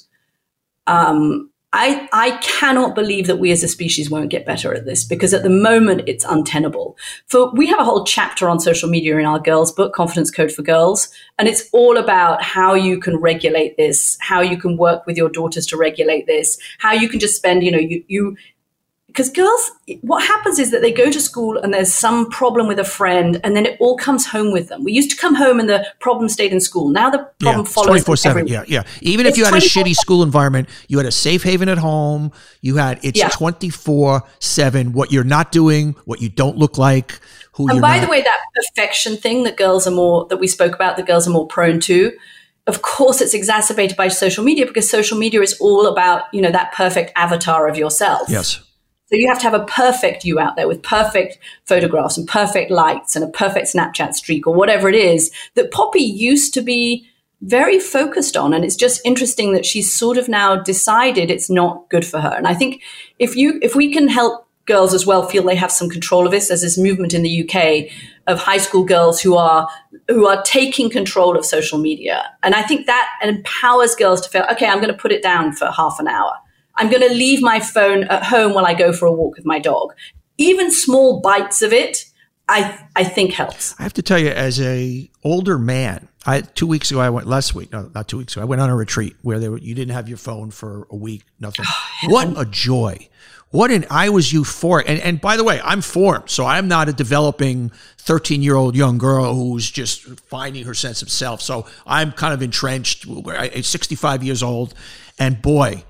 um, 0.87 1.51
I, 1.75 2.07
I 2.13 2.33
cannot 2.43 2.95
believe 2.95 3.27
that 3.29 3.39
we 3.39 3.51
as 3.51 3.63
a 3.63 3.69
species 3.69 4.11
won't 4.11 4.29
get 4.29 4.45
better 4.45 4.75
at 4.75 4.85
this 4.85 5.05
because 5.05 5.33
at 5.33 5.43
the 5.43 5.49
moment 5.49 6.03
it's 6.07 6.25
untenable. 6.25 6.99
For 7.29 7.51
we 7.53 7.67
have 7.69 7.81
a 7.81 7.85
whole 7.85 8.05
chapter 8.05 8.47
on 8.47 8.61
social 8.61 8.91
media 8.91 9.17
in 9.17 9.25
our 9.25 9.39
girls 9.39 9.73
book, 9.73 9.95
Confidence 9.95 10.31
Code 10.31 10.53
for 10.53 10.61
Girls, 10.61 11.09
and 11.39 11.49
it's 11.49 11.71
all 11.73 11.97
about 11.97 12.43
how 12.43 12.75
you 12.75 13.01
can 13.01 13.17
regulate 13.17 13.79
this, 13.79 14.19
how 14.21 14.43
you 14.43 14.59
can 14.59 14.77
work 14.77 15.07
with 15.07 15.17
your 15.17 15.31
daughters 15.31 15.67
to 15.69 15.79
regulate 15.79 16.27
this, 16.27 16.59
how 16.79 16.93
you 16.93 17.09
can 17.09 17.21
just 17.21 17.37
spend, 17.37 17.65
you 17.65 17.71
know, 17.71 17.79
you 17.79 18.05
you 18.07 18.37
because 19.13 19.29
girls 19.29 19.71
what 20.01 20.25
happens 20.25 20.59
is 20.59 20.71
that 20.71 20.81
they 20.81 20.91
go 20.91 21.11
to 21.11 21.21
school 21.21 21.59
and 21.59 21.73
there's 21.75 21.93
some 21.93 22.29
problem 22.31 22.67
with 22.67 22.79
a 22.79 22.85
friend 22.85 23.39
and 23.45 23.55
then 23.55 23.67
it 23.67 23.77
all 23.79 23.97
comes 23.97 24.27
home 24.27 24.53
with 24.53 24.69
them 24.69 24.83
we 24.83 24.93
used 24.93 25.11
to 25.11 25.17
come 25.17 25.35
home 25.35 25.61
and 25.61 25.69
the 25.69 25.87
problem 26.01 26.29
stayed 26.29 26.53
in 26.53 26.61
school 26.61 26.89
now 26.89 27.11
the 27.11 27.19
problem 27.41 27.65
yeah, 27.65 27.71
follows 27.71 28.05
24 28.05 28.17
7 28.17 28.47
yeah 28.47 28.65
yeah 28.67 28.83
even 29.03 29.27
it's 29.27 29.37
if 29.37 29.39
you 29.39 29.45
had 29.45 29.55
a 29.55 29.65
shitty 29.65 29.95
school 29.95 30.23
environment 30.23 30.69
you 30.89 30.97
had 30.97 31.07
a 31.07 31.13
safe 31.13 31.43
haven 31.43 31.69
at 31.69 31.79
home 31.79 32.33
you 32.63 32.77
had 32.77 32.99
it's 33.03 33.19
yeah. 33.19 33.29
24 33.29 34.23
7 34.39 34.93
what 34.93 35.13
you're 35.13 35.25
not 35.25 35.53
doing 35.53 35.95
what 36.07 36.23
you 36.23 36.29
don't 36.29 36.57
look 36.57 36.79
like 36.79 37.21
who 37.53 37.69
and 37.69 37.81
by 37.81 37.99
not. 37.99 38.07
the 38.07 38.11
way 38.11 38.23
that 38.23 38.39
perfection 38.55 39.17
thing 39.17 39.43
that 39.43 39.57
girls 39.57 39.87
are 39.87 39.93
more 39.93 40.27
that 40.29 40.39
we 40.39 40.47
spoke 40.47 40.75
about 40.75 40.97
that 40.97 41.07
girls 41.07 41.29
are 41.29 41.33
more 41.33 41.47
prone 41.47 41.81
to 41.81 42.13
of 42.67 42.81
course 42.81 43.21
it's 43.21 43.35
exacerbated 43.35 43.97
by 43.97 44.09
social 44.09 44.43
media 44.43 44.65
because 44.65 44.89
social 44.89 45.19
media 45.19 45.43
is 45.43 45.55
all 45.61 45.87
about 45.87 46.33
you 46.33 46.41
know 46.41 46.51
that 46.51 46.73
perfect 46.73 47.13
avatar 47.15 47.69
of 47.69 47.77
yourself 47.77 48.29
yes 48.31 48.63
so 49.13 49.19
you 49.19 49.29
have 49.29 49.39
to 49.41 49.45
have 49.45 49.53
a 49.53 49.67
perfect 49.67 50.25
you 50.25 50.41
out 50.41 50.57
there 50.57 50.67
with 50.67 50.83
perfect 50.83 51.39
photographs 51.67 52.17
and 52.17 52.27
perfect 52.27 52.71
lights 52.71 53.15
and 53.15 53.23
a 53.23 53.29
perfect 53.29 53.67
Snapchat 53.67 54.15
streak 54.15 54.47
or 54.47 54.55
whatever 54.55 54.89
it 54.89 54.95
is 54.95 55.31
that 55.55 55.71
Poppy 55.71 56.01
used 56.01 56.55
to 56.55 56.63
be 56.63 57.07
very 57.43 57.79
focused 57.79 58.39
on. 58.39 58.55
And 58.55 58.65
it's 58.65 58.75
just 58.75 59.03
interesting 59.05 59.53
that 59.53 59.67
she's 59.67 59.95
sort 59.95 60.17
of 60.17 60.31
now 60.31 60.57
decided 60.57 61.31
it's 61.31 61.51
not 61.51 61.91
good 61.91 62.07
for 62.07 62.21
her. 62.21 62.31
And 62.31 62.49
I 62.49 62.55
think 62.55 62.81
if 63.19 63.37
you 63.37 63.59
if 63.61 63.75
we 63.75 63.93
can 63.93 64.09
help 64.09 64.49
girls 64.65 64.95
as 64.95 65.05
well 65.05 65.29
feel 65.29 65.43
they 65.43 65.57
have 65.57 65.73
some 65.73 65.91
control 65.91 66.25
of 66.25 66.31
this, 66.31 66.49
there's 66.49 66.63
this 66.63 66.79
movement 66.79 67.13
in 67.13 67.23
the 67.23 67.47
UK 67.47 67.93
of 68.27 68.39
high 68.39 68.57
school 68.57 68.85
girls 68.85 69.21
who 69.21 69.37
are 69.37 69.69
who 70.09 70.27
are 70.27 70.41
taking 70.43 70.89
control 70.89 71.37
of 71.37 71.45
social 71.45 71.79
media. 71.79 72.33
And 72.43 72.55
I 72.55 72.63
think 72.63 72.87
that 72.87 73.11
empowers 73.23 73.95
girls 73.95 74.23
to 74.23 74.31
feel, 74.31 74.47
okay, 74.53 74.67
I'm 74.67 74.79
going 74.79 74.89
to 74.89 74.99
put 74.99 75.13
it 75.13 75.23
down 75.23 75.53
for 75.53 75.67
half 75.67 76.01
an 76.01 76.09
hour. 76.09 76.33
I'm 76.77 76.91
going 76.91 77.07
to 77.07 77.15
leave 77.15 77.43
my 77.43 77.61
phone 77.61 78.05
at 78.05 78.25
home 78.25 78.55
while 78.55 78.67
I 78.67 78.75
go 78.75 78.93
for 78.93 79.07
a 79.07 79.13
walk 79.13 79.37
with 79.37 79.47
my 79.47 79.59
dog. 79.59 79.95
Even 80.39 80.71
small 80.71 81.21
bites 81.21 81.63
of 81.63 81.73
it, 81.73 82.07
I 82.49 82.87
I 82.97 83.05
think 83.05 83.33
helps. 83.33 83.75
I 83.79 83.83
have 83.83 83.93
to 83.95 84.03
tell 84.03 84.19
you, 84.19 84.29
as 84.29 84.61
a 84.61 85.11
older 85.23 85.59
man, 85.59 86.09
I 86.27 86.41
two 86.41 86.67
weeks 86.67 86.91
ago 86.91 87.01
I 87.01 87.11
went 87.11 87.27
last 87.27 87.55
week, 87.55 87.73
no, 87.73 87.91
not 87.95 88.09
two 88.09 88.19
weeks 88.19 88.35
ago. 88.35 88.43
I 88.43 88.45
went 88.47 88.61
on 88.61 88.71
a 88.71 88.77
retreat 88.77 89.17
where 89.23 89.39
there, 89.39 89.57
you 89.57 89.75
didn't 89.75 89.95
have 89.95 90.09
your 90.09 90.19
phone 90.19 90.51
for 90.51 90.87
a 90.91 90.97
week, 90.97 91.23
nothing. 91.39 91.65
what 92.07 92.33
a 92.37 92.45
joy! 92.45 93.09
What 93.51 93.71
an 93.71 93.85
I 93.91 94.09
was 94.09 94.33
euphoric. 94.33 94.85
And 94.87 94.99
and 95.01 95.21
by 95.21 95.37
the 95.37 95.45
way, 95.45 95.61
I'm 95.63 95.83
formed, 95.83 96.31
so 96.31 96.45
I'm 96.47 96.69
not 96.69 96.89
a 96.89 96.93
developing 96.93 97.71
13 97.99 98.43
year 98.43 98.57
old 98.57 98.75
young 98.75 98.99
girl 98.99 99.35
who's 99.35 99.71
just 99.71 100.03
finding 100.21 100.65
her 100.65 100.75
sense 100.75 101.03
of 101.03 101.11
self. 101.11 101.41
So 101.41 101.67
I'm 101.87 102.13
kind 102.13 102.35
of 102.35 102.43
entrenched. 102.43 103.07
I'm 103.07 103.63
65 103.63 104.25
years 104.25 104.43
old, 104.43 104.75
and 105.19 105.41
boy 105.41 105.85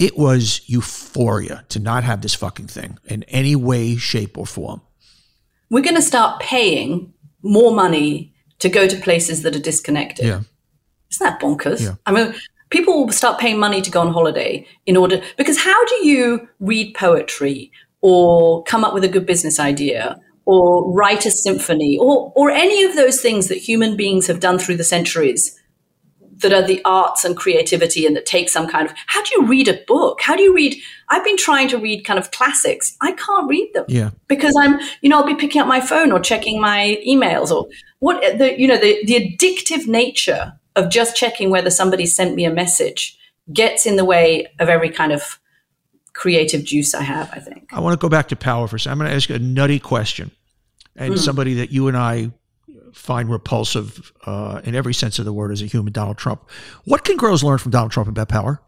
it 0.00 0.16
was 0.16 0.62
euphoria 0.66 1.64
to 1.68 1.78
not 1.78 2.02
have 2.02 2.22
this 2.22 2.34
fucking 2.34 2.66
thing 2.66 2.98
in 3.04 3.22
any 3.24 3.54
way, 3.54 3.96
shape, 3.96 4.38
or 4.38 4.46
form. 4.46 4.80
We're 5.68 5.84
going 5.84 5.94
to 5.94 6.02
start 6.02 6.40
paying 6.40 7.12
more 7.42 7.70
money 7.72 8.34
to 8.60 8.70
go 8.70 8.88
to 8.88 8.96
places 8.96 9.42
that 9.42 9.54
are 9.54 9.60
disconnected. 9.60 10.24
Yeah. 10.24 10.40
Isn't 11.12 11.24
that 11.26 11.40
bonkers? 11.40 11.82
Yeah. 11.82 11.94
I 12.06 12.12
mean, 12.12 12.34
people 12.70 13.04
will 13.04 13.12
start 13.12 13.38
paying 13.38 13.58
money 13.58 13.82
to 13.82 13.90
go 13.90 14.00
on 14.00 14.12
holiday 14.12 14.66
in 14.86 14.96
order, 14.96 15.22
because 15.36 15.58
how 15.58 15.84
do 15.84 16.06
you 16.06 16.48
read 16.60 16.94
poetry 16.94 17.70
or 18.00 18.64
come 18.64 18.84
up 18.84 18.94
with 18.94 19.04
a 19.04 19.08
good 19.08 19.26
business 19.26 19.60
idea 19.60 20.18
or 20.46 20.90
write 20.94 21.26
a 21.26 21.30
symphony 21.30 21.98
or, 22.00 22.32
or 22.34 22.50
any 22.50 22.84
of 22.84 22.96
those 22.96 23.20
things 23.20 23.48
that 23.48 23.58
human 23.58 23.96
beings 23.96 24.26
have 24.28 24.40
done 24.40 24.58
through 24.58 24.76
the 24.76 24.84
centuries 24.84 25.60
that 26.40 26.52
are 26.52 26.66
the 26.66 26.80
arts 26.84 27.24
and 27.24 27.36
creativity 27.36 28.06
and 28.06 28.16
that 28.16 28.26
take 28.26 28.48
some 28.48 28.68
kind 28.68 28.88
of 28.88 28.94
how 29.06 29.22
do 29.22 29.30
you 29.36 29.46
read 29.46 29.68
a 29.68 29.80
book? 29.86 30.20
How 30.20 30.36
do 30.36 30.42
you 30.42 30.54
read 30.54 30.76
i've 31.08 31.24
been 31.24 31.36
trying 31.36 31.68
to 31.68 31.78
read 31.78 32.04
kind 32.04 32.18
of 32.18 32.30
classics. 32.30 32.96
I 33.00 33.12
can't 33.12 33.48
read 33.48 33.70
them. 33.74 33.84
Yeah. 33.88 34.10
Because 34.28 34.54
i'm 34.58 34.80
you 35.00 35.08
know 35.08 35.18
i'll 35.18 35.26
be 35.26 35.34
picking 35.34 35.60
up 35.60 35.68
my 35.68 35.80
phone 35.80 36.12
or 36.12 36.20
checking 36.20 36.60
my 36.60 37.00
emails 37.06 37.50
or 37.50 37.68
what 37.98 38.38
the 38.38 38.58
you 38.58 38.66
know 38.66 38.78
the, 38.78 39.04
the 39.06 39.14
addictive 39.14 39.86
nature 39.86 40.54
of 40.76 40.90
just 40.90 41.16
checking 41.16 41.50
whether 41.50 41.70
somebody 41.70 42.06
sent 42.06 42.34
me 42.34 42.44
a 42.44 42.50
message 42.50 43.18
gets 43.52 43.86
in 43.86 43.96
the 43.96 44.04
way 44.04 44.46
of 44.60 44.68
every 44.68 44.90
kind 44.90 45.12
of 45.12 45.38
creative 46.12 46.64
juice 46.64 46.94
i 46.94 47.02
have 47.02 47.30
i 47.32 47.38
think. 47.38 47.68
I 47.72 47.80
want 47.80 47.98
to 47.98 48.02
go 48.02 48.08
back 48.08 48.28
to 48.28 48.36
power 48.36 48.68
for 48.68 48.76
a 48.76 48.80
second 48.80 48.92
i'm 48.92 48.98
going 48.98 49.10
to 49.10 49.16
ask 49.16 49.28
you 49.28 49.34
a 49.34 49.38
nutty 49.38 49.78
question. 49.78 50.30
And 50.96 51.14
mm. 51.14 51.18
somebody 51.18 51.54
that 51.54 51.70
you 51.70 51.88
and 51.88 51.96
i 51.96 52.30
find 52.92 53.30
repulsive 53.30 54.12
uh, 54.26 54.60
in 54.64 54.74
every 54.74 54.94
sense 54.94 55.18
of 55.18 55.24
the 55.24 55.32
word 55.32 55.52
as 55.52 55.62
a 55.62 55.66
human, 55.66 55.92
Donald 55.92 56.18
Trump. 56.18 56.48
What 56.84 57.04
can 57.04 57.16
girls 57.16 57.42
learn 57.42 57.58
from 57.58 57.70
Donald 57.70 57.92
Trump 57.92 58.08
about 58.08 58.28
power? 58.28 58.60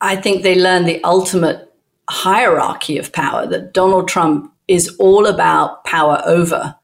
I 0.00 0.16
think 0.16 0.42
they 0.42 0.58
learn 0.58 0.84
the 0.84 1.02
ultimate 1.04 1.72
hierarchy 2.08 2.98
of 2.98 3.12
power 3.12 3.46
that 3.46 3.74
Donald 3.74 4.08
Trump 4.08 4.52
is 4.66 4.96
all 4.98 5.26
about 5.26 5.84
power 5.84 6.22
over. 6.24 6.76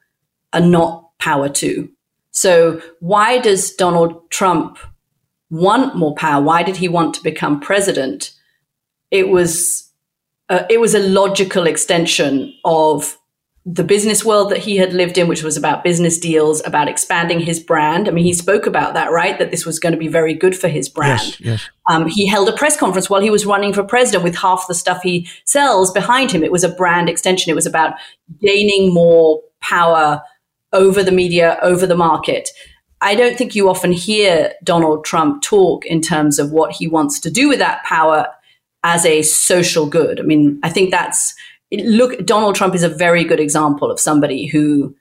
and 0.52 0.70
not 0.70 1.06
power 1.18 1.48
to. 1.48 1.88
So 2.30 2.80
why 3.00 3.38
does 3.38 3.74
Donald 3.74 4.30
Trump 4.30 4.78
want 5.50 5.96
more 5.96 6.14
power? 6.14 6.42
Why 6.42 6.62
did 6.62 6.76
he 6.76 6.88
want 6.88 7.14
to 7.14 7.22
become 7.22 7.60
president? 7.60 8.32
It 9.10 9.28
was 9.28 9.90
uh, 10.48 10.64
it 10.70 10.80
was 10.80 10.94
a 10.94 11.00
logical 11.00 11.66
extension 11.66 12.54
of 12.64 13.18
the 13.68 13.82
business 13.82 14.24
world 14.24 14.52
that 14.52 14.58
he 14.58 14.76
had 14.76 14.92
lived 14.92 15.18
in, 15.18 15.26
which 15.26 15.42
was 15.42 15.56
about 15.56 15.82
business 15.82 16.18
deals, 16.18 16.64
about 16.64 16.88
expanding 16.88 17.40
his 17.40 17.58
brand. 17.58 18.06
I 18.06 18.12
mean, 18.12 18.24
he 18.24 18.32
spoke 18.32 18.64
about 18.64 18.94
that, 18.94 19.10
right? 19.10 19.36
That 19.40 19.50
this 19.50 19.66
was 19.66 19.80
going 19.80 19.92
to 19.92 19.98
be 19.98 20.06
very 20.06 20.34
good 20.34 20.56
for 20.56 20.68
his 20.68 20.88
brand. 20.88 21.20
Yes, 21.20 21.40
yes. 21.40 21.68
Um, 21.90 22.06
he 22.06 22.28
held 22.28 22.48
a 22.48 22.52
press 22.52 22.76
conference 22.76 23.10
while 23.10 23.20
he 23.20 23.28
was 23.28 23.44
running 23.44 23.72
for 23.72 23.82
president 23.82 24.22
with 24.22 24.36
half 24.36 24.68
the 24.68 24.74
stuff 24.74 25.02
he 25.02 25.28
sells 25.44 25.90
behind 25.90 26.30
him. 26.30 26.44
It 26.44 26.52
was 26.52 26.62
a 26.62 26.68
brand 26.68 27.08
extension. 27.08 27.50
It 27.50 27.56
was 27.56 27.66
about 27.66 27.94
gaining 28.40 28.94
more 28.94 29.42
power 29.60 30.22
over 30.72 31.02
the 31.02 31.12
media, 31.12 31.58
over 31.60 31.88
the 31.88 31.96
market. 31.96 32.50
I 33.00 33.16
don't 33.16 33.36
think 33.36 33.56
you 33.56 33.68
often 33.68 33.90
hear 33.90 34.52
Donald 34.62 35.04
Trump 35.04 35.42
talk 35.42 35.84
in 35.86 36.00
terms 36.00 36.38
of 36.38 36.52
what 36.52 36.72
he 36.72 36.86
wants 36.86 37.18
to 37.20 37.30
do 37.30 37.48
with 37.48 37.58
that 37.58 37.82
power 37.84 38.28
as 38.84 39.04
a 39.04 39.22
social 39.22 39.86
good. 39.86 40.20
I 40.20 40.22
mean, 40.22 40.60
I 40.62 40.68
think 40.68 40.92
that's 40.92 41.34
look, 41.84 42.24
Donald 42.24 42.54
Trump 42.54 42.74
is 42.74 42.82
a 42.82 42.88
very 42.88 43.24
good 43.24 43.40
example 43.40 43.90
of 43.90 44.00
somebody 44.00 44.46
who 44.46 44.94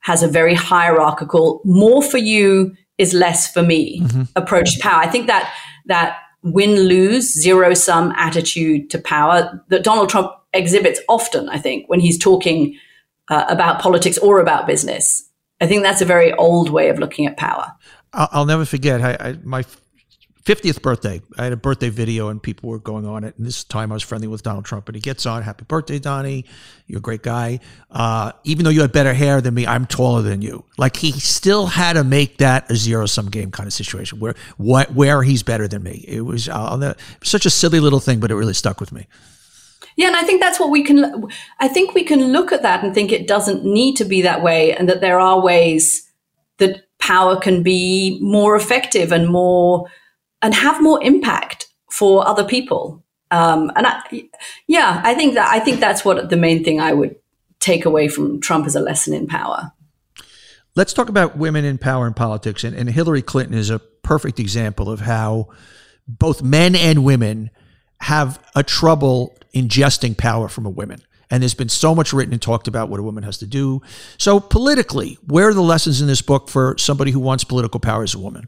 has 0.00 0.22
a 0.22 0.28
very 0.28 0.54
hierarchical, 0.54 1.60
more 1.64 2.02
for 2.02 2.18
you 2.18 2.76
is 2.98 3.12
less 3.12 3.52
for 3.52 3.62
me 3.62 4.00
mm-hmm. 4.00 4.22
approach 4.36 4.74
to 4.74 4.80
power. 4.80 5.00
I 5.00 5.08
think 5.08 5.26
that 5.26 5.52
that 5.86 6.18
win 6.42 6.76
lose 6.88 7.32
zero 7.32 7.74
sum 7.74 8.12
attitude 8.16 8.88
to 8.90 8.98
power 8.98 9.62
that 9.68 9.82
Donald 9.82 10.08
Trump 10.08 10.30
exhibits 10.52 11.00
often. 11.08 11.48
I 11.48 11.58
think 11.58 11.88
when 11.88 12.00
he's 12.00 12.18
talking 12.18 12.78
uh, 13.28 13.44
about 13.48 13.80
politics 13.80 14.16
or 14.18 14.40
about 14.40 14.66
business, 14.66 15.28
I 15.60 15.66
think 15.66 15.82
that's 15.82 16.00
a 16.00 16.06
very 16.06 16.32
old 16.34 16.70
way 16.70 16.88
of 16.88 16.98
looking 16.98 17.26
at 17.26 17.36
power. 17.36 17.72
I'll, 18.12 18.28
I'll 18.32 18.46
never 18.46 18.64
forget 18.64 19.00
I, 19.02 19.28
I, 19.28 19.38
my 19.42 19.64
50th 20.46 20.80
birthday. 20.80 21.20
I 21.36 21.42
had 21.42 21.52
a 21.52 21.56
birthday 21.56 21.88
video 21.88 22.28
and 22.28 22.40
people 22.40 22.70
were 22.70 22.78
going 22.78 23.04
on 23.04 23.24
it. 23.24 23.36
And 23.36 23.44
this 23.44 23.64
time 23.64 23.90
I 23.90 23.94
was 23.94 24.04
friendly 24.04 24.28
with 24.28 24.44
Donald 24.44 24.64
Trump, 24.64 24.88
and 24.88 24.94
he 24.94 25.00
gets 25.00 25.26
on, 25.26 25.42
Happy 25.42 25.64
birthday, 25.64 25.98
Donny. 25.98 26.44
You're 26.86 26.98
a 26.98 27.02
great 27.02 27.24
guy. 27.24 27.58
Uh, 27.90 28.30
even 28.44 28.64
though 28.64 28.70
you 28.70 28.80
had 28.80 28.92
better 28.92 29.12
hair 29.12 29.40
than 29.40 29.54
me, 29.54 29.66
I'm 29.66 29.86
taller 29.86 30.22
than 30.22 30.42
you. 30.42 30.64
Like 30.78 30.96
he 30.96 31.10
still 31.10 31.66
had 31.66 31.94
to 31.94 32.04
make 32.04 32.38
that 32.38 32.70
a 32.70 32.76
zero 32.76 33.06
sum 33.06 33.28
game 33.28 33.50
kind 33.50 33.66
of 33.66 33.72
situation 33.72 34.20
where 34.20 34.36
what, 34.56 34.94
where 34.94 35.24
he's 35.24 35.42
better 35.42 35.66
than 35.66 35.82
me. 35.82 36.04
It 36.06 36.20
was 36.20 36.48
uh, 36.48 36.94
such 37.24 37.44
a 37.44 37.50
silly 37.50 37.80
little 37.80 38.00
thing, 38.00 38.20
but 38.20 38.30
it 38.30 38.36
really 38.36 38.54
stuck 38.54 38.78
with 38.78 38.92
me. 38.92 39.08
Yeah, 39.96 40.06
and 40.08 40.16
I 40.16 40.22
think 40.22 40.40
that's 40.40 40.60
what 40.60 40.70
we 40.70 40.84
can. 40.84 41.26
I 41.58 41.66
think 41.66 41.94
we 41.94 42.04
can 42.04 42.32
look 42.32 42.52
at 42.52 42.62
that 42.62 42.84
and 42.84 42.94
think 42.94 43.10
it 43.10 43.26
doesn't 43.26 43.64
need 43.64 43.96
to 43.96 44.04
be 44.04 44.22
that 44.22 44.42
way, 44.42 44.74
and 44.74 44.88
that 44.88 45.00
there 45.00 45.18
are 45.18 45.40
ways 45.40 46.08
that 46.58 46.84
power 46.98 47.36
can 47.40 47.62
be 47.62 48.18
more 48.22 48.54
effective 48.54 49.10
and 49.10 49.28
more 49.28 49.86
and 50.46 50.54
have 50.54 50.80
more 50.80 51.02
impact 51.02 51.66
for 51.90 52.26
other 52.26 52.44
people. 52.44 53.04
Um, 53.32 53.72
and 53.74 53.84
I, 53.84 54.00
yeah, 54.68 55.02
I 55.04 55.12
think 55.14 55.34
that 55.34 55.48
I 55.48 55.58
think 55.58 55.80
that's 55.80 56.04
what 56.04 56.30
the 56.30 56.36
main 56.36 56.62
thing 56.62 56.80
I 56.80 56.92
would 56.92 57.16
take 57.58 57.84
away 57.84 58.06
from 58.06 58.40
Trump 58.40 58.64
as 58.64 58.76
a 58.76 58.80
lesson 58.80 59.12
in 59.12 59.26
power. 59.26 59.72
Let's 60.76 60.92
talk 60.92 61.08
about 61.08 61.36
women 61.36 61.64
in 61.64 61.78
power 61.78 62.06
in 62.06 62.14
politics, 62.14 62.62
and, 62.62 62.76
and 62.76 62.88
Hillary 62.88 63.22
Clinton 63.22 63.58
is 63.58 63.70
a 63.70 63.80
perfect 63.80 64.38
example 64.38 64.88
of 64.88 65.00
how 65.00 65.48
both 66.06 66.42
men 66.42 66.76
and 66.76 67.02
women 67.02 67.50
have 68.02 68.38
a 68.54 68.62
trouble 68.62 69.36
ingesting 69.52 70.16
power 70.16 70.48
from 70.48 70.64
a 70.64 70.70
woman. 70.70 71.00
And 71.28 71.42
there's 71.42 71.54
been 71.54 71.68
so 71.68 71.92
much 71.92 72.12
written 72.12 72.32
and 72.32 72.40
talked 72.40 72.68
about 72.68 72.88
what 72.88 73.00
a 73.00 73.02
woman 73.02 73.24
has 73.24 73.38
to 73.38 73.48
do. 73.48 73.82
So, 74.16 74.38
politically, 74.38 75.18
where 75.26 75.48
are 75.48 75.54
the 75.54 75.60
lessons 75.60 76.00
in 76.00 76.06
this 76.06 76.22
book 76.22 76.48
for 76.48 76.76
somebody 76.78 77.10
who 77.10 77.18
wants 77.18 77.42
political 77.42 77.80
power 77.80 78.04
as 78.04 78.14
a 78.14 78.20
woman? 78.20 78.46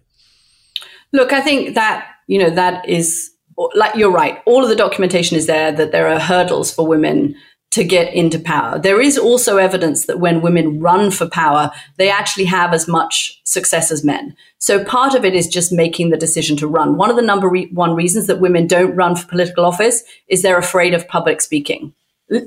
Look, 1.12 1.32
I 1.32 1.40
think 1.40 1.74
that, 1.74 2.06
you 2.26 2.38
know, 2.38 2.50
that 2.50 2.88
is 2.88 3.30
like 3.74 3.94
you're 3.96 4.12
right. 4.12 4.40
All 4.46 4.62
of 4.62 4.68
the 4.68 4.76
documentation 4.76 5.36
is 5.36 5.46
there 5.46 5.72
that 5.72 5.90
there 5.90 6.08
are 6.08 6.20
hurdles 6.20 6.72
for 6.72 6.86
women 6.86 7.34
to 7.70 7.84
get 7.84 8.12
into 8.14 8.38
power. 8.38 8.78
There 8.78 9.00
is 9.00 9.18
also 9.18 9.58
evidence 9.58 10.06
that 10.06 10.20
when 10.20 10.40
women 10.40 10.80
run 10.80 11.10
for 11.10 11.28
power, 11.28 11.70
they 11.96 12.10
actually 12.10 12.46
have 12.46 12.72
as 12.72 12.88
much 12.88 13.40
success 13.44 13.90
as 13.90 14.02
men. 14.04 14.34
So 14.58 14.82
part 14.84 15.14
of 15.14 15.24
it 15.24 15.34
is 15.34 15.46
just 15.46 15.70
making 15.70 16.08
the 16.08 16.16
decision 16.16 16.56
to 16.58 16.66
run. 16.66 16.96
One 16.96 17.10
of 17.10 17.16
the 17.16 17.22
number 17.22 17.50
one 17.72 17.94
reasons 17.94 18.26
that 18.26 18.40
women 18.40 18.66
don't 18.66 18.96
run 18.96 19.16
for 19.16 19.28
political 19.28 19.66
office 19.66 20.02
is 20.28 20.40
they're 20.40 20.58
afraid 20.58 20.94
of 20.94 21.06
public 21.08 21.42
speaking. 21.42 21.92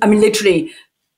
I 0.01 0.07
mean, 0.07 0.21
literally, 0.21 0.71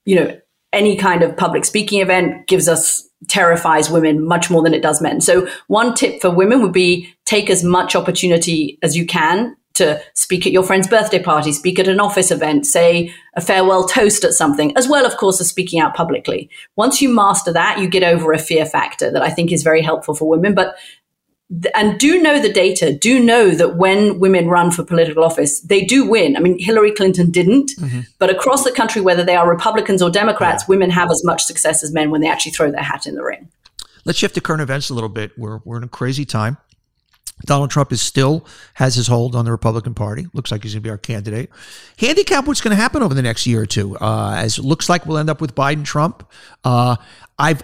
you 0.05 0.15
know, 0.15 0.37
any 0.73 0.97
kind 0.97 1.23
of 1.23 1.37
public 1.37 1.63
speaking 1.63 2.01
event 2.01 2.47
gives 2.47 2.67
us 2.67 3.07
terrifies 3.27 3.89
women 3.89 4.25
much 4.25 4.49
more 4.49 4.61
than 4.61 4.73
it 4.73 4.81
does 4.81 5.01
men. 5.01 5.21
So 5.21 5.47
one 5.67 5.93
tip 5.93 6.21
for 6.21 6.29
women 6.29 6.61
would 6.61 6.73
be 6.73 7.13
take 7.25 7.49
as 7.49 7.63
much 7.63 7.95
opportunity 7.95 8.77
as 8.81 8.95
you 8.97 9.05
can 9.05 9.55
to 9.75 9.99
speak 10.13 10.45
at 10.45 10.53
your 10.53 10.63
friend's 10.63 10.87
birthday 10.87 11.21
party, 11.21 11.51
speak 11.51 11.79
at 11.79 11.87
an 11.87 11.99
office 11.99 12.29
event, 12.29 12.65
say 12.65 13.11
a 13.35 13.41
farewell 13.41 13.87
toast 13.87 14.23
at 14.23 14.33
something, 14.33 14.75
as 14.77 14.87
well, 14.87 15.05
of 15.05 15.17
course, 15.17 15.41
as 15.41 15.49
speaking 15.49 15.79
out 15.79 15.95
publicly. 15.95 16.49
Once 16.75 17.01
you 17.01 17.09
master 17.09 17.51
that, 17.51 17.79
you 17.79 17.87
get 17.87 18.03
over 18.03 18.31
a 18.31 18.37
fear 18.37 18.65
factor 18.65 19.11
that 19.11 19.23
I 19.23 19.31
think 19.31 19.51
is 19.51 19.63
very 19.63 19.81
helpful 19.81 20.13
for 20.13 20.29
women. 20.29 20.53
But 20.53 20.75
and 21.75 21.99
do 21.99 22.21
know 22.21 22.41
the 22.41 22.51
data, 22.51 22.93
do 22.93 23.23
know 23.23 23.51
that 23.51 23.75
when 23.75 24.19
women 24.19 24.47
run 24.47 24.71
for 24.71 24.83
political 24.83 25.23
office, 25.23 25.59
they 25.61 25.83
do 25.83 26.09
win. 26.09 26.35
I 26.35 26.39
mean, 26.39 26.57
Hillary 26.57 26.91
Clinton 26.91 27.31
didn't, 27.31 27.71
mm-hmm. 27.77 28.01
but 28.17 28.29
across 28.29 28.63
the 28.63 28.71
country, 28.71 29.01
whether 29.01 29.23
they 29.23 29.35
are 29.35 29.47
Republicans 29.47 30.01
or 30.01 30.09
Democrats, 30.09 30.63
yeah. 30.63 30.69
women 30.69 30.89
have 30.89 31.11
as 31.11 31.23
much 31.23 31.43
success 31.43 31.83
as 31.83 31.91
men 31.91 32.09
when 32.11 32.21
they 32.21 32.29
actually 32.29 32.53
throw 32.53 32.71
their 32.71 32.81
hat 32.81 33.05
in 33.05 33.15
the 33.15 33.23
ring. 33.23 33.49
Let's 34.05 34.19
shift 34.19 34.35
to 34.35 34.41
current 34.41 34.61
events 34.61 34.89
a 34.89 34.93
little 34.93 35.09
bit. 35.09 35.31
We're, 35.37 35.59
we're 35.63 35.77
in 35.77 35.83
a 35.83 35.89
crazy 35.89 36.25
time. 36.25 36.57
Donald 37.45 37.71
Trump 37.71 37.91
is 37.91 38.01
still 38.01 38.45
has 38.75 38.95
his 38.95 39.07
hold 39.07 39.35
on 39.35 39.45
the 39.45 39.51
Republican 39.51 39.93
Party. 39.93 40.27
Looks 40.33 40.51
like 40.51 40.63
he's 40.63 40.73
going 40.73 40.83
to 40.83 40.87
be 40.87 40.89
our 40.89 40.97
candidate. 40.97 41.49
Handicap 41.97 42.45
what's 42.45 42.61
going 42.61 42.75
to 42.75 42.81
happen 42.81 43.03
over 43.03 43.13
the 43.13 43.21
next 43.21 43.45
year 43.45 43.61
or 43.61 43.65
two. 43.65 43.97
Uh, 43.97 44.33
as 44.37 44.59
it 44.59 44.63
looks 44.63 44.87
like 44.87 45.05
we'll 45.05 45.17
end 45.17 45.29
up 45.29 45.41
with 45.41 45.55
Biden 45.55 45.83
Trump. 45.83 46.29
Uh, 46.63 46.95
I've 47.37 47.63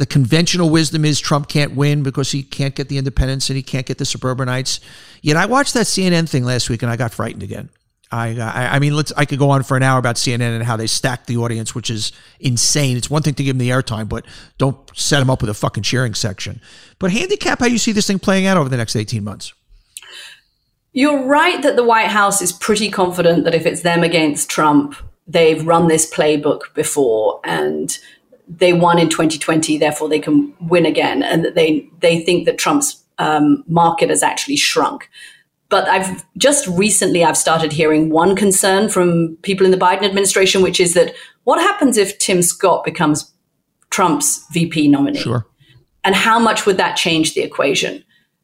the 0.00 0.06
conventional 0.06 0.70
wisdom 0.70 1.04
is 1.04 1.20
Trump 1.20 1.46
can't 1.46 1.76
win 1.76 2.02
because 2.02 2.32
he 2.32 2.42
can't 2.42 2.74
get 2.74 2.88
the 2.88 2.96
independents 2.96 3.50
and 3.50 3.56
he 3.58 3.62
can't 3.62 3.84
get 3.84 3.98
the 3.98 4.06
suburbanites. 4.06 4.80
Yet 5.20 5.36
I 5.36 5.44
watched 5.44 5.74
that 5.74 5.84
CNN 5.84 6.26
thing 6.26 6.42
last 6.42 6.70
week 6.70 6.82
and 6.82 6.90
I 6.90 6.96
got 6.96 7.12
frightened 7.12 7.42
again. 7.42 7.68
I, 8.10 8.30
uh, 8.30 8.50
I, 8.50 8.76
I 8.76 8.78
mean, 8.78 8.96
let's. 8.96 9.12
I 9.14 9.26
could 9.26 9.38
go 9.38 9.50
on 9.50 9.62
for 9.62 9.76
an 9.76 9.82
hour 9.82 9.98
about 9.98 10.16
CNN 10.16 10.56
and 10.56 10.64
how 10.64 10.78
they 10.78 10.86
stack 10.86 11.26
the 11.26 11.36
audience, 11.36 11.74
which 11.74 11.90
is 11.90 12.12
insane. 12.40 12.96
It's 12.96 13.10
one 13.10 13.20
thing 13.20 13.34
to 13.34 13.44
give 13.44 13.58
them 13.58 13.64
the 13.64 13.68
airtime, 13.68 14.08
but 14.08 14.24
don't 14.56 14.78
set 14.96 15.18
them 15.18 15.28
up 15.28 15.42
with 15.42 15.50
a 15.50 15.54
fucking 15.54 15.82
cheering 15.82 16.14
section. 16.14 16.62
But 16.98 17.12
handicap 17.12 17.60
how 17.60 17.66
you 17.66 17.76
see 17.76 17.92
this 17.92 18.06
thing 18.06 18.18
playing 18.18 18.46
out 18.46 18.56
over 18.56 18.70
the 18.70 18.78
next 18.78 18.96
eighteen 18.96 19.22
months. 19.22 19.52
You're 20.92 21.22
right 21.22 21.62
that 21.62 21.76
the 21.76 21.84
White 21.84 22.08
House 22.08 22.40
is 22.40 22.52
pretty 22.52 22.90
confident 22.90 23.44
that 23.44 23.54
if 23.54 23.66
it's 23.66 23.82
them 23.82 24.02
against 24.02 24.48
Trump, 24.48 24.96
they've 25.28 25.64
run 25.64 25.86
this 25.88 26.10
playbook 26.10 26.74
before 26.74 27.40
and 27.44 27.96
they 28.58 28.72
won 28.72 28.98
in 28.98 29.08
2020, 29.08 29.78
therefore 29.78 30.08
they 30.08 30.18
can 30.18 30.52
win 30.60 30.84
again, 30.84 31.22
and 31.22 31.44
that 31.44 31.54
they 31.54 31.88
they 32.00 32.20
think 32.20 32.46
that 32.46 32.58
Trump's 32.58 33.02
um, 33.18 33.64
market 33.68 34.10
has 34.10 34.22
actually 34.22 34.56
shrunk. 34.56 35.08
But 35.68 35.88
I've 35.88 36.24
just 36.36 36.66
recently 36.66 37.24
I've 37.24 37.36
started 37.36 37.72
hearing 37.72 38.10
one 38.10 38.34
concern 38.34 38.88
from 38.88 39.36
people 39.42 39.64
in 39.64 39.70
the 39.70 39.78
Biden 39.78 40.02
administration, 40.02 40.62
which 40.62 40.80
is 40.80 40.94
that 40.94 41.14
what 41.44 41.60
happens 41.60 41.96
if 41.96 42.18
Tim 42.18 42.42
Scott 42.42 42.84
becomes 42.84 43.32
Trump's 43.90 44.44
VP 44.52 44.88
nominee? 44.88 45.20
Sure. 45.20 45.46
And 46.02 46.14
how 46.14 46.38
much 46.38 46.66
would 46.66 46.76
that 46.78 46.96
change 46.96 47.34
the 47.34 47.42
equation? 47.42 48.02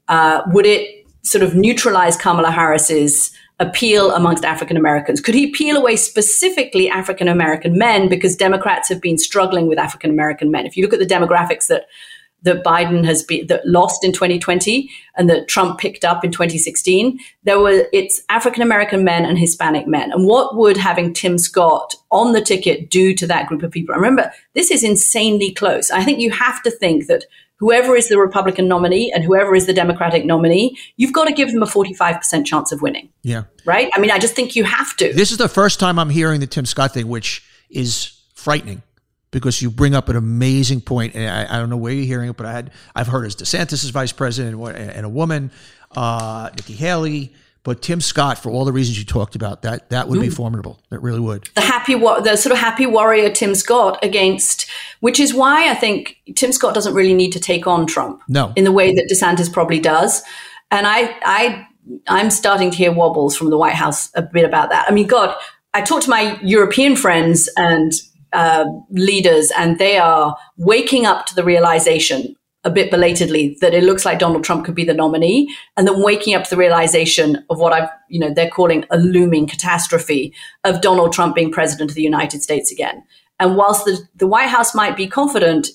Uh, 0.09 0.43
would 0.49 0.67
it 0.67 1.07
sort 1.23 1.43
of 1.43 1.55
neutralize 1.55 2.17
Kamala 2.17 2.51
Harris's 2.51 3.33
appeal 3.59 4.13
amongst 4.13 4.45
African 4.45 4.77
Americans? 4.77 5.21
Could 5.21 5.35
he 5.35 5.51
peel 5.51 5.77
away 5.77 5.97
specifically 5.97 6.89
African 6.89 7.29
American 7.29 7.79
men 7.79 8.09
because 8.09 8.37
Democrats 8.37 8.89
have 8.89 9.01
been 9.01 9.19
struggling 9.19 9.67
with 9.67 9.79
African 9.79 10.11
American 10.11 10.51
men? 10.51 10.67
If 10.67 10.77
you 10.77 10.83
look 10.83 10.93
at 10.93 10.99
the 10.99 11.07
demographics 11.07 11.69
that 11.69 11.87
that 12.43 12.63
Biden 12.63 13.05
has 13.05 13.23
been 13.23 13.47
that 13.49 13.67
lost 13.67 14.05
in 14.05 14.13
2020 14.13 14.91
and 15.17 15.29
that 15.29 15.49
Trump 15.49 15.79
picked 15.79 16.05
up 16.05 16.25
in 16.25 16.31
2016, 16.31 17.19
there 17.45 17.59
were 17.59 17.87
it's 17.93 18.23
African 18.29 18.63
American 18.63 19.05
men 19.05 19.25
and 19.25 19.39
Hispanic 19.39 19.87
men. 19.87 20.13
And 20.13 20.27
what 20.27 20.57
would 20.57 20.77
having 20.77 21.13
Tim 21.13 21.39
Scott 21.39 21.95
on 22.11 22.33
the 22.33 22.43
ticket 22.43 22.91
do 22.91 23.15
to 23.15 23.27
that 23.27 23.47
group 23.47 23.63
of 23.63 23.71
people? 23.71 23.95
I 23.95 23.99
remember, 23.99 24.31
this 24.55 24.71
is 24.71 24.85
insanely 24.85 25.53
close. 25.53 25.91
I 25.91 26.05
think 26.05 26.21
you 26.21 26.31
have 26.31 26.63
to 26.63 26.71
think 26.71 27.07
that 27.07 27.25
whoever 27.59 27.97
is 27.97 28.09
the 28.09 28.19
Republican 28.19 28.69
nominee 28.69 29.13
and 29.13 29.25
whoever 29.25 29.55
is 29.55 29.67
the 29.67 29.73
Democratic 29.73 30.25
nominee, 30.25 30.77
you've 30.97 31.13
got 31.13 31.27
to 31.27 31.33
give 31.33 31.53
them 31.53 31.63
a 31.63 31.67
45% 31.67 32.45
chance 32.45 32.73
of 32.73 32.83
winning. 32.83 33.09
Yeah. 33.23 33.45
Right? 33.65 33.91
I 33.95 34.01
mean, 34.01 34.11
I 34.11 34.19
just 34.19 34.35
think 34.35 34.57
you 34.57 34.65
have 34.65 34.97
to. 34.97 35.13
This 35.13 35.33
is 35.33 35.39
the 35.39 35.49
first 35.49 35.81
time 35.81 35.99
I'm 35.99 36.11
hearing 36.11 36.41
the 36.41 36.47
Tim 36.47 36.67
Scott 36.67 36.95
thing, 36.95 37.09
which 37.09 37.45
is 37.71 38.21
frightening 38.35 38.83
because 39.31 39.61
you 39.61 39.71
bring 39.71 39.95
up 39.95 40.09
an 40.09 40.17
amazing 40.17 40.81
point. 40.81 41.15
and 41.15 41.29
I, 41.29 41.57
I, 41.57 41.59
don't 41.59 41.69
know 41.69 41.77
where 41.77 41.93
you're 41.93 42.07
hearing 42.07 42.31
it, 42.31 42.37
but 42.37 42.47
I 42.47 42.53
had 42.53 42.71
I've 42.95 43.09
heard 43.09 43.27
as 43.27 43.37
DeSantis 43.37 43.85
is 43.85 43.91
vice 43.91 44.13
president 44.13 44.57
and, 44.57 44.91
and 44.91 45.05
a 45.07 45.09
woman, 45.09 45.51
uh, 45.95 46.51
Nikki 46.57 46.75
Haley, 46.75 47.35
But 47.67 47.83
Tim 47.83 48.01
Scott, 48.01 48.39
for 48.39 48.51
all 48.51 48.65
the 48.65 48.73
reasons 48.73 48.97
you 48.97 49.05
talked 49.05 49.35
about, 49.35 49.63
that 49.63 49.91
that 49.91 50.07
would 50.07 50.21
mm. 50.21 50.23
be 50.23 50.31
formidable. 50.31 50.81
That 50.91 51.01
really 51.01 51.19
would. 51.19 51.51
The 51.57 51.63
happy, 51.63 51.95
the 51.95 52.37
sort 52.37 52.53
of 52.53 52.59
happy 52.59 52.87
warrior 52.87 53.29
Tim 53.29 53.57
Scott 53.57 53.99
against, 54.05 54.71
which 55.01 55.19
is 55.19 55.35
why 55.35 55.69
I 55.69 55.75
think 55.75 56.17
Tim 56.37 56.53
Scott 56.53 56.75
doesn't 56.75 56.95
really 56.95 57.13
need 57.13 57.33
to 57.33 57.41
take 57.41 57.67
on 57.67 57.85
Trump. 57.85 58.23
No, 58.29 58.53
in 58.55 58.63
the 58.63 58.71
way 58.71 58.95
that 58.95 59.11
DeSantis 59.11 59.53
probably 59.53 59.81
does. 59.81 60.23
And 60.71 60.87
I, 60.87 61.17
I, 61.25 61.67
I'm 62.07 62.31
starting 62.31 62.71
to 62.71 62.77
hear 62.77 62.93
wobbles 62.93 63.37
from 63.37 63.51
the 63.51 63.59
White 63.59 63.75
House 63.75 64.13
a 64.15 64.23
bit 64.23 64.45
about 64.45 64.71
that. 64.71 64.87
I 64.89 64.93
mean, 64.93 65.09
God, 65.09 65.35
I 65.75 65.83
talked 65.83 66.05
to 66.05 66.11
my 66.11 66.39
European 66.43 66.95
friends 66.95 67.49
and 67.57 67.91
uh, 68.33 68.67
leaders, 68.91 69.51
and 69.59 69.81
they 69.81 69.99
are 69.99 70.37
waking 70.57 71.05
up 71.05 71.27
to 71.27 71.35
the 71.35 71.43
realization 71.43 72.37
a 72.67 72.71
bit 72.71 72.91
belatedly 72.91 73.57
that 73.61 73.73
it 73.73 73.85
looks 73.85 74.05
like 74.05 74.19
Donald 74.19 74.43
Trump 74.43 74.67
could 74.67 74.75
be 74.75 74.85
the 74.85 74.93
nominee, 74.93 75.49
and 75.77 75.87
then 75.87 76.03
waking 76.03 76.35
up 76.35 76.43
to 76.45 76.51
the 76.51 76.57
realization 76.57 77.43
of 77.49 77.59
what 77.59 77.73
I've, 77.73 77.89
you 78.09 78.19
know, 78.19 78.35
they're 78.35 78.51
calling 78.51 78.85
a 78.91 78.99
looming 78.99 79.47
catastrophe 79.47 80.35
of 80.65 80.81
Donald 80.81 81.13
Trump 81.13 81.37
being 81.37 81.53
president 81.53 81.93
of 81.93 81.95
the 81.95 82.03
United 82.03 82.43
States 82.43 82.73
again. 82.73 83.05
And 83.39 83.57
whilst 83.57 83.85
the, 83.85 84.01
the 84.17 84.27
White 84.27 84.49
House 84.49 84.75
might 84.75 84.97
be 84.97 85.07
confident, 85.07 85.69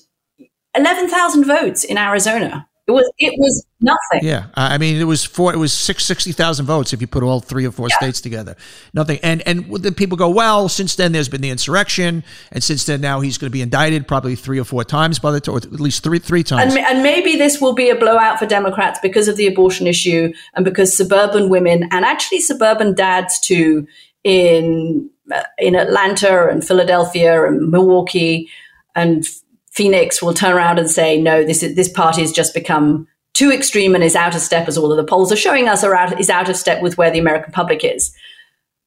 11,000 0.76 1.44
votes 1.44 1.82
in 1.82 1.96
Arizona 1.96 2.68
it 2.88 2.90
was 2.90 3.08
it 3.18 3.34
was 3.38 3.64
nothing. 3.80 4.26
Yeah, 4.26 4.46
I 4.54 4.76
mean 4.76 5.00
it 5.00 5.04
was 5.04 5.24
four. 5.24 5.52
It 5.52 5.56
was 5.56 5.72
six 5.72 6.04
sixty 6.04 6.32
thousand 6.32 6.66
votes 6.66 6.92
if 6.92 7.00
you 7.00 7.06
put 7.06 7.22
all 7.22 7.38
three 7.38 7.64
or 7.64 7.70
four 7.70 7.86
yeah. 7.88 7.96
states 7.96 8.20
together. 8.20 8.56
Nothing. 8.92 9.20
And 9.22 9.40
and 9.46 9.72
the 9.72 9.92
people 9.92 10.16
go 10.16 10.28
well. 10.28 10.68
Since 10.68 10.96
then, 10.96 11.12
there's 11.12 11.28
been 11.28 11.42
the 11.42 11.50
insurrection, 11.50 12.24
and 12.50 12.62
since 12.62 12.84
then 12.84 13.00
now 13.00 13.20
he's 13.20 13.38
going 13.38 13.50
to 13.50 13.52
be 13.52 13.62
indicted 13.62 14.08
probably 14.08 14.34
three 14.34 14.58
or 14.58 14.64
four 14.64 14.82
times 14.82 15.20
by 15.20 15.30
the 15.30 15.48
or 15.48 15.58
at 15.58 15.70
least 15.72 16.02
three 16.02 16.18
three 16.18 16.42
times. 16.42 16.74
And, 16.74 16.84
and 16.84 17.02
maybe 17.04 17.36
this 17.36 17.60
will 17.60 17.74
be 17.74 17.88
a 17.88 17.94
blowout 17.94 18.40
for 18.40 18.46
Democrats 18.46 18.98
because 19.00 19.28
of 19.28 19.36
the 19.36 19.46
abortion 19.46 19.86
issue 19.86 20.32
and 20.54 20.64
because 20.64 20.96
suburban 20.96 21.50
women 21.50 21.84
and 21.92 22.04
actually 22.04 22.40
suburban 22.40 22.96
dads 22.96 23.38
too 23.38 23.86
in 24.24 25.08
uh, 25.32 25.44
in 25.58 25.76
Atlanta 25.76 26.48
and 26.48 26.66
Philadelphia 26.66 27.46
and 27.46 27.70
Milwaukee 27.70 28.50
and 28.96 29.24
Phoenix 29.72 30.22
will 30.22 30.34
turn 30.34 30.52
around 30.52 30.78
and 30.78 30.90
say, 30.90 31.20
no, 31.20 31.44
this 31.44 31.62
is, 31.62 31.74
this 31.74 31.88
party 31.88 32.20
has 32.20 32.30
just 32.30 32.54
become 32.54 33.08
too 33.32 33.50
extreme 33.50 33.94
and 33.94 34.04
is 34.04 34.14
out 34.14 34.34
of 34.34 34.42
step, 34.42 34.68
as 34.68 34.76
all 34.76 34.92
of 34.92 34.98
the 34.98 35.04
polls 35.04 35.32
are 35.32 35.36
showing 35.36 35.68
us, 35.68 35.82
are 35.82 35.94
out, 35.94 36.20
is 36.20 36.28
out 36.28 36.48
of 36.48 36.56
step 36.56 36.82
with 36.82 36.98
where 36.98 37.10
the 37.10 37.18
American 37.18 37.52
public 37.52 37.82
is. 37.82 38.14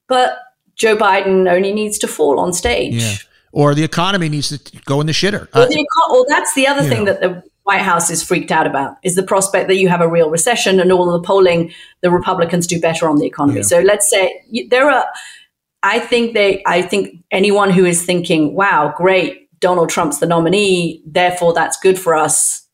But 0.07 0.37
Joe 0.75 0.95
Biden 0.95 1.51
only 1.51 1.73
needs 1.73 1.97
to 1.99 2.07
fall 2.07 2.39
on 2.39 2.53
stage. 2.53 3.01
Yeah. 3.01 3.15
Or 3.51 3.73
the 3.73 3.83
economy 3.83 4.29
needs 4.29 4.49
to 4.49 4.77
go 4.85 5.01
in 5.01 5.07
the 5.07 5.13
shitter. 5.13 5.47
Or, 5.55 5.65
the, 5.65 5.85
or 6.11 6.25
that's 6.27 6.53
the 6.53 6.67
other 6.67 6.83
thing 6.83 7.05
know. 7.05 7.13
that 7.13 7.21
the 7.21 7.43
White 7.63 7.81
House 7.81 8.11
is 8.11 8.21
freaked 8.21 8.51
out 8.51 8.67
about 8.67 8.97
is 9.01 9.15
the 9.15 9.23
prospect 9.23 9.67
that 9.69 9.77
you 9.77 9.87
have 9.87 10.01
a 10.01 10.07
real 10.07 10.29
recession 10.29 10.79
and 10.79 10.91
all 10.91 11.11
of 11.11 11.19
the 11.19 11.25
polling, 11.25 11.73
the 12.01 12.11
Republicans 12.11 12.67
do 12.67 12.79
better 12.79 13.09
on 13.09 13.17
the 13.17 13.25
economy. 13.25 13.59
Yeah. 13.59 13.63
So 13.63 13.79
let's 13.79 14.07
say 14.07 14.43
there 14.69 14.91
are, 14.91 15.07
I 15.81 15.99
think 15.99 16.33
they, 16.35 16.61
I 16.67 16.83
think 16.83 17.23
anyone 17.31 17.71
who 17.71 17.85
is 17.85 18.05
thinking, 18.05 18.53
wow, 18.53 18.93
great, 18.95 19.44
Donald 19.59 19.89
Trump's 19.89 20.19
the 20.19 20.25
nominee, 20.25 21.01
therefore 21.05 21.53
that's 21.53 21.77
good 21.77 21.99
for 21.99 22.15
us, 22.15 22.67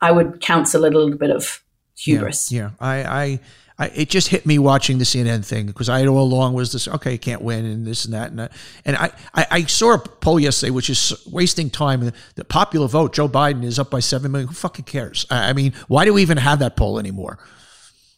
I 0.00 0.12
would 0.12 0.40
counsel 0.40 0.82
a 0.82 0.88
little 0.88 1.16
bit 1.16 1.30
of 1.30 1.62
hubris. 1.96 2.50
Yeah, 2.50 2.60
yeah. 2.60 2.70
I, 2.80 2.96
I, 3.04 3.40
I, 3.78 3.86
it 3.88 4.08
just 4.08 4.28
hit 4.28 4.46
me 4.46 4.58
watching 4.58 4.98
the 4.98 5.04
CNN 5.04 5.44
thing 5.44 5.66
because 5.66 5.88
I 5.88 6.06
all 6.06 6.22
along 6.22 6.54
was 6.54 6.72
this 6.72 6.86
okay, 6.86 7.18
can't 7.18 7.42
win 7.42 7.64
and 7.64 7.86
this 7.86 8.04
and 8.04 8.14
that 8.14 8.30
and 8.30 8.38
that. 8.38 8.52
and 8.84 8.96
I, 8.96 9.10
I, 9.34 9.46
I 9.50 9.62
saw 9.64 9.94
a 9.94 9.98
poll 9.98 10.38
yesterday 10.38 10.70
which 10.70 10.88
is 10.88 11.12
wasting 11.26 11.70
time. 11.70 12.12
The 12.36 12.44
popular 12.44 12.86
vote, 12.86 13.14
Joe 13.14 13.28
Biden 13.28 13.64
is 13.64 13.78
up 13.78 13.90
by 13.90 14.00
seven 14.00 14.30
million. 14.30 14.48
Who 14.48 14.54
fucking 14.54 14.84
cares? 14.84 15.26
I, 15.28 15.50
I 15.50 15.52
mean, 15.54 15.72
why 15.88 16.04
do 16.04 16.14
we 16.14 16.22
even 16.22 16.36
have 16.38 16.60
that 16.60 16.76
poll 16.76 16.98
anymore? 17.00 17.38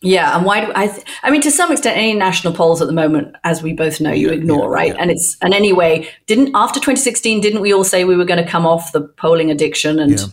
Yeah, 0.02 0.36
and 0.36 0.44
why 0.44 0.64
do 0.64 0.72
I? 0.74 0.88
Th- 0.88 1.06
I 1.22 1.30
mean, 1.30 1.40
to 1.42 1.50
some 1.50 1.72
extent, 1.72 1.96
any 1.96 2.12
national 2.14 2.52
polls 2.52 2.82
at 2.82 2.86
the 2.86 2.92
moment, 2.92 3.34
as 3.44 3.62
we 3.62 3.72
both 3.72 4.00
know, 4.00 4.12
you 4.12 4.30
ignore, 4.30 4.68
yeah, 4.68 4.74
right? 4.74 4.94
Yeah. 4.94 5.00
And 5.00 5.10
it's 5.10 5.36
and 5.40 5.54
anyway, 5.54 6.08
didn't 6.26 6.50
after 6.54 6.78
2016, 6.78 7.40
didn't 7.40 7.60
we 7.60 7.72
all 7.72 7.84
say 7.84 8.04
we 8.04 8.16
were 8.16 8.26
going 8.26 8.42
to 8.42 8.48
come 8.48 8.66
off 8.66 8.92
the 8.92 9.00
polling 9.00 9.50
addiction, 9.50 9.98
and 9.98 10.20
yeah. 10.20 10.26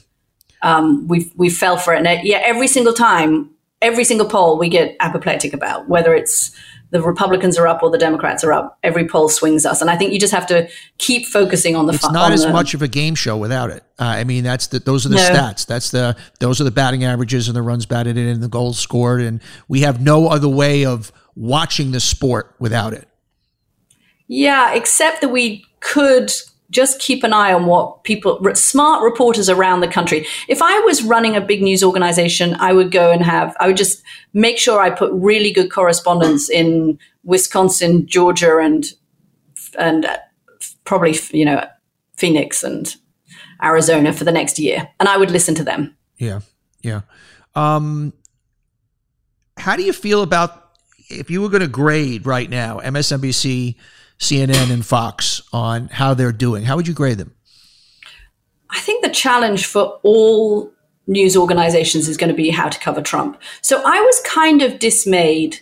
um, 0.63 1.08
we 1.08 1.32
we 1.36 1.49
fell 1.49 1.78
for 1.78 1.93
it. 1.93 2.06
And 2.06 2.28
yeah, 2.28 2.41
every 2.43 2.67
single 2.67 2.93
time, 2.93 3.49
every 3.82 4.04
single 4.04 4.28
poll 4.28 4.60
we 4.60 4.67
get 4.67 4.97
apoplectic 4.99 5.54
about, 5.54 5.88
whether 5.88 6.13
it's 6.13 6.52
the 6.93 7.01
Republicans 7.01 7.58
are 7.58 7.67
up 7.67 7.82
or 7.82 7.89
the 7.89 7.97
Democrats 7.97 8.43
are 8.43 8.53
up. 8.53 8.77
Every 8.84 9.08
poll 9.08 9.27
swings 9.27 9.65
us, 9.65 9.82
and 9.82 9.89
I 9.89 9.97
think 9.97 10.13
you 10.13 10.19
just 10.19 10.32
have 10.32 10.45
to 10.47 10.69
keep 10.99 11.25
focusing 11.25 11.75
on 11.75 11.88
the. 11.88 11.93
It's 11.93 12.10
not 12.12 12.32
as 12.32 12.45
the, 12.45 12.51
much 12.51 12.75
of 12.75 12.84
a 12.84 12.88
game 12.88 13.15
show 13.15 13.36
without 13.36 13.71
it. 13.71 13.84
Uh, 13.99 14.03
I 14.03 14.23
mean, 14.23 14.43
that's 14.43 14.67
the 14.67 14.77
those 14.77 15.03
are 15.03 15.10
the 15.10 15.15
no. 15.15 15.21
stats. 15.27 15.65
That's 15.65 15.89
the 15.89 16.15
those 16.39 16.62
are 16.62 16.63
the 16.63 16.71
batting 16.71 17.03
averages 17.03 17.47
and 17.47 17.58
the 17.58 17.63
runs 17.63 17.88
batted 17.88 18.15
in 18.15 18.27
and 18.27 18.43
the 18.43 18.47
goals 18.47 18.77
scored, 18.77 19.21
and 19.21 19.41
we 19.67 19.82
have 19.82 20.01
no 20.01 20.27
other 20.27 20.47
way 20.47 20.86
of 20.86 21.12
watching 21.36 21.91
the 21.91 21.99
sport 21.99 22.56
without 22.60 22.93
it. 22.93 23.08
Yeah, 24.27 24.75
except 24.75 25.21
that 25.21 25.29
we 25.29 25.65
could 25.79 26.32
just 26.73 26.99
keep 26.99 27.23
an 27.23 27.31
eye 27.31 27.53
on 27.53 27.65
what 27.65 28.03
people, 28.03 28.39
smart 28.55 29.03
reporters 29.03 29.49
around 29.49 29.79
the 29.79 29.88
country. 29.88 30.25
If 30.47 30.62
I 30.62 30.79
was 30.79 31.03
running 31.03 31.36
a 31.36 31.41
big 31.41 31.62
news 31.62 31.83
organization, 31.83 32.55
I 32.55 32.73
would 32.73 32.91
go 32.91 33.12
and 33.12 33.23
have, 33.23 33.55
I 33.59 33.67
would 33.67 33.77
just 33.77 34.01
make 34.33 34.57
sure 34.57 34.81
I 34.81 34.89
put 34.89 35.12
really 35.13 35.51
good 35.51 35.71
correspondents 35.71 36.49
in 36.49 36.99
Wisconsin, 37.23 38.07
Georgia, 38.07 38.57
and, 38.57 38.86
and 39.77 40.07
probably, 40.83 41.17
you 41.31 41.45
know, 41.45 41.65
Phoenix 42.17 42.63
and 42.63 42.93
Arizona 43.63 44.12
for 44.12 44.23
the 44.23 44.31
next 44.31 44.59
year. 44.59 44.89
And 44.99 45.07
I 45.07 45.17
would 45.17 45.31
listen 45.31 45.55
to 45.55 45.63
them. 45.63 45.95
Yeah. 46.17 46.41
Yeah. 46.81 47.01
Um, 47.55 48.13
how 49.57 49.75
do 49.75 49.83
you 49.83 49.93
feel 49.93 50.23
about 50.23 50.71
if 51.09 51.29
you 51.29 51.41
were 51.41 51.49
going 51.49 51.62
to 51.62 51.67
grade 51.67 52.25
right 52.25 52.49
now 52.49 52.79
MSNBC, 52.79 53.75
CNN 54.19 54.71
and 54.71 54.86
Fox 54.86 55.41
on 55.52 55.88
how 55.89 56.13
they're 56.13 56.32
doing. 56.32 56.63
How 56.63 56.76
would 56.76 56.88
you 56.88 56.93
grade 56.93 57.17
them? 57.17 57.34
I 58.69 58.80
think 58.80 59.04
the 59.04 59.12
challenge 59.12 59.65
for 59.65 59.99
all 60.04 60.71
news 61.08 61.36
organizations 61.36 62.08
is 62.08 62.17
going 62.17 62.30
to 62.30 62.36
be 62.36 62.49
how 62.49 62.69
to 62.69 62.80
cover 62.80 63.02
Trump. 63.02 63.39
So 63.62 63.82
I 63.86 63.99
was 63.99 64.21
kind 64.26 64.62
of 64.62 64.80
dismayed. 64.80 65.60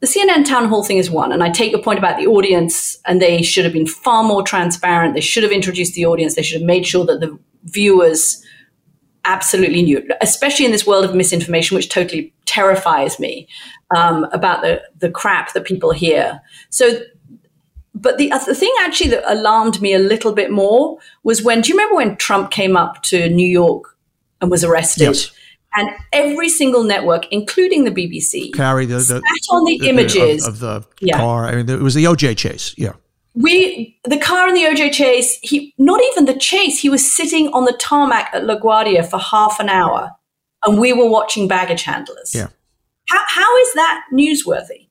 The 0.00 0.06
CNN 0.06 0.44
town 0.44 0.68
hall 0.68 0.82
thing 0.82 0.98
is 0.98 1.10
one, 1.10 1.32
and 1.32 1.42
I 1.42 1.50
take 1.50 1.72
your 1.72 1.82
point 1.82 1.98
about 1.98 2.18
the 2.18 2.26
audience, 2.26 2.98
and 3.06 3.20
they 3.20 3.42
should 3.42 3.64
have 3.64 3.72
been 3.72 3.86
far 3.86 4.22
more 4.24 4.42
transparent. 4.42 5.14
They 5.14 5.20
should 5.20 5.42
have 5.42 5.52
introduced 5.52 5.94
the 5.94 6.06
audience. 6.06 6.34
They 6.34 6.42
should 6.42 6.60
have 6.60 6.66
made 6.66 6.86
sure 6.86 7.06
that 7.06 7.20
the 7.20 7.38
viewers 7.64 8.42
absolutely 9.24 9.82
knew, 9.82 10.06
especially 10.20 10.64
in 10.64 10.72
this 10.72 10.86
world 10.86 11.04
of 11.04 11.14
misinformation, 11.14 11.74
which 11.74 11.88
totally 11.88 12.32
terrifies 12.44 13.18
me 13.18 13.48
um, 13.94 14.24
about 14.32 14.62
the 14.62 14.82
the 14.98 15.10
crap 15.10 15.52
that 15.52 15.64
people 15.64 15.92
hear. 15.92 16.40
So 16.70 17.00
but 17.96 18.18
the 18.18 18.30
other 18.30 18.52
thing 18.52 18.72
actually 18.80 19.10
that 19.10 19.24
alarmed 19.30 19.80
me 19.80 19.94
a 19.94 19.98
little 19.98 20.32
bit 20.32 20.50
more 20.50 20.98
was 21.22 21.42
when 21.42 21.62
do 21.62 21.70
you 21.70 21.74
remember 21.74 21.96
when 21.96 22.16
Trump 22.16 22.50
came 22.50 22.76
up 22.76 23.02
to 23.04 23.28
New 23.30 23.48
York 23.48 23.96
and 24.40 24.50
was 24.50 24.62
arrested? 24.62 25.04
Yes. 25.04 25.32
And 25.74 25.90
every 26.12 26.48
single 26.48 26.84
network, 26.84 27.26
including 27.30 27.84
the 27.84 27.90
BBC, 27.90 28.52
carry 28.54 28.86
the, 28.86 28.96
the 28.96 29.00
sat 29.02 29.22
on 29.50 29.64
the, 29.64 29.78
the 29.78 29.88
images 29.88 30.46
of, 30.46 30.54
of, 30.54 30.60
the 30.60 30.86
yeah. 31.00 31.18
car. 31.18 31.46
I 31.46 31.56
mean, 31.56 31.68
it 31.68 31.80
was 31.80 31.94
the 31.94 32.04
OJ 32.04 32.36
chase. 32.36 32.74
Yeah, 32.78 32.92
we 33.34 33.98
the 34.04 34.18
car 34.18 34.48
in 34.48 34.54
the 34.54 34.62
OJ 34.62 34.92
chase. 34.92 35.38
He 35.42 35.74
not 35.76 36.00
even 36.12 36.24
the 36.24 36.38
chase. 36.38 36.80
He 36.80 36.88
was 36.88 37.14
sitting 37.14 37.48
on 37.48 37.66
the 37.66 37.76
tarmac 37.78 38.30
at 38.32 38.44
LaGuardia 38.44 39.06
for 39.06 39.18
half 39.18 39.60
an 39.60 39.68
hour, 39.68 40.12
and 40.64 40.78
we 40.78 40.94
were 40.94 41.10
watching 41.10 41.46
baggage 41.46 41.82
handlers. 41.82 42.32
Yeah, 42.34 42.48
how 43.08 43.20
how 43.26 43.56
is 43.58 43.74
that 43.74 44.04
newsworthy? 44.14 44.85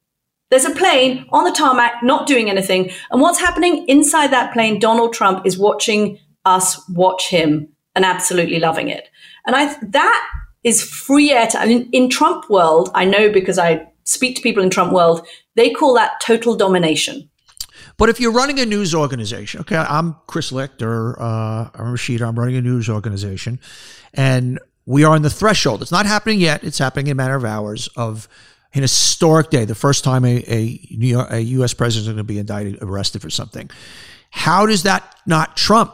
There's 0.49 0.65
a 0.65 0.71
plane 0.71 1.25
on 1.31 1.43
the 1.43 1.51
tarmac 1.51 2.03
not 2.03 2.27
doing 2.27 2.49
anything. 2.49 2.91
And 3.11 3.21
what's 3.21 3.39
happening 3.39 3.87
inside 3.87 4.27
that 4.31 4.53
plane, 4.53 4.79
Donald 4.79 5.13
Trump 5.13 5.45
is 5.45 5.57
watching 5.57 6.19
us 6.45 6.87
watch 6.89 7.29
him 7.29 7.69
and 7.95 8.05
absolutely 8.05 8.59
loving 8.59 8.89
it. 8.89 9.09
And 9.45 9.55
I 9.55 9.75
that 9.81 10.27
is 10.63 10.83
free 10.83 11.31
air 11.31 11.47
time. 11.47 11.69
In, 11.69 11.89
in 11.91 12.09
Trump 12.09 12.49
world, 12.49 12.89
I 12.93 13.05
know 13.05 13.31
because 13.31 13.57
I 13.57 13.87
speak 14.03 14.35
to 14.35 14.41
people 14.41 14.63
in 14.63 14.69
Trump 14.69 14.93
world, 14.93 15.25
they 15.55 15.71
call 15.71 15.93
that 15.95 16.19
total 16.21 16.55
domination. 16.55 17.29
But 17.97 18.09
if 18.09 18.19
you're 18.19 18.31
running 18.31 18.59
a 18.59 18.65
news 18.65 18.93
organization, 18.93 19.61
okay, 19.61 19.77
I'm 19.77 20.15
Chris 20.27 20.51
Licht 20.51 20.81
or 20.81 21.21
uh, 21.21 21.69
I'm 21.73 21.93
Rashida, 21.93 22.27
I'm 22.27 22.37
running 22.37 22.57
a 22.57 22.61
news 22.61 22.89
organization, 22.89 23.59
and 24.13 24.59
we 24.85 25.03
are 25.03 25.15
on 25.15 25.21
the 25.21 25.29
threshold. 25.29 25.81
It's 25.81 25.91
not 25.91 26.05
happening 26.05 26.39
yet. 26.39 26.63
It's 26.63 26.77
happening 26.77 27.07
in 27.07 27.13
a 27.13 27.15
matter 27.15 27.35
of 27.35 27.45
hours 27.45 27.87
of 27.95 28.27
an 28.75 28.81
historic 28.83 29.49
day, 29.49 29.65
the 29.65 29.75
first 29.75 30.03
time 30.03 30.25
a, 30.25 30.43
a, 30.47 30.61
York, 30.89 31.31
a 31.31 31.41
U.S. 31.41 31.73
president 31.73 32.03
is 32.03 32.07
going 32.07 32.17
to 32.17 32.23
be 32.23 32.39
indicted, 32.39 32.81
arrested 32.81 33.21
for 33.21 33.29
something. 33.29 33.69
How 34.31 34.65
does 34.65 34.83
that 34.83 35.15
not 35.25 35.55
trump, 35.55 35.93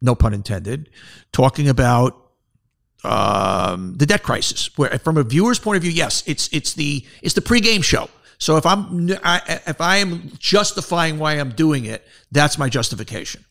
no 0.00 0.14
pun 0.14 0.32
intended, 0.32 0.90
talking 1.32 1.68
about 1.68 2.16
um, 3.04 3.94
the 3.96 4.06
debt 4.06 4.22
crisis? 4.22 4.76
Where, 4.78 4.98
from 4.98 5.16
a 5.16 5.24
viewer's 5.24 5.58
point 5.58 5.76
of 5.76 5.82
view, 5.82 5.92
yes, 5.92 6.22
it's 6.26 6.48
it's 6.52 6.74
the 6.74 7.04
it's 7.22 7.34
the 7.34 7.40
pregame 7.40 7.82
show. 7.82 8.08
So 8.38 8.56
if 8.56 8.64
I'm 8.64 9.10
I, 9.24 9.60
if 9.66 9.80
I 9.80 9.96
am 9.96 10.30
justifying 10.38 11.18
why 11.18 11.34
I'm 11.34 11.50
doing 11.50 11.84
it, 11.84 12.06
that's 12.30 12.58
my 12.58 12.68
justification. 12.68 13.44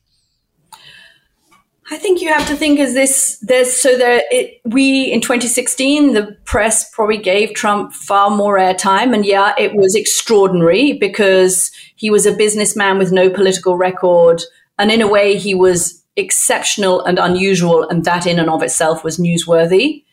I 1.89 1.97
think 1.97 2.21
you 2.21 2.27
have 2.27 2.47
to 2.47 2.55
think 2.55 2.79
as 2.79 2.93
this. 2.93 3.37
There's 3.41 3.71
so 3.71 3.97
there. 3.97 4.21
It, 4.29 4.59
we 4.65 5.03
in 5.03 5.21
2016, 5.21 6.13
the 6.13 6.37
press 6.43 6.89
probably 6.91 7.17
gave 7.17 7.53
Trump 7.53 7.93
far 7.93 8.29
more 8.29 8.57
airtime, 8.57 9.13
and 9.13 9.25
yeah, 9.25 9.53
it 9.57 9.73
was 9.73 9.95
extraordinary 9.95 10.93
because 10.93 11.71
he 11.95 12.09
was 12.09 12.25
a 12.25 12.35
businessman 12.35 12.97
with 12.97 13.13
no 13.13 13.29
political 13.29 13.77
record, 13.77 14.41
and 14.77 14.91
in 14.91 15.01
a 15.01 15.07
way, 15.07 15.37
he 15.37 15.55
was 15.55 16.03
exceptional 16.17 17.05
and 17.05 17.19
unusual, 17.19 17.87
and 17.87 18.03
that 18.03 18.27
in 18.27 18.37
and 18.37 18.49
of 18.49 18.63
itself 18.63 19.03
was 19.05 19.17
newsworthy. 19.17 20.03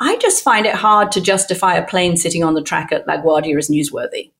I 0.00 0.16
just 0.16 0.44
find 0.44 0.66
it 0.66 0.74
hard 0.74 1.12
to 1.12 1.20
justify 1.20 1.76
a 1.76 1.86
plane 1.86 2.16
sitting 2.16 2.44
on 2.44 2.54
the 2.54 2.62
track 2.62 2.92
at 2.92 3.06
LaGuardia 3.06 3.56
as 3.56 3.68
newsworthy. 3.70 4.32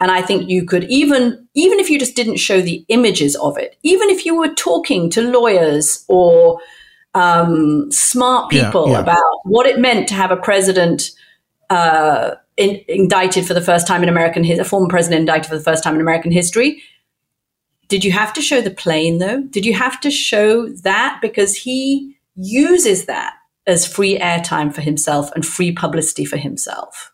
And 0.00 0.10
I 0.10 0.22
think 0.22 0.48
you 0.48 0.64
could 0.64 0.84
even, 0.84 1.48
even 1.54 1.80
if 1.80 1.90
you 1.90 1.98
just 1.98 2.14
didn't 2.14 2.36
show 2.36 2.60
the 2.60 2.84
images 2.88 3.34
of 3.36 3.58
it, 3.58 3.76
even 3.82 4.08
if 4.10 4.24
you 4.24 4.36
were 4.36 4.54
talking 4.54 5.10
to 5.10 5.22
lawyers 5.22 6.04
or 6.08 6.60
um, 7.14 7.90
smart 7.90 8.50
people 8.50 8.86
yeah, 8.86 8.92
yeah. 8.92 9.00
about 9.00 9.40
what 9.44 9.66
it 9.66 9.78
meant 9.78 10.08
to 10.08 10.14
have 10.14 10.30
a 10.30 10.36
president 10.36 11.10
uh, 11.70 12.36
in, 12.56 12.80
indicted 12.88 13.46
for 13.46 13.54
the 13.54 13.60
first 13.60 13.86
time 13.86 14.02
in 14.02 14.08
American 14.08 14.44
history, 14.44 14.62
a 14.62 14.68
former 14.68 14.88
president 14.88 15.20
indicted 15.20 15.48
for 15.48 15.56
the 15.56 15.64
first 15.64 15.82
time 15.82 15.96
in 15.96 16.00
American 16.00 16.30
history. 16.30 16.82
Did 17.88 18.04
you 18.04 18.12
have 18.12 18.32
to 18.34 18.42
show 18.42 18.60
the 18.60 18.70
plane 18.70 19.18
though? 19.18 19.42
Did 19.42 19.66
you 19.66 19.74
have 19.74 20.00
to 20.02 20.10
show 20.10 20.68
that 20.68 21.18
because 21.20 21.56
he 21.56 22.16
uses 22.36 23.06
that 23.06 23.34
as 23.66 23.86
free 23.86 24.18
airtime 24.18 24.72
for 24.72 24.82
himself 24.82 25.32
and 25.32 25.44
free 25.44 25.72
publicity 25.72 26.24
for 26.24 26.36
himself? 26.36 27.12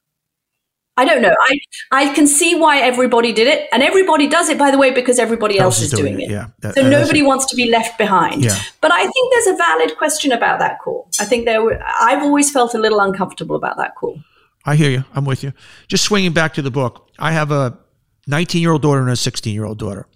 I 0.96 1.04
don't 1.04 1.22
know. 1.22 1.34
I 1.40 1.58
I 1.90 2.14
can 2.14 2.26
see 2.26 2.54
why 2.54 2.78
everybody 2.78 3.32
did 3.32 3.48
it, 3.48 3.68
and 3.72 3.82
everybody 3.82 4.28
does 4.28 4.48
it, 4.48 4.58
by 4.58 4.70
the 4.70 4.78
way, 4.78 4.92
because 4.92 5.18
everybody 5.18 5.58
else, 5.58 5.78
else 5.78 5.86
is, 5.86 5.90
doing, 5.90 6.16
doing 6.16 6.20
it. 6.20 6.30
it. 6.30 6.34
Yeah. 6.34 6.46
That, 6.60 6.74
so 6.76 6.88
nobody 6.88 7.22
wants 7.22 7.46
to 7.46 7.56
be 7.56 7.68
left 7.68 7.98
behind. 7.98 8.44
Yeah. 8.44 8.56
But 8.80 8.92
I 8.92 9.02
think 9.02 9.32
there's 9.32 9.48
a 9.48 9.56
valid 9.56 9.96
question 9.98 10.30
about 10.30 10.60
that 10.60 10.78
call. 10.80 11.08
I 11.18 11.24
think 11.24 11.46
there. 11.46 11.62
Were, 11.62 11.82
I've 11.82 12.22
always 12.22 12.50
felt 12.50 12.74
a 12.74 12.78
little 12.78 13.00
uncomfortable 13.00 13.56
about 13.56 13.76
that 13.78 13.96
call. 13.96 14.20
I 14.64 14.76
hear 14.76 14.90
you. 14.90 15.04
I'm 15.14 15.24
with 15.24 15.42
you. 15.42 15.52
Just 15.88 16.04
swinging 16.04 16.32
back 16.32 16.54
to 16.54 16.62
the 16.62 16.70
book. 16.70 17.10
I 17.18 17.32
have 17.32 17.50
a 17.50 17.76
19 18.28 18.62
year 18.62 18.72
old 18.72 18.82
daughter 18.82 19.00
and 19.00 19.10
a 19.10 19.16
16 19.16 19.52
year 19.52 19.64
old 19.64 19.78
daughter. 19.78 20.06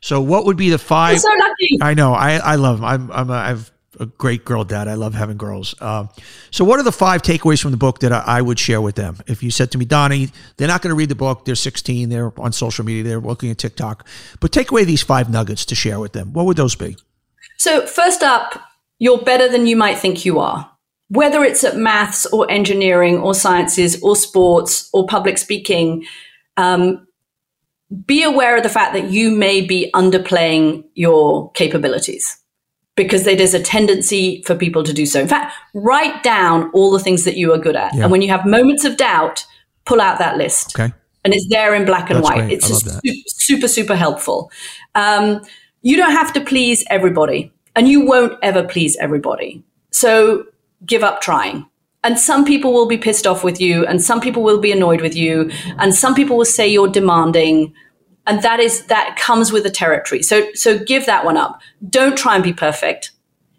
So 0.00 0.20
what 0.20 0.44
would 0.46 0.56
be 0.56 0.70
the 0.70 0.78
5 0.78 1.12
You're 1.12 1.20
so 1.20 1.28
lucky. 1.28 1.78
I 1.82 1.94
know. 1.94 2.14
I 2.14 2.36
I 2.36 2.54
love 2.56 2.78
them. 2.78 2.84
I'm 2.84 3.10
I'm 3.12 3.30
a, 3.30 3.34
I've 3.34 3.72
a 3.98 4.06
great 4.06 4.44
girl 4.44 4.64
dad. 4.64 4.88
I 4.88 4.94
love 4.94 5.14
having 5.14 5.36
girls. 5.36 5.74
Uh, 5.80 6.06
so, 6.50 6.64
what 6.64 6.78
are 6.78 6.82
the 6.82 6.92
five 6.92 7.22
takeaways 7.22 7.60
from 7.60 7.70
the 7.70 7.76
book 7.76 8.00
that 8.00 8.12
I, 8.12 8.22
I, 8.26 8.42
would 8.42 8.58
share 8.58 8.80
with 8.80 8.96
them? 8.96 9.18
If 9.26 9.42
you 9.42 9.50
said 9.50 9.70
to 9.72 9.78
me, 9.78 9.84
Donny, 9.84 10.30
they're 10.56 10.68
not 10.68 10.82
going 10.82 10.90
to 10.90 10.96
read 10.96 11.08
the 11.08 11.14
book. 11.14 11.44
They're 11.44 11.54
16. 11.54 12.08
They're 12.08 12.38
on 12.40 12.52
social 12.52 12.84
media. 12.84 13.04
They're 13.04 13.20
looking 13.20 13.50
at 13.50 13.58
TikTok. 13.58 14.06
But 14.40 14.52
take 14.52 14.70
away 14.70 14.84
these 14.84 15.02
five 15.02 15.30
nuggets 15.30 15.64
to 15.66 15.74
share 15.74 16.00
with 16.00 16.12
them. 16.12 16.32
What 16.32 16.46
would 16.46 16.56
those 16.56 16.74
be? 16.74 16.96
So, 17.56 17.86
first 17.86 18.22
up, 18.22 18.60
you're 18.98 19.22
better 19.22 19.48
than 19.48 19.66
you 19.66 19.76
might 19.76 19.98
think 19.98 20.24
you 20.24 20.38
are. 20.38 20.70
Whether 21.08 21.44
it's 21.44 21.62
at 21.62 21.76
maths 21.76 22.26
or 22.26 22.50
engineering 22.50 23.18
or 23.18 23.34
sciences 23.34 24.02
or 24.02 24.16
sports 24.16 24.90
or 24.92 25.06
public 25.06 25.38
speaking, 25.38 26.04
um, 26.56 27.06
be 28.04 28.24
aware 28.24 28.56
of 28.56 28.64
the 28.64 28.68
fact 28.68 28.94
that 28.94 29.10
you 29.10 29.30
may 29.30 29.60
be 29.60 29.90
underplaying 29.94 30.84
your 30.94 31.52
capabilities 31.52 32.42
because 32.96 33.24
there's 33.24 33.54
a 33.54 33.62
tendency 33.62 34.42
for 34.46 34.54
people 34.54 34.82
to 34.82 34.92
do 34.92 35.06
so. 35.06 35.20
In 35.20 35.28
fact, 35.28 35.54
write 35.74 36.22
down 36.22 36.70
all 36.72 36.90
the 36.90 36.98
things 36.98 37.24
that 37.24 37.36
you 37.36 37.52
are 37.52 37.58
good 37.58 37.76
at. 37.76 37.94
Yeah. 37.94 38.02
And 38.02 38.10
when 38.10 38.22
you 38.22 38.28
have 38.28 38.46
moments 38.46 38.84
of 38.84 38.96
doubt, 38.96 39.46
pull 39.84 40.00
out 40.00 40.18
that 40.18 40.36
list. 40.36 40.78
Okay. 40.78 40.92
And 41.24 41.34
it's 41.34 41.46
there 41.48 41.74
in 41.74 41.84
black 41.84 42.08
and 42.08 42.18
That's 42.18 42.28
white. 42.28 42.46
Great. 42.46 42.52
It's 42.52 42.66
super, 42.66 43.00
super, 43.28 43.68
super 43.68 43.96
helpful. 43.96 44.50
Um, 44.94 45.42
you 45.82 45.96
don't 45.96 46.12
have 46.12 46.32
to 46.32 46.40
please 46.40 46.84
everybody, 46.88 47.52
and 47.74 47.88
you 47.88 48.06
won't 48.06 48.38
ever 48.42 48.62
please 48.62 48.96
everybody. 48.96 49.62
So 49.90 50.46
give 50.84 51.04
up 51.04 51.20
trying. 51.20 51.66
And 52.02 52.18
some 52.18 52.44
people 52.44 52.72
will 52.72 52.86
be 52.86 52.96
pissed 52.96 53.26
off 53.26 53.42
with 53.42 53.60
you, 53.60 53.84
and 53.86 54.02
some 54.02 54.20
people 54.20 54.42
will 54.42 54.60
be 54.60 54.70
annoyed 54.70 55.00
with 55.00 55.16
you, 55.16 55.50
and 55.78 55.94
some 55.94 56.14
people 56.14 56.36
will 56.36 56.44
say 56.44 56.66
you're 56.66 56.88
demanding 56.88 57.74
and 58.26 58.42
that 58.42 58.60
is 58.60 58.86
that 58.86 59.16
comes 59.16 59.52
with 59.52 59.62
the 59.62 59.70
territory. 59.70 60.22
So 60.22 60.52
so 60.54 60.78
give 60.78 61.06
that 61.06 61.24
one 61.24 61.36
up. 61.36 61.60
Don't 61.88 62.16
try 62.16 62.34
and 62.34 62.44
be 62.44 62.52
perfect. 62.52 63.12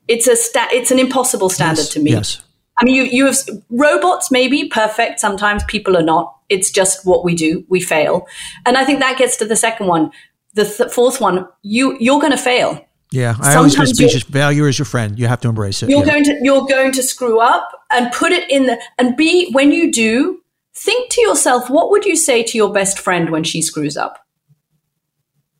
It's 0.07 0.27
a 0.27 0.35
sta- 0.35 0.69
it's 0.71 0.91
an 0.91 0.99
impossible 0.99 1.49
standard 1.49 1.83
yes, 1.83 1.89
to 1.89 1.99
meet. 1.99 2.13
Yes. 2.13 2.41
I 2.79 2.85
mean, 2.85 2.95
you 2.95 3.03
you 3.03 3.25
have 3.25 3.37
robots 3.69 4.29
may 4.29 4.47
be 4.47 4.67
perfect. 4.67 5.19
Sometimes 5.19 5.63
people 5.65 5.97
are 5.97 6.03
not. 6.03 6.35
It's 6.49 6.71
just 6.71 7.05
what 7.05 7.25
we 7.25 7.35
do. 7.35 7.65
We 7.69 7.81
fail, 7.81 8.27
and 8.65 8.77
I 8.77 8.85
think 8.85 8.99
that 8.99 9.17
gets 9.17 9.37
to 9.37 9.45
the 9.45 9.55
second 9.55 9.87
one. 9.87 10.11
The 10.53 10.65
th- 10.65 10.91
fourth 10.91 11.19
one, 11.19 11.47
you 11.63 11.97
you're 11.99 12.19
going 12.19 12.31
to 12.31 12.37
fail. 12.37 12.83
Yeah, 13.11 13.35
I 13.39 13.53
Sometimes 13.53 13.75
always 13.75 13.75
give 13.75 14.09
speeches. 14.11 14.23
Failure 14.23 14.67
is 14.67 14.77
your 14.77 14.85
friend. 14.85 15.17
You 15.17 15.27
have 15.27 15.39
to 15.41 15.49
embrace 15.49 15.81
it. 15.81 15.89
You're 15.89 16.05
yeah. 16.05 16.11
going 16.11 16.23
to 16.25 16.39
you're 16.41 16.65
going 16.65 16.91
to 16.93 17.03
screw 17.03 17.39
up 17.39 17.69
and 17.89 18.11
put 18.11 18.31
it 18.31 18.49
in 18.49 18.67
the 18.67 18.81
and 18.97 19.15
be 19.15 19.51
when 19.51 19.71
you 19.71 19.91
do. 19.91 20.41
Think 20.79 21.09
to 21.13 21.21
yourself, 21.21 21.71
what 21.71 21.89
would 21.89 22.05
you 22.05 22.15
say 22.15 22.43
to 22.43 22.55
your 22.55 22.71
best 22.71 22.99
friend 22.99 23.31
when 23.31 23.43
she 23.43 23.63
screws 23.63 23.97
up? 23.97 24.26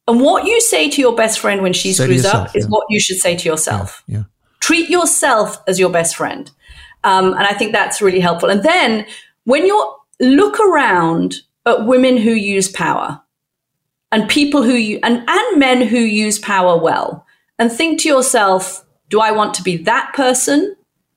And 0.07 0.21
what 0.21 0.45
you 0.45 0.61
say 0.61 0.89
to 0.89 1.01
your 1.01 1.15
best 1.15 1.39
friend 1.39 1.61
when 1.61 1.73
she 1.73 1.91
say 1.91 2.05
screws 2.05 2.23
yourself, 2.23 2.49
up 2.49 2.55
is 2.55 2.67
what 2.67 2.85
you 2.89 2.99
should 2.99 3.17
say 3.17 3.35
to 3.35 3.49
yourself. 3.49 4.03
Yeah, 4.07 4.19
yeah. 4.19 4.23
Treat 4.61 4.89
yourself 4.89 5.61
as 5.67 5.79
your 5.79 5.89
best 5.89 6.15
friend. 6.15 6.49
Um, 7.03 7.33
and 7.33 7.43
I 7.43 7.53
think 7.53 7.73
that's 7.73 8.01
really 8.01 8.19
helpful. 8.19 8.49
And 8.49 8.63
then 8.63 9.05
when 9.43 9.65
you 9.65 9.95
look 10.19 10.59
around 10.59 11.35
at 11.65 11.85
women 11.85 12.17
who 12.17 12.31
use 12.31 12.69
power 12.69 13.21
and 14.11 14.29
people 14.29 14.63
who 14.63 14.73
you, 14.73 14.99
and, 15.03 15.23
and 15.27 15.59
men 15.59 15.81
who 15.81 15.99
use 15.99 16.39
power 16.39 16.77
well, 16.77 17.25
and 17.59 17.71
think 17.71 18.01
to 18.01 18.09
yourself, 18.09 18.85
do 19.09 19.19
I 19.19 19.31
want 19.31 19.53
to 19.55 19.63
be 19.63 19.77
that 19.77 20.13
person 20.13 20.75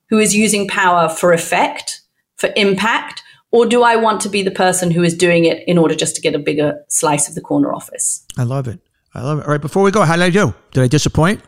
who 0.08 0.18
is 0.18 0.34
using 0.34 0.66
power 0.66 1.08
for 1.08 1.32
effect, 1.32 2.00
for 2.36 2.50
impact? 2.56 3.22
Or 3.52 3.66
do 3.66 3.82
I 3.82 3.96
want 3.96 4.20
to 4.22 4.28
be 4.28 4.42
the 4.42 4.50
person 4.50 4.90
who 4.90 5.02
is 5.02 5.14
doing 5.14 5.44
it 5.44 5.66
in 5.66 5.76
order 5.76 5.94
just 5.94 6.14
to 6.16 6.22
get 6.22 6.34
a 6.34 6.38
bigger 6.38 6.84
slice 6.88 7.28
of 7.28 7.34
the 7.34 7.40
corner 7.40 7.72
office? 7.72 8.24
I 8.38 8.44
love 8.44 8.68
it. 8.68 8.80
I 9.12 9.22
love 9.22 9.40
it. 9.40 9.46
All 9.46 9.50
right, 9.50 9.60
before 9.60 9.82
we 9.82 9.90
go, 9.90 10.02
how 10.02 10.14
did 10.16 10.22
I 10.22 10.30
do? 10.30 10.54
Did 10.70 10.84
I 10.84 10.86
disappoint? 10.86 11.42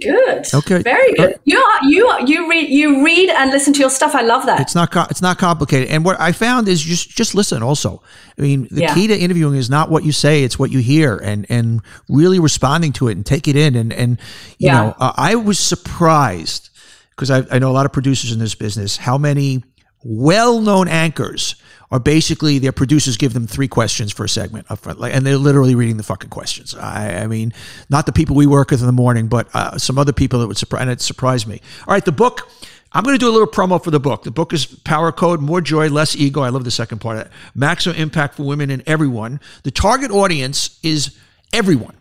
Good. 0.00 0.46
Okay. 0.54 0.82
Very 0.82 1.12
good. 1.14 1.38
You 1.44 1.58
are, 1.58 1.84
you 1.84 2.06
are, 2.06 2.20
you 2.22 2.48
read 2.48 2.70
you 2.70 3.04
read 3.04 3.28
and 3.28 3.50
listen 3.50 3.72
to 3.74 3.80
your 3.80 3.90
stuff. 3.90 4.14
I 4.14 4.22
love 4.22 4.46
that. 4.46 4.60
It's 4.60 4.74
not 4.74 4.94
it's 5.10 5.20
not 5.20 5.38
complicated. 5.38 5.90
And 5.90 6.04
what 6.04 6.18
I 6.18 6.32
found 6.32 6.68
is 6.68 6.80
just 6.80 7.10
just 7.10 7.34
listen. 7.34 7.62
Also, 7.62 8.02
I 8.38 8.42
mean, 8.42 8.66
the 8.70 8.82
yeah. 8.82 8.94
key 8.94 9.06
to 9.08 9.16
interviewing 9.16 9.56
is 9.56 9.68
not 9.68 9.90
what 9.90 10.04
you 10.04 10.12
say; 10.12 10.42
it's 10.42 10.58
what 10.58 10.70
you 10.70 10.78
hear, 10.78 11.16
and 11.16 11.46
and 11.50 11.82
really 12.08 12.38
responding 12.38 12.92
to 12.94 13.08
it 13.08 13.12
and 13.12 13.26
take 13.26 13.46
it 13.46 13.56
in. 13.56 13.76
And 13.76 13.92
and 13.92 14.18
you 14.58 14.68
yeah. 14.68 14.72
know, 14.74 14.94
uh, 14.98 15.12
I 15.16 15.34
was 15.34 15.58
surprised 15.58 16.70
because 17.10 17.30
I, 17.30 17.44
I 17.50 17.58
know 17.58 17.70
a 17.70 17.72
lot 17.74 17.86
of 17.86 17.92
producers 17.92 18.32
in 18.32 18.38
this 18.38 18.54
business 18.54 18.96
how 18.96 19.18
many 19.18 19.62
well-known 20.04 20.86
anchors 20.86 21.56
are 21.90 22.00
basically 22.00 22.58
their 22.58 22.72
producers 22.72 23.16
give 23.16 23.32
them 23.32 23.46
three 23.46 23.68
questions 23.68 24.12
for 24.12 24.24
a 24.24 24.28
segment 24.28 24.66
up 24.70 24.80
front, 24.80 25.00
like, 25.00 25.14
and 25.14 25.24
they're 25.24 25.36
literally 25.36 25.74
reading 25.74 25.96
the 25.96 26.02
fucking 26.02 26.30
questions. 26.30 26.74
I, 26.74 27.22
I 27.22 27.26
mean, 27.26 27.52
not 27.88 28.06
the 28.06 28.12
people 28.12 28.36
we 28.36 28.46
work 28.46 28.70
with 28.70 28.80
in 28.80 28.86
the 28.86 28.92
morning, 28.92 29.28
but 29.28 29.48
uh, 29.54 29.78
some 29.78 29.98
other 29.98 30.12
people 30.12 30.40
that 30.40 30.46
would 30.46 30.56
surprise, 30.56 30.82
and 30.82 30.90
it 30.90 31.00
surprised 31.00 31.46
me. 31.46 31.60
All 31.86 31.94
right, 31.94 32.04
the 32.04 32.12
book. 32.12 32.48
I'm 32.96 33.02
going 33.02 33.16
to 33.16 33.18
do 33.18 33.28
a 33.28 33.32
little 33.32 33.48
promo 33.48 33.82
for 33.82 33.90
the 33.90 33.98
book. 33.98 34.22
The 34.22 34.30
book 34.30 34.52
is 34.52 34.66
Power 34.66 35.10
Code, 35.10 35.40
More 35.40 35.60
Joy, 35.60 35.88
Less 35.88 36.14
Ego. 36.14 36.42
I 36.42 36.50
love 36.50 36.62
the 36.62 36.70
second 36.70 37.00
part 37.00 37.16
of 37.16 37.24
that. 37.24 37.32
Maximum 37.52 37.96
impact 37.96 38.36
for 38.36 38.44
women 38.44 38.70
and 38.70 38.84
everyone. 38.86 39.40
The 39.64 39.72
target 39.72 40.12
audience 40.12 40.78
is 40.84 41.18
everyone. 41.52 41.96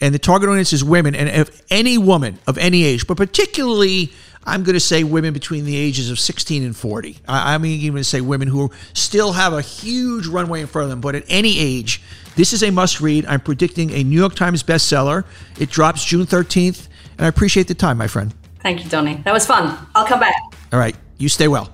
And 0.00 0.14
the 0.14 0.18
target 0.18 0.48
audience 0.48 0.72
is 0.72 0.82
women. 0.82 1.14
And 1.14 1.28
if 1.28 1.62
any 1.70 1.98
woman 1.98 2.38
of 2.46 2.56
any 2.56 2.84
age, 2.84 3.06
but 3.06 3.18
particularly 3.18 4.10
I'm 4.48 4.62
going 4.62 4.74
to 4.74 4.80
say 4.80 5.04
women 5.04 5.34
between 5.34 5.66
the 5.66 5.76
ages 5.76 6.10
of 6.10 6.18
16 6.18 6.62
and 6.62 6.74
40. 6.74 7.18
I, 7.28 7.54
am 7.54 7.66
even 7.66 7.92
going 7.92 8.00
to 8.00 8.04
say 8.04 8.22
women 8.22 8.48
who 8.48 8.70
still 8.94 9.32
have 9.32 9.52
a 9.52 9.60
huge 9.60 10.26
runway 10.26 10.62
in 10.62 10.66
front 10.66 10.84
of 10.84 10.90
them, 10.90 11.02
but 11.02 11.14
at 11.14 11.24
any 11.28 11.58
age, 11.58 12.00
this 12.34 12.54
is 12.54 12.62
a 12.62 12.70
must 12.70 13.00
read. 13.00 13.26
I'm 13.26 13.40
predicting 13.40 13.90
a 13.90 14.02
New 14.02 14.18
York 14.18 14.34
Times 14.34 14.62
bestseller. 14.62 15.24
It 15.58 15.68
drops 15.68 16.02
June 16.02 16.24
13th, 16.24 16.88
and 17.18 17.26
I 17.26 17.28
appreciate 17.28 17.68
the 17.68 17.74
time, 17.74 17.98
my 17.98 18.06
friend. 18.06 18.34
Thank 18.62 18.82
you, 18.82 18.88
Donny. 18.88 19.16
That 19.24 19.34
was 19.34 19.44
fun. 19.44 19.78
I'll 19.94 20.06
come 20.06 20.20
back. 20.20 20.34
All 20.72 20.78
right. 20.78 20.96
You 21.18 21.28
stay 21.28 21.48
well. 21.48 21.70